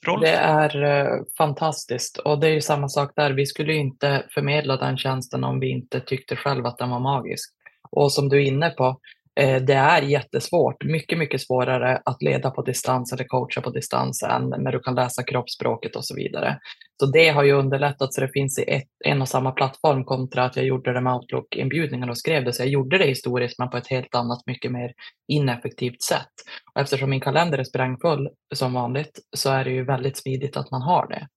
Rolf. 0.06 0.22
Det 0.22 0.36
är 0.36 0.84
eh, 0.84 1.22
fantastiskt 1.38 2.18
och 2.18 2.40
det 2.40 2.48
är 2.48 2.52
ju 2.52 2.62
samma 2.62 2.90
sak 2.90 3.12
där. 3.16 3.32
Vi 3.32 3.46
skulle 3.46 3.74
ju 3.74 3.80
inte 3.80 4.26
förmedla 4.30 4.78
den 4.78 4.98
tjänsten 4.98 5.44
om 5.44 5.60
vi 5.60 5.70
inte 5.70 6.00
tyckte 6.00 6.36
själv 6.36 6.66
att 6.66 6.78
den 6.78 6.90
var 6.90 7.00
magisk. 7.00 7.54
Och 7.92 8.12
som 8.12 8.30
du 8.30 8.38
är 8.38 8.46
inne 8.46 8.70
på, 8.70 9.00
Eh, 9.40 9.62
det 9.62 9.74
är 9.74 10.02
jättesvårt. 10.02 10.84
Mycket, 10.84 11.18
mycket 11.18 11.42
svårare 11.42 12.02
att 12.06 12.22
leda 12.22 12.52
på 12.52 12.62
distans 12.62 13.14
eller 13.14 13.24
coacha 13.24 13.62
på 13.62 13.70
distans 13.70 14.24
än 14.24 14.50
när 14.50 14.72
du 14.72 14.80
kan 14.80 14.96
läsa 14.96 15.24
kroppsspråket 15.24 15.96
och 15.96 16.06
så 16.06 16.16
vidare. 16.16 16.60
Så 17.00 17.06
det 17.06 17.30
har 17.30 17.44
ju 17.44 17.52
underlättat 17.52 18.14
så 18.14 18.22
det 18.22 18.32
finns 18.34 18.60
i 18.60 18.64
ett, 18.64 18.90
en 19.06 19.22
och 19.22 19.28
samma 19.28 19.52
plattform 19.52 20.06
kontra 20.06 20.44
att 20.44 20.56
jag 20.56 20.66
gjorde 20.66 20.94
det 20.94 21.02
med 21.02 21.14
Outlook-inbjudningar 21.14 22.10
och 22.10 22.18
skrev 22.18 22.44
det. 22.46 22.54
Så 22.54 22.62
jag 22.62 22.70
gjorde 22.70 22.98
det 22.98 23.06
historiskt 23.06 23.60
men 23.60 23.70
på 23.70 23.78
ett 23.78 23.88
helt 23.88 24.16
annat, 24.16 24.40
mycket 24.46 24.72
mer 24.72 24.94
ineffektivt 25.28 26.02
sätt. 26.02 26.34
Och 26.74 26.82
eftersom 26.82 27.10
min 27.10 27.22
kalender 27.22 27.58
är 27.58 27.64
sprängfull 27.64 28.30
som 28.56 28.74
vanligt 28.74 29.20
så 29.38 29.52
är 29.52 29.64
det 29.64 29.72
ju 29.72 29.86
väldigt 29.86 30.18
smidigt 30.18 30.58
att 30.58 30.72
man 30.72 30.82
har 30.82 31.08
det. 31.08 31.28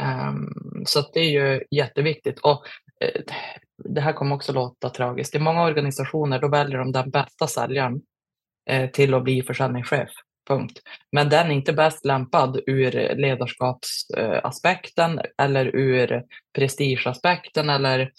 Um, 0.00 0.84
så 0.86 0.98
att 0.98 1.12
det 1.12 1.20
är 1.20 1.30
ju 1.30 1.62
jätteviktigt. 1.70 2.38
Och 2.38 2.62
det 3.84 4.00
här 4.00 4.12
kommer 4.12 4.36
också 4.36 4.52
låta 4.52 4.90
tragiskt. 4.90 5.34
I 5.34 5.38
många 5.38 5.64
organisationer 5.64 6.38
då 6.38 6.48
väljer 6.48 6.78
de 6.78 6.92
den 6.92 7.10
bästa 7.10 7.46
säljaren 7.46 8.00
eh, 8.70 8.90
till 8.90 9.14
att 9.14 9.24
bli 9.24 9.42
försäljningschef. 9.42 10.10
Punkt. 10.48 10.80
Men 11.12 11.28
den 11.28 11.46
är 11.46 11.54
inte 11.54 11.72
bäst 11.72 12.04
lämpad 12.04 12.60
ur 12.66 13.16
ledarskapsaspekten 13.16 15.20
eller 15.38 15.76
ur 15.76 16.22
prestigeaspekten 16.54 17.70
eller 17.70 18.12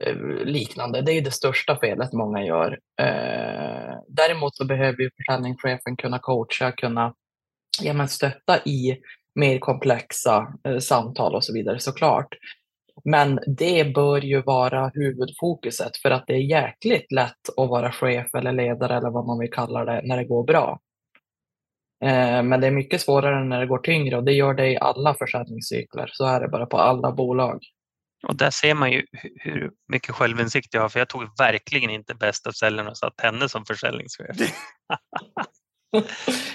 eh, 0.00 0.16
liknande. 0.44 1.02
Det 1.02 1.12
är 1.12 1.20
det 1.20 1.30
största 1.30 1.78
felet 1.80 2.12
många 2.12 2.44
gör. 2.44 2.78
Eh, 3.00 3.94
däremot 4.08 4.56
så 4.56 4.64
behöver 4.64 5.02
ju 5.02 5.10
försäljningschefen 5.16 5.96
kunna 5.96 6.18
coacha, 6.18 6.72
kunna 6.72 7.14
ja, 7.82 7.92
men 7.92 8.08
stötta 8.08 8.58
i 8.64 8.98
mer 9.34 9.58
komplexa 9.58 10.54
samtal 10.80 11.34
och 11.34 11.44
så 11.44 11.52
vidare 11.52 11.78
såklart. 11.78 12.34
Men 13.04 13.40
det 13.46 13.94
bör 13.94 14.20
ju 14.20 14.42
vara 14.42 14.90
huvudfokuset 14.94 15.96
för 15.96 16.10
att 16.10 16.24
det 16.26 16.32
är 16.34 16.38
jäkligt 16.50 17.12
lätt 17.12 17.48
att 17.56 17.68
vara 17.68 17.92
chef 17.92 18.34
eller 18.34 18.52
ledare 18.52 18.96
eller 18.96 19.10
vad 19.10 19.26
man 19.26 19.38
vill 19.38 19.52
kalla 19.52 19.84
det 19.84 20.00
när 20.04 20.16
det 20.16 20.24
går 20.24 20.44
bra. 20.44 20.80
Eh, 22.04 22.42
Men 22.42 22.60
det 22.60 22.66
är 22.66 22.70
mycket 22.70 23.00
svårare 23.00 23.44
när 23.44 23.60
det 23.60 23.66
går 23.66 23.78
tyngre 23.78 24.16
och 24.16 24.24
det 24.24 24.32
gör 24.32 24.54
det 24.54 24.70
i 24.70 24.78
alla 24.78 25.14
försäljningscykler. 25.14 26.10
Så 26.12 26.26
är 26.26 26.40
det 26.40 26.48
bara 26.48 26.66
på 26.66 26.78
alla 26.78 27.12
bolag. 27.12 27.58
Och 28.28 28.36
där 28.36 28.50
ser 28.50 28.74
man 28.74 28.92
ju 28.92 28.98
hu- 29.00 29.36
hur 29.40 29.70
mycket 29.88 30.14
självinsikt 30.14 30.74
jag 30.74 30.80
har, 30.82 30.88
för 30.88 30.98
jag 30.98 31.08
tog 31.08 31.38
verkligen 31.38 31.90
inte 31.90 32.14
bästa 32.14 32.52
säljaren 32.52 32.90
och 32.90 32.98
satt 32.98 33.20
henne 33.20 33.48
som 33.48 33.64
försäljningschef. 33.64 34.36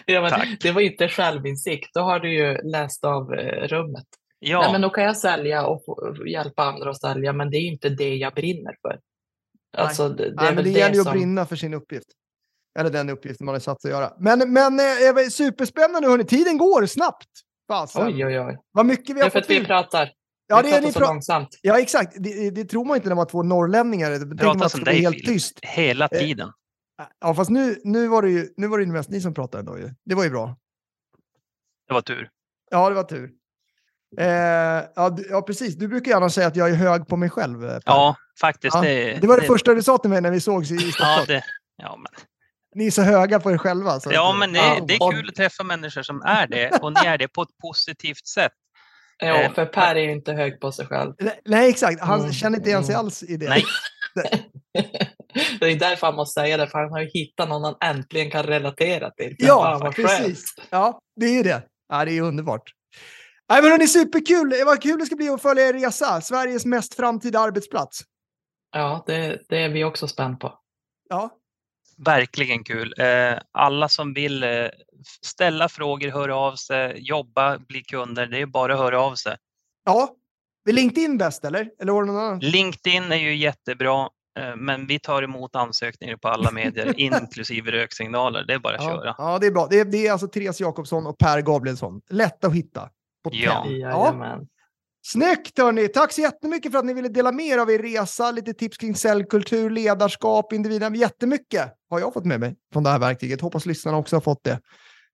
Ja, 0.05 0.45
det 0.61 0.71
var 0.71 0.81
inte 0.81 1.09
självinsikt, 1.09 1.89
då 1.93 1.99
har 1.99 2.19
du 2.19 2.33
ju 2.33 2.57
läst 2.71 3.03
av 3.05 3.33
eh, 3.33 3.67
rummet. 3.67 4.05
Ja, 4.39 4.61
Nej, 4.61 4.71
men 4.71 4.81
då 4.81 4.89
kan 4.89 5.03
jag 5.03 5.17
sälja 5.17 5.65
och 5.65 5.83
hjälpa 6.27 6.63
andra 6.63 6.89
att 6.89 7.01
sälja, 7.01 7.33
men 7.33 7.49
det 7.51 7.57
är 7.57 7.61
inte 7.67 7.89
det 7.89 8.15
jag 8.15 8.33
brinner 8.33 8.75
för. 8.81 8.99
Alltså, 9.77 10.09
det, 10.09 10.29
det 10.29 10.35
Nej, 10.35 10.55
men 10.55 10.63
det 10.63 10.71
det, 10.71 10.79
gäller 10.79 10.93
ju 10.95 10.99
att 11.01 11.07
som... 11.07 11.13
brinna 11.17 11.45
för 11.45 11.55
sin 11.55 11.73
uppgift. 11.73 12.07
Eller 12.79 12.89
den 12.89 13.09
uppgiften 13.09 13.45
man 13.45 13.55
är 13.55 13.59
satt 13.59 13.85
att 13.85 13.91
göra. 13.91 14.13
Men, 14.19 14.53
men 14.53 14.79
eh, 14.79 15.27
superspännande 15.31 16.07
hörni. 16.09 16.23
Tiden 16.23 16.57
går 16.57 16.85
snabbt. 16.85 17.27
Fasen. 17.67 18.07
Oj, 18.07 18.25
oj, 18.25 18.39
oj. 18.39 18.57
Vad 18.71 18.85
mycket 18.85 19.09
vi 19.09 19.13
Det 19.13 19.19
har 19.19 19.25
är 19.25 19.29
för 19.29 19.39
fått 19.39 19.43
att 19.45 19.49
vi 19.49 19.55
till. 19.57 19.65
pratar. 19.65 20.11
Ja, 20.47 20.61
vi 20.63 20.69
det 20.69 20.69
är 20.69 20.71
pratar 20.71 20.87
ni 20.87 20.93
så 20.93 20.99
pra- 20.99 21.07
långsamt. 21.07 21.47
ja, 21.61 21.79
exakt. 21.79 22.13
Det, 22.19 22.49
det 22.49 22.65
tror 22.65 22.85
man 22.85 22.95
inte 22.95 23.07
när 23.09 23.15
man 23.15 23.21
har 23.25 23.29
två 23.29 23.43
norrlänningar. 23.43 24.11
Att 24.11 24.37
det 24.37 24.43
som 24.59 24.69
ska 24.69 24.77
bli 24.77 24.83
dig 24.93 25.01
helt 25.01 25.15
Filip, 25.15 25.27
tyst. 25.27 25.59
hela 25.61 26.05
Eh, 26.11 26.19
tiden. 26.19 26.51
Ja, 27.19 27.33
fast 27.33 27.49
nu, 27.49 27.81
nu 27.83 28.07
var 28.07 28.21
det 28.21 28.29
ju 28.29 28.47
nu 28.57 28.67
var 28.67 28.77
det 28.77 28.83
ju 28.83 28.91
mest 28.91 29.09
ni 29.09 29.21
som 29.21 29.33
pratade 29.33 29.63
då 29.63 29.77
ju. 29.77 29.89
Det 30.05 30.15
var 30.15 30.23
ju 30.23 30.29
bra. 30.29 30.57
Det 31.87 31.93
var 31.93 32.01
tur. 32.01 32.29
Ja, 32.71 32.89
det 32.89 32.95
var 32.95 33.03
tur. 33.03 33.31
Eh, 34.17 34.27
ja, 34.95 35.09
du, 35.09 35.27
ja, 35.29 35.41
precis. 35.41 35.75
Du 35.75 35.87
brukar 35.87 36.11
gärna 36.11 36.29
säga 36.29 36.47
att 36.47 36.55
jag 36.55 36.69
är 36.69 36.75
hög 36.75 37.07
på 37.07 37.17
mig 37.17 37.29
själv. 37.29 37.63
eh, 37.63 37.69
Per. 37.69 37.81
Ja, 37.85 38.15
faktiskt. 38.41 38.75
Ja, 38.75 38.81
det, 38.81 39.13
det 39.21 39.27
var 39.27 39.39
det 39.39 39.47
första 39.47 39.73
du 39.73 39.83
sa 39.83 39.97
till 39.97 40.09
mig 40.09 40.21
när 40.21 40.31
vi 40.31 40.39
sågs 40.41 40.71
i 40.71 40.77
Stockholm. 40.91 41.15
Ja, 41.19 41.25
det, 41.27 41.43
ja, 41.77 41.97
men, 41.97 42.25
Ni 42.75 42.87
är 42.87 42.91
så 42.91 43.01
höga 43.01 43.39
på 43.39 43.51
er 43.51 43.57
själva. 43.57 43.99
Så 43.99 44.11
ja, 44.13 44.35
men 44.39 44.53
det, 44.53 44.59
Ja, 44.59 44.77
det 44.87 44.93
är 44.93 45.11
kul 45.11 45.29
att 45.29 45.35
träffa 45.35 45.63
människor 45.63 46.01
som 46.03 46.21
är 46.21 46.47
det 46.47 46.79
och 46.81 46.93
ni 46.93 47.07
är 47.07 47.17
det 47.17 47.27
på 47.27 47.41
ett 47.41 47.57
positivt 47.61 48.27
sätt. 48.27 48.51
Ja, 49.17 49.35
Eh, 49.41 49.53
för 49.53 49.65
Per 49.65 49.95
är 49.95 49.99
ju 49.99 50.11
inte 50.11 50.33
hög 50.33 50.59
på 50.59 50.71
sig 50.71 50.85
själv. 50.85 51.13
Nej, 51.19 51.39
Nej, 51.45 51.69
exakt. 51.69 52.01
Han 52.01 52.19
Mm, 52.19 52.33
känner 52.33 52.57
inte 52.57 52.69
igen 52.69 52.83
sig 52.83 52.95
mm. 52.95 53.05
alls 53.05 53.23
i 53.23 53.37
det. 53.37 53.49
Nej. 53.49 53.63
det 55.59 55.65
är 55.65 55.79
därför 55.79 56.07
han 56.07 56.15
måste 56.15 56.41
säga 56.41 56.57
det, 56.57 56.67
för 56.67 56.79
han 56.79 56.91
har 56.91 56.99
ju 56.99 57.09
hittat 57.13 57.49
någon 57.49 57.63
han 57.63 57.75
äntligen 57.95 58.31
kan 58.31 58.43
relatera 58.43 59.09
till. 59.11 59.35
Ja, 59.37 59.91
precis. 59.95 60.43
Ja, 60.69 60.99
det 61.15 61.25
är 61.25 61.33
ju 61.33 61.43
det. 61.43 61.61
Ja, 61.89 62.05
det 62.05 62.17
är 62.17 62.21
underbart. 62.21 62.73
Nej, 63.49 63.61
men 63.61 63.71
hörni, 63.71 63.87
superkul. 63.87 64.53
Vad 64.65 64.81
kul 64.81 64.99
det 64.99 65.05
ska 65.05 65.15
bli 65.15 65.29
att 65.29 65.41
följa 65.41 65.67
er 65.67 65.73
resa. 65.73 66.21
Sveriges 66.21 66.65
mest 66.65 66.93
framtida 66.93 67.39
arbetsplats. 67.39 67.99
Ja, 68.71 69.03
det, 69.07 69.41
det 69.49 69.57
är 69.63 69.69
vi 69.69 69.83
också 69.83 70.07
spänt 70.07 70.39
på. 70.39 70.53
Ja, 71.09 71.29
Verkligen 72.05 72.63
kul. 72.63 72.93
Eh, 72.99 73.39
Alla 73.51 73.89
som 73.89 74.13
vill 74.13 74.43
eh, 74.43 74.49
ställa 75.25 75.69
frågor, 75.69 76.09
höra 76.09 76.35
av 76.35 76.55
sig, 76.55 76.95
jobba, 76.97 77.57
bli 77.57 77.81
kunder, 77.83 78.27
det 78.27 78.41
är 78.41 78.45
bara 78.45 78.73
att 78.73 78.79
höra 78.79 79.01
av 79.01 79.15
sig. 79.15 79.37
ja. 79.85 80.15
Är 80.69 80.73
LinkedIn 80.73 81.17
bäst 81.17 81.45
eller? 81.45 81.69
Eller 81.81 81.91
var 81.93 82.03
det 82.03 82.07
någon 82.11 82.21
annan? 82.23 82.39
LinkedIn 82.39 83.11
är 83.11 83.15
ju 83.15 83.35
jättebra, 83.35 84.09
eh, 84.39 84.55
men 84.55 84.87
vi 84.87 84.99
tar 84.99 85.23
emot 85.23 85.55
ansökningar 85.55 86.17
på 86.17 86.27
alla 86.27 86.51
medier, 86.51 86.93
inklusive 86.99 87.71
röksignaler. 87.71 88.43
Det 88.47 88.53
är 88.53 88.59
bara 88.59 88.75
att 88.75 88.83
Ja, 88.83 88.89
köra. 88.89 89.15
ja, 89.17 89.39
det 89.39 89.47
är 89.47 89.51
bra. 89.51 89.67
Det 89.69 89.79
är, 89.79 89.85
det 89.85 90.07
är 90.07 90.11
alltså 90.11 90.27
Therese 90.27 90.59
Jakobsson 90.61 91.07
och 91.07 91.17
Per 91.17 91.41
Gabrielsson. 91.41 92.01
Lätt 92.09 92.43
att 92.43 92.53
hitta. 92.53 92.89
Ja. 93.31 93.65
Jajamän. 93.69 94.47
Snyggt 95.01 95.57
hörni! 95.57 95.87
Tack 95.87 96.11
så 96.11 96.21
jättemycket 96.21 96.71
för 96.71 96.79
att 96.79 96.85
ni 96.85 96.93
ville 96.93 97.09
dela 97.09 97.31
med 97.31 97.45
er 97.45 97.57
av 97.57 97.71
er 97.71 97.79
resa, 97.79 98.31
lite 98.31 98.53
tips 98.53 98.77
kring 98.77 98.95
cellkultur, 98.95 99.69
ledarskap, 99.69 100.53
individen. 100.53 100.95
Jättemycket 100.95 101.73
har 101.89 101.99
jag 101.99 102.13
fått 102.13 102.25
med 102.25 102.39
mig 102.39 102.55
från 102.73 102.83
det 102.83 102.89
här 102.89 102.99
verktyget. 102.99 103.41
Hoppas 103.41 103.65
lyssnarna 103.65 103.97
också 103.97 104.15
har 104.15 104.21
fått 104.21 104.43
det. 104.43 104.59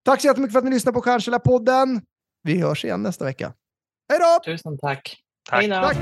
Tack 0.05 0.21
så 0.21 0.27
jättemycket 0.27 0.51
för 0.53 0.59
att 0.59 0.65
ni 0.65 0.71
lyssnar 0.71 0.93
på 0.93 1.01
Stjärnkällarpodden. 1.01 2.01
Vi 2.43 2.61
hörs 2.61 2.85
igen 2.85 3.03
nästa 3.03 3.25
vecka. 3.25 3.53
Hej 4.09 4.19
då! 4.19 4.51
Tusen 4.51 4.77
tack. 4.77 5.17
Tack. 5.49 5.67
Tack! 5.69 5.97